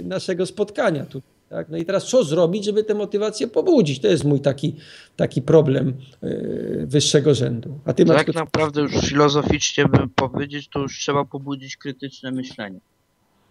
naszego 0.04 0.46
spotkania 0.46 1.06
tu. 1.06 1.22
Tak? 1.50 1.70
No 1.70 1.78
i 1.78 1.86
teraz 1.86 2.08
co 2.08 2.24
zrobić, 2.24 2.66
żeby 2.66 2.84
tę 2.84 2.94
motywację 2.94 3.48
pobudzić? 3.48 4.00
To 4.00 4.08
jest 4.08 4.24
mój 4.24 4.40
taki, 4.40 4.76
taki 5.16 5.42
problem 5.42 5.94
yy, 6.22 6.86
wyższego 6.88 7.34
rzędu. 7.34 7.80
A 7.86 7.94
ty 7.94 8.06
tak 8.06 8.34
naprawdę 8.34 8.82
już 8.82 8.94
filozoficznie 8.94 9.86
by 9.86 10.08
powiedzieć, 10.16 10.70
to 10.70 10.80
już 10.80 11.00
trzeba 11.00 11.26
pobudzić 11.26 11.78
krytyczne 11.78 12.32
myślenie. 12.32 12.80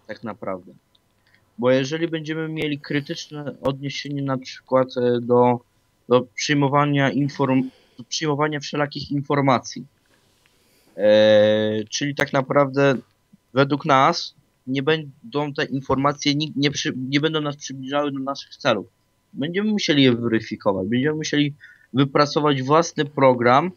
Tak 0.07 0.25
naprawdę. 0.25 0.73
Bo 1.59 1.71
jeżeli 1.71 2.09
będziemy 2.09 2.49
mieli 2.49 2.81
krytyczne 2.81 3.61
odniesienie 3.61 4.23
na 4.23 4.39
przykład 4.39 4.89
e, 4.97 5.21
do, 5.21 5.61
do 6.09 6.27
przyjmowania 6.35 7.11
inform 7.11 7.71
do 7.99 8.05
przyjmowania 8.05 8.61
wszelakich 8.61 9.11
informacji, 9.11 9.87
E, 10.97 11.85
czyli 11.85 12.15
tak 12.15 12.33
naprawdę 12.33 12.95
według 13.55 13.85
nas 13.85 14.35
nie 14.67 14.83
będą 14.83 15.53
te 15.57 15.65
informacje, 15.65 16.35
nie, 16.35 16.47
nie, 16.57 16.71
przy, 16.71 16.93
nie 16.97 17.21
będą 17.21 17.41
nas 17.41 17.57
przybliżały 17.57 18.13
do 18.13 18.19
naszych 18.19 18.57
celów. 18.57 18.87
Będziemy 19.33 19.71
musieli 19.71 20.03
je 20.03 20.13
weryfikować, 20.13 20.89
będziemy 20.89 21.17
musieli 21.17 21.55
wypracować 21.93 22.63
własny 22.63 23.05
program, 23.05 23.71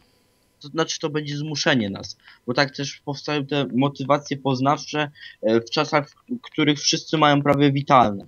to 0.60 0.68
znaczy 0.68 0.98
to 0.98 1.10
będzie 1.10 1.36
zmuszenie 1.36 1.90
nas, 1.90 2.16
bo 2.46 2.54
tak 2.54 2.76
też 2.76 3.00
powstają 3.04 3.46
te 3.46 3.66
motywacje 3.74 4.36
poznawcze 4.36 5.10
e, 5.42 5.60
w 5.60 5.70
czasach, 5.70 6.10
w 6.10 6.40
których 6.40 6.78
wszyscy 6.78 7.18
mają 7.18 7.42
prawie 7.42 7.72
witalne. 7.72 8.26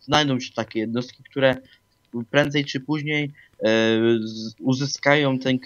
Znajdą 0.00 0.40
się 0.40 0.52
takie 0.52 0.80
jednostki, 0.80 1.22
które 1.22 1.56
prędzej 2.30 2.64
czy 2.64 2.80
później 2.80 3.32
e, 3.62 3.68
uzyskają 4.60 5.38
ten 5.38 5.58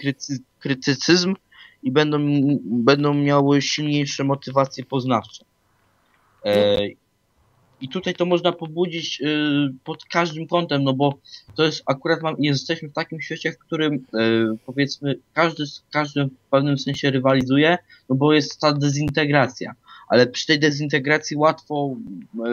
krytycyzm 0.59 1.35
i 1.83 1.91
będą, 1.91 2.17
będą 2.63 3.13
miały 3.13 3.61
silniejsze 3.61 4.23
motywacje 4.23 4.85
poznawcze. 4.85 5.45
I 7.83 7.89
tutaj 7.89 8.13
to 8.13 8.25
można 8.25 8.51
pobudzić 8.51 9.21
y, 9.21 9.25
pod 9.83 10.05
każdym 10.05 10.47
kątem, 10.47 10.83
no 10.83 10.93
bo 10.93 11.19
to 11.55 11.63
jest 11.63 11.83
akurat 11.85 12.21
mam, 12.21 12.35
jesteśmy 12.39 12.89
w 12.89 12.93
takim 12.93 13.21
świecie, 13.21 13.51
w 13.51 13.57
którym 13.57 13.93
y, 13.93 13.99
powiedzmy 14.65 15.15
każdy 15.33 15.65
z 15.65 15.83
każdym 15.91 16.29
w 16.29 16.49
pewnym 16.49 16.77
sensie 16.77 17.11
rywalizuje, 17.11 17.77
no 18.09 18.15
bo 18.15 18.33
jest 18.33 18.59
ta 18.59 18.73
dezintegracja. 18.73 19.73
Ale 20.07 20.27
przy 20.27 20.47
tej 20.47 20.59
dezintegracji 20.59 21.37
łatwo 21.37 21.95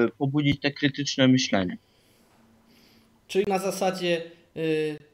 y, 0.07 0.11
pobudzić 0.19 0.61
te 0.61 0.71
krytyczne 0.71 1.29
myślenie. 1.29 1.77
Czyli 3.29 3.45
na 3.49 3.59
zasadzie 3.59 4.23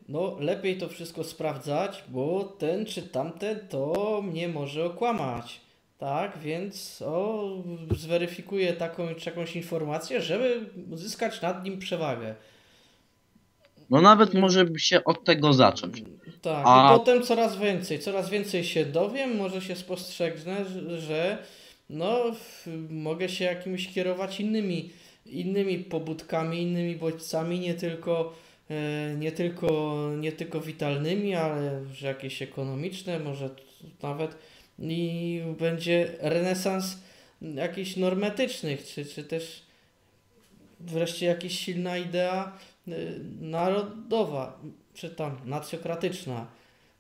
no 0.08 0.36
lepiej 0.40 0.78
to 0.78 0.88
wszystko 0.88 1.24
sprawdzać, 1.24 2.04
bo 2.08 2.44
ten 2.44 2.86
czy 2.86 3.02
tamten 3.02 3.58
to 3.68 4.22
mnie 4.22 4.48
może 4.48 4.84
okłamać. 4.84 5.65
Tak, 5.98 6.38
więc 6.38 7.02
o, 7.06 7.48
zweryfikuję 7.96 8.72
taką 8.72 9.14
czy 9.14 9.30
jakąś 9.30 9.56
informację, 9.56 10.20
żeby 10.22 10.70
uzyskać 10.90 11.42
nad 11.42 11.64
nim 11.64 11.78
przewagę. 11.78 12.34
No 13.90 14.00
nawet 14.00 14.34
może 14.34 14.66
się 14.76 15.04
od 15.04 15.24
tego 15.24 15.52
zacząć. 15.52 16.02
Tak, 16.42 16.62
A- 16.66 16.94
i 16.94 16.98
potem 16.98 17.22
coraz 17.22 17.56
więcej, 17.58 17.98
coraz 17.98 18.30
więcej 18.30 18.64
się 18.64 18.84
dowiem, 18.84 19.36
może 19.36 19.60
się 19.62 19.76
spostrzegnę, 19.76 20.56
że- 20.98 21.38
no, 21.90 22.22
mogę 22.90 23.28
się 23.28 23.44
jakimiś 23.44 23.94
kierować 23.94 24.40
innymi, 24.40 24.90
innymi 25.26 25.78
pobudkami, 25.78 26.62
innymi 26.62 26.96
bodźcami, 26.96 27.60
nie 27.60 27.74
tylko, 27.74 28.32
e, 28.70 29.14
nie 29.18 29.32
tylko, 29.32 29.96
nie 30.18 30.32
tylko 30.32 30.60
witalnymi, 30.60 31.34
ale 31.34 31.84
że 31.94 32.06
jakieś 32.06 32.42
ekonomiczne, 32.42 33.18
może 33.20 33.50
nawet 34.02 34.36
i 34.78 35.42
będzie 35.58 36.12
renesans 36.20 36.96
jakichś 37.42 37.96
normetycznych, 37.96 38.84
czy, 38.86 39.04
czy 39.04 39.24
też 39.24 39.62
wreszcie 40.80 41.26
jakaś 41.26 41.52
silna 41.58 41.98
idea 41.98 42.52
y, 42.88 43.20
narodowa, 43.40 44.60
czy 44.94 45.10
tam 45.10 45.36
nacjokratyczna, 45.44 46.46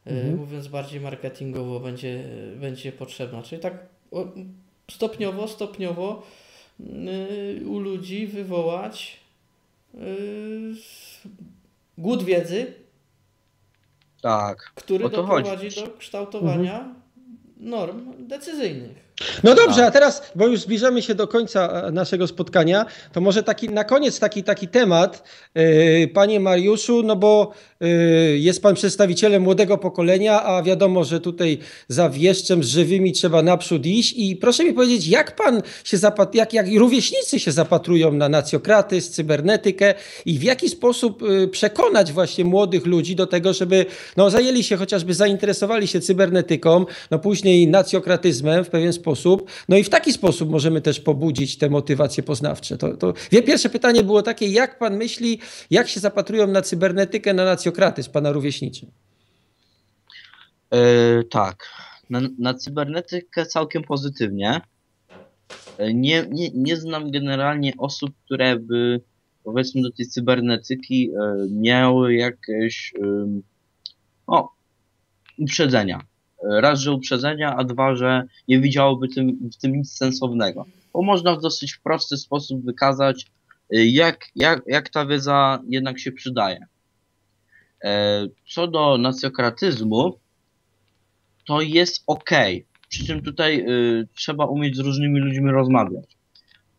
y, 0.06 0.10
Mhm. 0.10 0.36
mówiąc 0.36 0.68
bardziej 0.68 1.00
marketingowo, 1.00 1.80
będzie, 1.80 2.24
będzie 2.56 2.92
potrzebna. 2.92 3.42
Czyli 3.42 3.62
tak 3.62 3.86
stopniowo, 4.90 5.48
stopniowo 5.48 6.22
y, 6.80 7.66
u 7.66 7.78
ludzi 7.78 8.26
wywołać 8.26 9.20
głód 11.98 12.22
wiedzy, 12.24 12.74
Tak. 14.22 14.72
który 14.74 15.04
O 15.04 15.10
to 15.10 15.22
chodzi. 15.26 15.44
doprowadzi 15.44 15.80
do 15.80 15.88
kształtowania 15.98 16.94
norm 17.56 18.14
decyzyjnych. 18.18 19.05
No 19.44 19.54
dobrze, 19.54 19.80
Tak. 19.80 19.88
a 19.88 19.90
teraz, 19.90 20.22
bo 20.34 20.46
już 20.46 20.60
zbliżamy 20.60 21.02
się 21.02 21.14
do 21.14 21.28
końca 21.28 21.68
e, 21.68 21.90
naszego 21.92 22.26
spotkania, 22.26 22.86
to 23.12 23.20
może 23.20 23.42
taki 23.42 23.68
na 23.68 23.84
koniec 23.84 24.18
taki, 24.18 24.44
taki 24.44 24.68
temat, 24.68 25.22
yy, 25.54 26.08
panie 26.08 26.40
Mariuszu, 26.40 27.02
no 27.02 27.16
bo 27.16 27.52
yy, 27.80 27.88
jest 28.38 28.62
pan 28.62 28.74
przedstawicielem 28.74 29.42
młodego 29.42 29.78
pokolenia, 29.78 30.42
a 30.42 30.62
wiadomo, 30.62 31.04
że 31.04 31.20
tutaj 31.20 31.58
za 31.88 32.10
wieszczem 32.10 32.64
z 32.64 32.68
żywymi 32.68 33.12
trzeba 33.12 33.42
naprzód 33.42 33.86
iść 33.86 34.14
i 34.16 34.36
proszę 34.36 34.64
mi 34.64 34.72
powiedzieć, 34.72 35.06
jak 35.06 35.36
pan 35.36 35.62
się 35.84 35.96
zapat, 35.96 36.34
jak, 36.34 36.52
jak 36.52 36.66
rówieśnicy 36.76 37.40
się 37.40 37.52
zapatrują 37.52 38.12
na 38.12 38.28
nacjokratyzm, 38.28 39.12
cybernetykę 39.12 39.94
i 40.26 40.38
w 40.38 40.42
jaki 40.42 40.68
sposób 40.68 41.22
yy, 41.22 41.48
przekonać 41.48 42.12
właśnie 42.12 42.44
młodych 42.44 42.86
ludzi 42.86 43.16
do 43.16 43.26
tego, 43.26 43.52
żeby 43.52 43.86
no, 44.16 44.30
zajęli 44.30 44.64
się 44.64 44.76
chociażby, 44.76 45.14
zainteresowali 45.14 45.86
się 45.86 46.00
cybernetyką, 46.00 46.86
no 47.10 47.18
później 47.18 47.68
nacjokratyzmem 47.68 48.64
w 48.64 48.68
pewien 48.68 48.92
sposób. 48.92 49.05
No 49.68 49.76
i 49.76 49.84
w 49.84 49.88
taki 49.88 50.12
sposób 50.12 50.50
możemy 50.50 50.80
też 50.80 51.00
pobudzić 51.00 51.58
te 51.58 51.70
motywacje 51.70 52.22
poznawcze. 52.22 52.78
To, 52.78 52.96
to... 52.96 53.14
Pierwsze 53.30 53.68
pytanie 53.68 54.02
było 54.02 54.22
takie, 54.22 54.48
jak 54.48 54.78
pan 54.78 54.96
myśli, 54.96 55.40
jak 55.70 55.88
się 55.88 56.00
zapatrują 56.00 56.46
na 56.46 56.62
cybernetykę, 56.62 57.34
na 57.34 57.44
nacjokratyzm, 57.44 58.10
pana 58.12 58.32
rówieśniczy? 58.32 58.86
E, 60.70 61.24
tak. 61.24 61.68
Na, 62.10 62.20
na 62.38 62.54
cybernetykę 62.54 63.46
całkiem 63.46 63.82
pozytywnie. 63.82 64.60
E, 65.78 65.94
Nie, 65.94 66.26
nie, 66.30 66.50
nie 66.54 66.76
znam 66.76 67.10
generalnie 67.10 67.72
osób, 67.78 68.10
które 68.24 68.56
by 68.58 69.00
powiedzmy 69.44 69.82
do 69.82 69.90
tej 69.92 70.06
cybernetyki 70.06 71.10
e, 71.10 71.46
miały 71.50 72.14
jakieś 72.14 72.94
o, 74.26 74.48
uprzedzenia. 75.38 76.00
Raz, 76.50 76.80
że 76.80 76.92
uprzedzenia, 76.92 77.56
a 77.56 77.64
dwa, 77.64 77.96
że 77.96 78.22
nie 78.48 78.60
widziałoby 78.60 79.08
tym, 79.08 79.50
w 79.52 79.56
tym 79.56 79.72
nic 79.72 79.92
sensownego. 79.92 80.66
Bo 80.92 81.02
można 81.02 81.36
w 81.36 81.40
dosyć 81.40 81.76
prosty 81.76 82.16
sposób 82.16 82.64
wykazać, 82.64 83.26
e, 83.70 83.86
jak, 83.86 84.26
jak, 84.36 84.62
jak 84.66 84.88
ta 84.88 85.06
wiedza 85.06 85.62
jednak 85.68 86.00
się 86.00 86.12
przydaje. 86.12 86.66
E, 87.84 88.26
Co 88.48 88.66
do 88.66 88.98
nacjokratyzmu, 88.98 90.18
to 91.46 91.60
jest 91.60 92.02
ok. 92.06 92.30
Przy 92.88 93.06
czym 93.06 93.22
tutaj 93.22 93.64
y, 93.68 94.08
trzeba 94.14 94.46
umieć 94.46 94.76
z 94.76 94.78
różnymi 94.78 95.20
ludźmi 95.20 95.50
rozmawiać. 95.50 96.16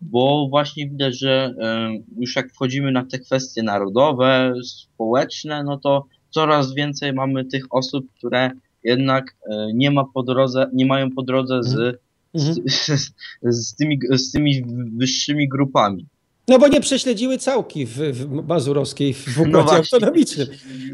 Bo 0.01 0.47
właśnie 0.49 0.89
widać, 0.89 1.19
że 1.19 1.53
y, 1.97 2.19
już 2.19 2.35
jak 2.35 2.51
wchodzimy 2.53 2.91
na 2.91 3.05
te 3.05 3.19
kwestie 3.19 3.63
narodowe, 3.63 4.53
społeczne, 4.63 5.63
no 5.63 5.77
to 5.77 6.05
coraz 6.29 6.73
więcej 6.73 7.13
mamy 7.13 7.45
tych 7.45 7.63
osób, 7.69 8.05
które 8.17 8.51
jednak 8.83 9.25
y, 9.45 9.73
nie 9.73 9.91
ma 9.91 10.03
po 10.13 10.23
drodze, 10.23 10.69
nie 10.73 10.85
mają 10.85 11.11
po 11.11 11.23
drodze 11.23 11.63
z, 11.63 12.01
Mhm. 12.33 12.55
z, 12.65 13.11
z, 13.67 13.75
tymi, 13.75 13.99
z 14.11 14.31
tymi 14.31 14.63
wyższymi 14.97 15.49
grupami. 15.49 16.05
No 16.47 16.59
bo 16.59 16.67
nie 16.67 16.81
prześledziły 16.81 17.37
całki 17.37 17.85
w, 17.85 17.97
w 17.97 18.47
Mazurowskiej 18.47 19.13
w 19.13 19.39
układzie 19.39 19.51
No 19.51 19.71
autonomicznym. 19.71 20.47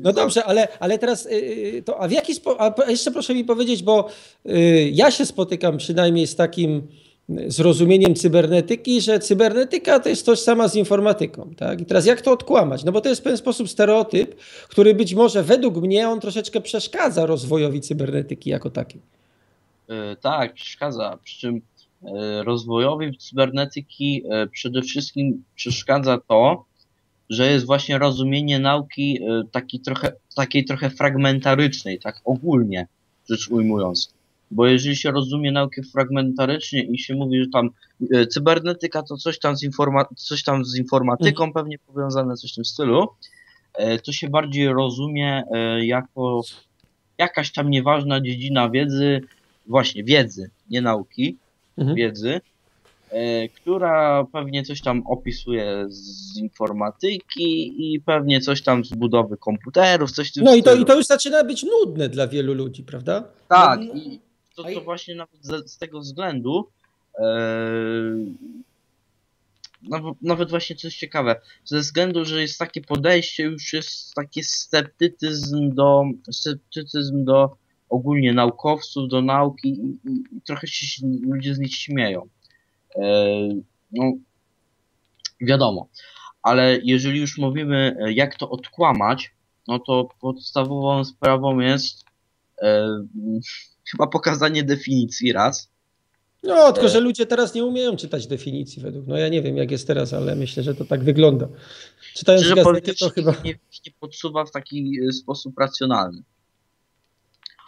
No 0.03 0.13
dobrze, 0.13 0.43
ale, 0.43 0.67
ale 0.79 0.97
teraz 0.99 1.27
yy, 1.31 1.83
to, 1.85 1.99
a 2.01 2.07
w 2.07 2.11
jaki 2.11 2.33
sposób, 2.33 2.59
jeszcze 2.87 3.11
proszę 3.11 3.35
mi 3.35 3.43
powiedzieć, 3.45 3.83
bo 3.83 4.09
yy, 4.45 4.89
ja 4.89 5.11
się 5.11 5.25
spotykam 5.25 5.77
przynajmniej 5.77 6.27
z 6.27 6.35
takim 6.35 6.87
zrozumieniem 7.29 8.15
cybernetyki, 8.15 9.01
że 9.01 9.19
cybernetyka 9.19 9.99
to 9.99 10.09
jest 10.09 10.25
tożsama 10.25 10.67
z 10.67 10.75
informatyką. 10.75 11.53
Tak? 11.57 11.81
I 11.81 11.85
teraz 11.85 12.05
jak 12.05 12.21
to 12.21 12.31
odkłamać? 12.31 12.83
No 12.83 12.91
bo 12.91 13.01
to 13.01 13.09
jest 13.09 13.21
w 13.21 13.23
pewien 13.23 13.37
sposób 13.37 13.69
stereotyp, 13.69 14.35
który 14.67 14.93
być 14.93 15.13
może 15.13 15.43
według 15.43 15.75
mnie 15.75 16.09
on 16.09 16.19
troszeczkę 16.19 16.61
przeszkadza 16.61 17.25
rozwojowi 17.25 17.81
cybernetyki 17.81 18.49
jako 18.49 18.69
takiej. 18.69 19.01
E, 19.89 20.15
Tak, 20.15 20.53
przeszkadza. 20.53 21.17
Przy 21.23 21.39
czym 21.39 21.61
e, 22.05 22.43
rozwojowi 22.43 23.17
cybernetyki 23.17 24.23
e, 24.29 24.47
przede 24.47 24.81
wszystkim 24.81 25.43
przeszkadza 25.55 26.19
to, 26.27 26.65
że 27.29 27.51
jest 27.51 27.65
właśnie 27.65 27.97
rozumienie 27.97 28.59
nauki 28.59 29.19
taki 29.51 29.79
trochę, 29.79 30.11
takiej 30.35 30.65
trochę 30.65 30.89
fragmentarycznej, 30.89 31.99
tak 31.99 32.21
ogólnie 32.25 32.87
rzecz 33.29 33.49
ujmując. 33.49 34.13
Bo 34.53 34.67
jeżeli 34.67 34.95
się 34.95 35.11
rozumie 35.11 35.51
naukę 35.51 35.81
fragmentarycznie 35.83 36.83
i 36.83 36.97
się 36.99 37.15
mówi, 37.15 37.39
że 37.43 37.49
tam 37.49 37.69
e, 38.13 38.27
cybernetyka 38.27 39.03
to 39.03 39.17
coś 39.17 39.39
tam 39.39 39.57
z, 39.57 39.63
informa- 39.63 40.05
coś 40.15 40.43
tam 40.43 40.65
z 40.65 40.77
informatyką 40.77 41.53
pewnie 41.53 41.77
powiązane, 41.79 42.35
coś 42.35 42.51
w 42.51 42.55
tym 42.55 42.65
stylu, 42.65 43.07
e, 43.73 43.99
to 43.99 44.11
się 44.11 44.29
bardziej 44.29 44.67
rozumie 44.73 45.43
e, 45.51 45.85
jako 45.85 46.41
jakaś 47.17 47.51
tam 47.51 47.69
nieważna 47.69 48.21
dziedzina 48.21 48.69
wiedzy, 48.69 49.21
właśnie 49.67 50.03
wiedzy, 50.03 50.49
nie 50.69 50.81
nauki, 50.81 51.37
Mhm. 51.77 51.95
wiedzy, 51.97 52.41
która 53.55 54.25
pewnie 54.31 54.63
coś 54.63 54.81
tam 54.81 55.03
opisuje 55.07 55.85
z 55.89 56.37
informatyki 56.37 57.73
i 57.93 58.01
pewnie 58.01 58.41
coś 58.41 58.61
tam 58.61 58.85
z 58.85 58.93
budowy 58.93 59.37
komputerów, 59.37 60.11
coś 60.11 60.29
w 60.29 60.33
tym 60.33 60.43
No 60.43 60.55
i 60.55 60.63
to, 60.63 60.69
stylu. 60.69 60.83
i 60.83 60.87
to 60.87 60.95
już 60.97 61.05
zaczyna 61.05 61.43
być 61.43 61.63
nudne 61.63 62.09
dla 62.09 62.27
wielu 62.27 62.53
ludzi, 62.53 62.83
prawda? 62.83 63.23
Tak, 63.49 63.79
No, 63.79 63.93
i 63.93 64.19
to, 64.55 64.63
to 64.63 64.81
właśnie 64.81 65.15
nawet 65.15 65.45
z, 65.45 65.71
z 65.71 65.77
tego 65.77 65.99
względu 65.99 66.69
e, 67.19 67.25
nawet, 69.89 70.21
nawet 70.21 70.49
właśnie 70.49 70.75
coś 70.75 70.95
ciekawe, 70.95 71.41
ze 71.65 71.79
względu, 71.79 72.25
że 72.25 72.41
jest 72.41 72.59
takie 72.59 72.81
podejście, 72.81 73.43
już 73.43 73.73
jest 73.73 74.13
taki 74.13 74.43
sceptycyzm 74.43 75.75
do, 75.75 76.03
sceptycyzm 76.31 77.25
do 77.25 77.57
ogólnie 77.89 78.33
naukowców, 78.33 79.09
do 79.09 79.21
nauki 79.21 79.69
i, 79.69 80.09
i, 80.09 80.37
i 80.37 80.41
trochę 80.41 80.67
się 80.67 81.07
ludzie 81.21 81.55
z 81.55 81.59
nich 81.59 81.75
śmieją. 81.75 82.27
E, 82.95 83.03
no, 83.91 84.11
wiadomo, 85.41 85.87
ale 86.43 86.79
jeżeli 86.83 87.19
już 87.19 87.37
mówimy, 87.37 87.97
e, 87.99 88.13
jak 88.13 88.35
to 88.35 88.49
odkłamać, 88.49 89.31
no 89.67 89.79
to 89.79 90.09
podstawową 90.19 91.03
sprawą 91.03 91.59
jest 91.59 92.05
e, 92.61 92.87
chyba 93.91 94.07
pokazanie 94.07 94.63
definicji 94.63 95.33
raz. 95.33 95.69
No, 96.43 96.71
tylko 96.73 96.89
że 96.89 96.99
ludzie 96.99 97.25
teraz 97.25 97.53
nie 97.53 97.65
umieją 97.65 97.95
czytać 97.95 98.27
definicji 98.27 98.81
według. 98.81 99.07
No 99.07 99.17
ja 99.17 99.29
nie 99.29 99.41
wiem, 99.41 99.57
jak 99.57 99.71
jest 99.71 99.87
teraz, 99.87 100.13
ale 100.13 100.35
myślę, 100.35 100.63
że 100.63 100.75
to 100.75 100.85
tak 100.85 101.03
wygląda. 101.03 101.47
Czytając 102.13 102.45
Szczerze 102.45 102.63
gazety, 102.63 102.95
to 102.95 103.09
chyba. 103.09 103.31
nie, 103.43 103.59
nie 103.85 103.91
podsuwa 103.99 104.45
w 104.45 104.51
taki 104.51 104.99
e, 105.09 105.13
sposób 105.13 105.59
racjonalny. 105.59 106.23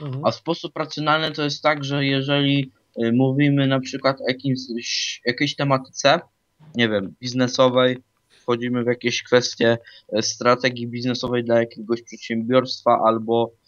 Mhm. 0.02 0.26
A 0.26 0.32
sposób 0.32 0.78
racjonalny 0.78 1.32
to 1.32 1.44
jest 1.44 1.64
tak, 1.64 1.84
że 1.84 2.06
jeżeli 2.06 2.72
y, 3.04 3.12
mówimy 3.12 3.68
na 3.68 3.80
przykład 3.80 4.22
o 4.22 4.28
jakimś, 4.28 4.60
jakiejś 5.26 5.56
tematyce, 5.56 6.20
nie 6.76 6.90
wiem, 6.90 7.16
biznesowej, 7.22 7.98
wchodzimy 8.42 8.84
w 8.84 8.88
jakieś 8.88 9.24
kwestie 9.24 9.78
e, 10.14 10.22
strategii 10.22 10.88
biznesowej 10.88 11.44
dla 11.44 11.60
jakiegoś 11.60 12.02
przedsiębiorstwa, 12.02 13.00
albo 13.06 13.52
e, 13.52 13.65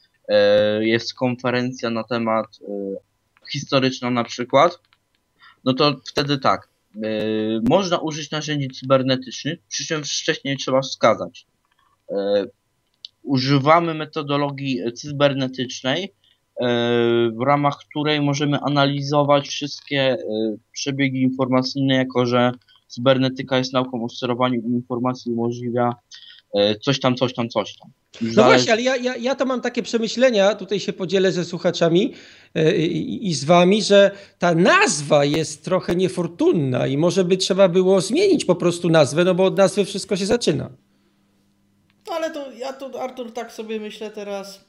jest 0.80 1.14
konferencja 1.14 1.90
na 1.90 2.04
temat 2.04 2.46
e, 2.46 2.96
historyczna 3.52 4.10
na 4.10 4.24
przykład, 4.24 4.80
no 5.66 5.74
to 5.74 5.96
wtedy 6.06 6.38
tak, 6.38 6.70
e, 6.96 7.00
można 7.70 7.98
użyć 7.98 8.32
narzędzi 8.32 8.68
cybernetycznych, 8.70 9.60
przy 9.70 9.86
czym 9.86 10.04
wcześniej 10.04 10.58
trzeba 10.58 10.82
wskazać. 10.82 11.46
E, 12.12 12.46
używamy 13.24 13.94
metodologii 13.94 14.80
cybernetycznej, 14.96 16.04
e, 16.04 16.68
w 17.32 17.42
ramach 17.46 17.78
której 17.78 18.22
możemy 18.22 18.60
analizować 18.60 19.48
wszystkie 19.48 20.02
e, 20.02 20.18
przebiegi 20.72 21.22
informacyjne, 21.22 21.96
jako 21.96 22.26
że 22.26 22.52
cybernetyka 22.88 23.58
jest 23.58 23.74
nauką 23.74 24.04
o 24.04 24.10
sterowaniu 24.10 24.62
informacji, 24.62 25.32
umożliwia 25.32 25.94
e, 26.56 26.76
coś 26.76 27.00
tam, 27.00 27.16
coś 27.16 27.34
tam, 27.34 27.50
coś 27.50 27.78
tam. 27.78 27.92
No 28.22 28.44
właśnie, 28.44 28.72
ale 28.74 28.82
ja, 28.82 28.96
ja, 28.96 29.16
ja 29.16 29.36
to 29.36 29.46
mam 29.46 29.62
takie 29.62 29.84
przemyślenia, 29.84 30.56
tutaj 30.56 30.80
się 30.80 30.94
podzielę 30.94 31.32
ze 31.32 31.46
słuchaczami 31.46 32.14
e, 32.56 32.78
i, 32.78 33.28
i 33.28 33.34
z 33.34 33.44
wami, 33.44 33.84
że 33.84 34.12
ta 34.40 34.56
nazwa 34.56 35.26
jest 35.26 35.64
trochę 35.64 35.96
niefortunna 35.96 36.88
i 36.88 36.98
może 36.98 37.24
by 37.24 37.38
trzeba 37.38 37.70
było 37.70 38.02
zmienić 38.02 38.46
po 38.46 38.56
prostu 38.56 38.90
nazwę, 38.90 39.24
no 39.24 39.36
bo 39.36 39.46
od 39.46 39.58
nazwy 39.58 39.86
wszystko 39.86 40.18
się 40.18 40.26
zaczyna. 40.26 40.70
No 42.08 42.14
ale 42.14 42.32
to 42.32 42.52
ja 42.52 42.74
to, 42.74 43.02
Artur, 43.02 43.34
tak 43.34 43.52
sobie 43.52 43.80
myślę 43.80 44.12
teraz, 44.12 44.66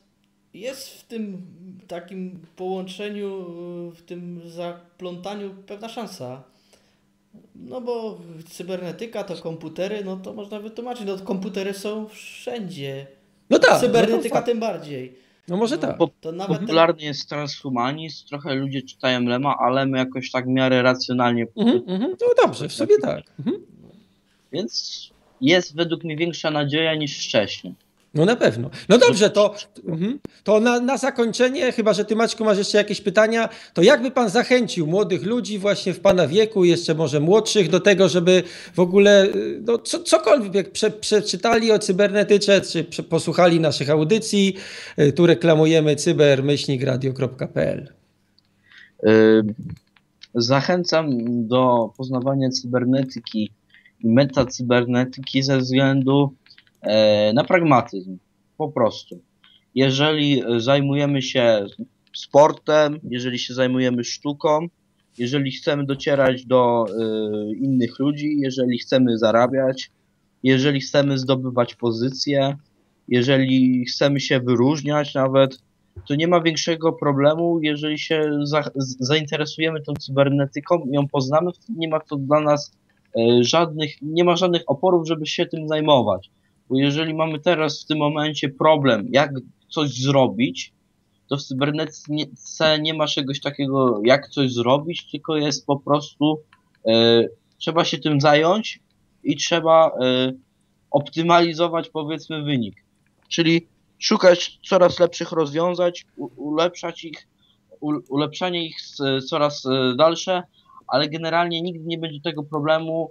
jest 0.55 0.89
w 0.89 1.05
tym 1.05 1.43
takim 1.89 2.41
połączeniu, 2.57 3.45
w 3.97 4.03
tym 4.03 4.41
zaplątaniu 4.47 5.51
pewna 5.66 5.89
szansa. 5.89 6.43
No 7.55 7.80
bo 7.80 8.18
cybernetyka 8.51 9.24
to 9.24 9.36
komputery, 9.36 10.05
no 10.05 10.16
to 10.16 10.32
można 10.32 10.61
wytłumaczyć, 10.61 11.07
no 11.07 11.18
komputery 11.18 11.74
są 11.74 12.09
wszędzie. 12.09 13.17
No 13.51 13.59
tak. 13.59 13.80
Cybernetyka 13.80 14.40
no 14.40 14.46
tym 14.46 14.61
bardziej. 14.61 15.14
No 15.49 15.57
może 15.57 15.76
no, 15.76 15.82
tak. 15.82 15.99
To 16.20 16.32
nawet 16.32 16.61
popularny 16.61 16.94
ten... 16.94 17.07
jest 17.07 17.28
transhumanizm, 17.28 18.26
trochę 18.26 18.55
ludzie 18.55 18.82
czytają 18.82 19.20
Lema, 19.20 19.57
ale 19.59 19.86
my 19.86 19.99
jakoś 19.99 20.30
tak 20.30 20.44
w 20.44 20.49
miarę 20.49 20.82
racjonalnie... 20.82 21.46
Mm 21.57 21.78
-hmm, 21.78 22.09
no 22.20 22.26
dobrze, 22.44 22.68
w 22.68 22.72
sobie 22.72 22.99
tak. 22.99 23.22
Mhm. 23.38 23.57
Więc 24.53 25.03
jest 25.40 25.76
według 25.76 26.05
mnie 26.05 26.16
większa 26.16 26.51
nadzieja 26.51 26.94
niż 26.94 27.26
wcześniej. 27.26 27.74
No 28.18 28.24
na 28.24 28.36
pewno. 28.36 28.70
No 28.88 28.98
dobrze, 28.98 29.30
to, 29.30 29.54
mhm. 29.88 30.18
to 30.44 30.60
na, 30.60 30.80
na 30.80 30.96
zakończenie, 30.96 31.72
chyba 31.72 31.92
że 31.92 32.04
ty 32.04 32.16
Maćku 32.16 32.44
masz 32.44 32.58
jeszcze 32.58 32.78
jakieś 32.78 33.00
pytania, 33.00 33.48
to 33.74 33.82
jakby 33.82 34.10
pan 34.10 34.30
zachęcił 34.30 34.86
młodych 34.86 35.22
ludzi 35.22 35.58
właśnie 35.58 35.94
w 35.94 36.00
pana 36.00 36.26
wieku, 36.26 36.64
jeszcze 36.64 36.94
może 36.94 37.20
młodszych, 37.20 37.68
do 37.70 37.80
tego, 37.80 38.08
żeby 38.08 38.42
w 38.74 38.80
ogóle 38.80 39.26
no, 39.60 39.78
co, 39.78 40.02
cokolwiek 40.02 40.72
prze, 40.72 40.90
przeczytali 40.90 41.72
o 41.72 41.78
cybernetyce, 41.78 42.60
czy 42.60 42.84
prze, 42.84 43.02
posłuchali 43.02 43.60
naszych 43.60 43.90
audycji, 43.90 44.56
y, 44.98 45.12
tu 45.12 45.26
reklamujemy 45.26 45.96
cyber-radio.pl. 45.96 47.92
Zachęcam 50.34 51.08
do 51.46 51.92
poznawania 51.96 52.50
cybernetyki 52.50 53.50
i 54.04 54.08
metacybernetyki 54.08 55.42
ze 55.42 55.58
względu 55.58 56.34
na 57.34 57.44
pragmatyzm. 57.44 58.18
Po 58.56 58.68
prostu. 58.68 59.20
Jeżeli 59.74 60.42
zajmujemy 60.58 61.22
się 61.22 61.66
sportem, 62.16 63.00
jeżeli 63.10 63.38
się 63.38 63.54
zajmujemy 63.54 64.04
sztuką, 64.04 64.68
jeżeli 65.18 65.50
chcemy 65.50 65.84
docierać 65.84 66.46
do 66.46 66.86
y, 66.88 67.56
innych 67.56 67.98
ludzi, 67.98 68.36
jeżeli 68.38 68.78
chcemy 68.78 69.18
zarabiać, 69.18 69.90
jeżeli 70.42 70.80
chcemy 70.80 71.18
zdobywać 71.18 71.74
pozycje, 71.74 72.56
jeżeli 73.08 73.84
chcemy 73.84 74.20
się 74.20 74.40
wyróżniać 74.40 75.14
nawet, 75.14 75.58
to 76.08 76.14
nie 76.14 76.28
ma 76.28 76.40
większego 76.40 76.92
problemu, 76.92 77.60
jeżeli 77.62 77.98
się 77.98 78.30
za, 78.44 78.64
zainteresujemy 79.00 79.82
tą 79.82 79.92
cybernetyką, 79.94 80.86
ją 80.90 81.08
poznamy, 81.08 81.50
nie 81.68 81.88
ma 81.88 82.00
to 82.00 82.16
dla 82.16 82.40
nas 82.40 82.72
y, 83.18 83.44
żadnych, 83.44 84.02
nie 84.02 84.24
ma 84.24 84.36
żadnych 84.36 84.62
oporów, 84.66 85.08
żeby 85.08 85.26
się 85.26 85.46
tym 85.46 85.68
zajmować. 85.68 86.30
Bo 86.70 86.78
jeżeli 86.78 87.14
mamy 87.14 87.38
teraz 87.38 87.82
w 87.82 87.86
tym 87.86 87.98
momencie 87.98 88.48
problem, 88.48 89.08
jak 89.10 89.30
coś 89.68 89.90
zrobić, 89.90 90.72
to 91.28 91.36
w 91.36 91.42
cybernetice 91.42 92.78
nie 92.80 92.94
ma 92.94 93.06
czegoś 93.06 93.40
takiego, 93.40 94.00
jak 94.04 94.28
coś 94.28 94.52
zrobić, 94.52 95.10
tylko 95.10 95.36
jest 95.36 95.66
po 95.66 95.80
prostu 95.80 96.40
e, 96.86 97.24
trzeba 97.58 97.84
się 97.84 97.98
tym 97.98 98.20
zająć 98.20 98.80
i 99.24 99.36
trzeba 99.36 99.90
e, 100.02 100.32
optymalizować 100.90 101.88
powiedzmy 101.88 102.42
wynik. 102.42 102.84
Czyli 103.28 103.66
szukać 103.98 104.58
coraz 104.68 105.00
lepszych 105.00 105.32
rozwiązań, 105.32 105.92
ulepszać 106.36 107.04
ich, 107.04 107.28
ulepszanie 108.08 108.66
ich 108.66 108.76
coraz 109.28 109.66
e, 109.66 109.94
dalsze, 109.96 110.42
ale 110.86 111.08
generalnie 111.08 111.62
nigdy 111.62 111.84
nie 111.86 111.98
będzie 111.98 112.20
tego 112.20 112.42
problemu, 112.42 113.10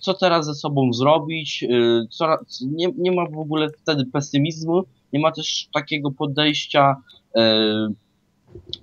co 0.00 0.14
teraz 0.14 0.46
ze 0.46 0.54
sobą 0.54 0.92
zrobić, 0.92 1.64
e, 1.64 1.68
co, 2.10 2.36
nie, 2.60 2.88
nie 2.98 3.12
ma 3.12 3.26
w 3.26 3.38
ogóle 3.38 3.68
wtedy 3.82 4.06
pesymizmu, 4.06 4.82
nie 5.12 5.20
ma 5.20 5.32
też 5.32 5.68
takiego 5.74 6.10
podejścia 6.10 6.96
e, 7.36 7.40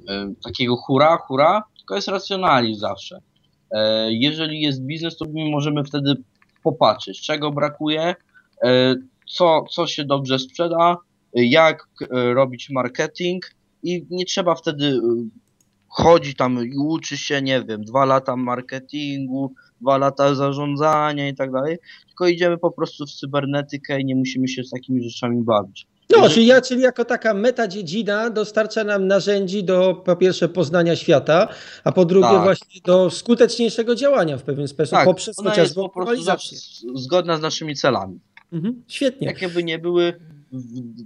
e, 0.09 0.33
takiego 0.43 0.75
hura, 0.75 1.17
hura, 1.17 1.63
tylko 1.77 1.95
jest 1.95 2.07
racjonalizm 2.07 2.79
zawsze. 2.79 3.21
E, 3.71 4.07
jeżeli 4.11 4.61
jest 4.61 4.81
biznes, 4.81 5.17
to 5.17 5.25
my 5.25 5.49
możemy 5.49 5.83
wtedy 5.83 6.15
popatrzeć, 6.63 7.21
czego 7.21 7.51
brakuje, 7.51 8.15
e, 8.63 8.95
co, 9.27 9.65
co 9.71 9.87
się 9.87 10.05
dobrze 10.05 10.39
sprzeda, 10.39 10.97
jak 11.33 11.87
robić 12.11 12.69
marketing 12.69 13.45
i 13.83 14.05
nie 14.09 14.25
trzeba 14.25 14.55
wtedy 14.55 14.99
chodzi 15.89 16.35
tam 16.35 16.65
i 16.65 16.77
uczy 16.77 17.17
się, 17.17 17.41
nie 17.41 17.63
wiem, 17.63 17.83
dwa 17.83 18.05
lata 18.05 18.35
marketingu, 18.35 19.53
dwa 19.81 19.97
lata 19.97 20.35
zarządzania 20.35 21.27
i 21.27 21.35
tak 21.35 21.51
dalej, 21.51 21.77
tylko 22.07 22.27
idziemy 22.27 22.57
po 22.57 22.71
prostu 22.71 23.05
w 23.05 23.11
cybernetykę 23.11 24.01
i 24.01 24.05
nie 24.05 24.15
musimy 24.15 24.47
się 24.47 24.63
z 24.63 24.69
takimi 24.69 25.03
rzeczami 25.03 25.43
bawić. 25.43 25.87
No, 26.17 26.29
czyli, 26.29 26.45
ja, 26.45 26.61
czyli 26.61 26.81
jako 26.81 27.05
taka 27.05 27.33
metadziedzina 27.33 28.29
dostarcza 28.29 28.83
nam 28.83 29.07
narzędzi 29.07 29.63
do 29.63 30.01
po 30.05 30.15
pierwsze 30.15 30.49
poznania 30.49 30.95
świata, 30.95 31.47
a 31.83 31.91
po 31.91 32.05
drugie 32.05 32.27
tak. 32.27 32.43
właśnie 32.43 32.81
do 32.85 33.09
skuteczniejszego 33.09 33.95
działania 33.95 34.37
w 34.37 34.43
pewien 34.43 34.67
sposób 34.67 34.91
tak, 34.91 35.05
poprzez 35.05 35.39
ona 35.39 35.49
chociażby 35.49 35.81
jest 35.81 35.93
po 35.93 36.05
prostu 36.05 36.97
zgodna 36.97 37.37
z 37.37 37.41
naszymi 37.41 37.75
celami. 37.75 38.19
Mhm, 38.53 38.83
świetnie. 38.87 39.27
Jakie 39.27 39.49
by 39.49 39.63
nie 39.63 39.79
były, 39.79 40.13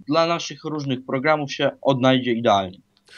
dla 0.07 0.27
naszych 0.27 0.63
różnych 0.63 1.05
programów 1.05 1.53
się 1.53 1.71
odnajdzie 1.81 2.31
idealnie. 2.31 2.77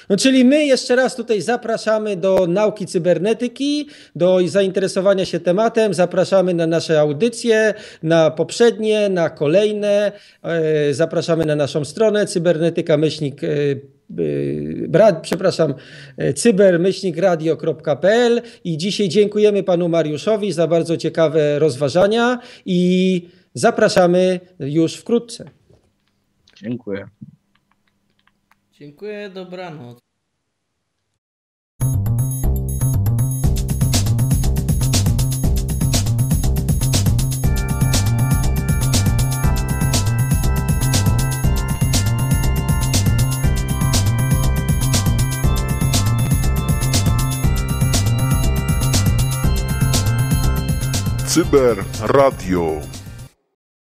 No, 0.10 0.18
czyli 0.18 0.46
my 0.46 0.66
jeszcze 0.66 0.96
raz 0.96 1.16
tutaj 1.16 1.42
zapraszamy 1.42 2.18
do 2.18 2.48
nauki 2.48 2.86
cybernetyki, 2.86 3.90
do 4.16 4.40
zainteresowania 4.46 5.26
się 5.26 5.40
tematem, 5.40 5.94
zapraszamy 5.94 6.54
na 6.54 6.68
nasze 6.68 7.00
audycje, 7.00 7.74
na 8.04 8.32
poprzednie, 8.32 9.10
na 9.10 9.30
kolejne, 9.30 10.12
e, 10.44 10.94
zapraszamy 10.94 11.46
na 11.46 11.56
naszą 11.56 11.86
stronę 11.86 12.26
cybernetyka 12.26 12.98
myślnik 12.98 13.44
e, 13.44 13.48
Brad, 14.88 15.22
przepraszam, 15.22 15.74
e, 16.18 16.34
cybermyślnikradio.pl 16.34 18.42
i 18.64 18.78
dzisiaj 18.78 19.10
dziękujemy 19.10 19.64
panu 19.64 19.90
Mariuszowi 19.90 20.52
za 20.52 20.68
bardzo 20.68 20.98
ciekawe 20.98 21.60
rozważania 21.60 22.40
i 22.66 23.22
zapraszamy 23.54 24.40
już 24.60 24.96
wkrótce. 24.96 25.46
Dziękuję. 26.56 27.08
Dziękuję, 28.80 29.30
dobranoc. 29.30 30.00
Cyber 51.28 51.84
Radio. 52.02 52.95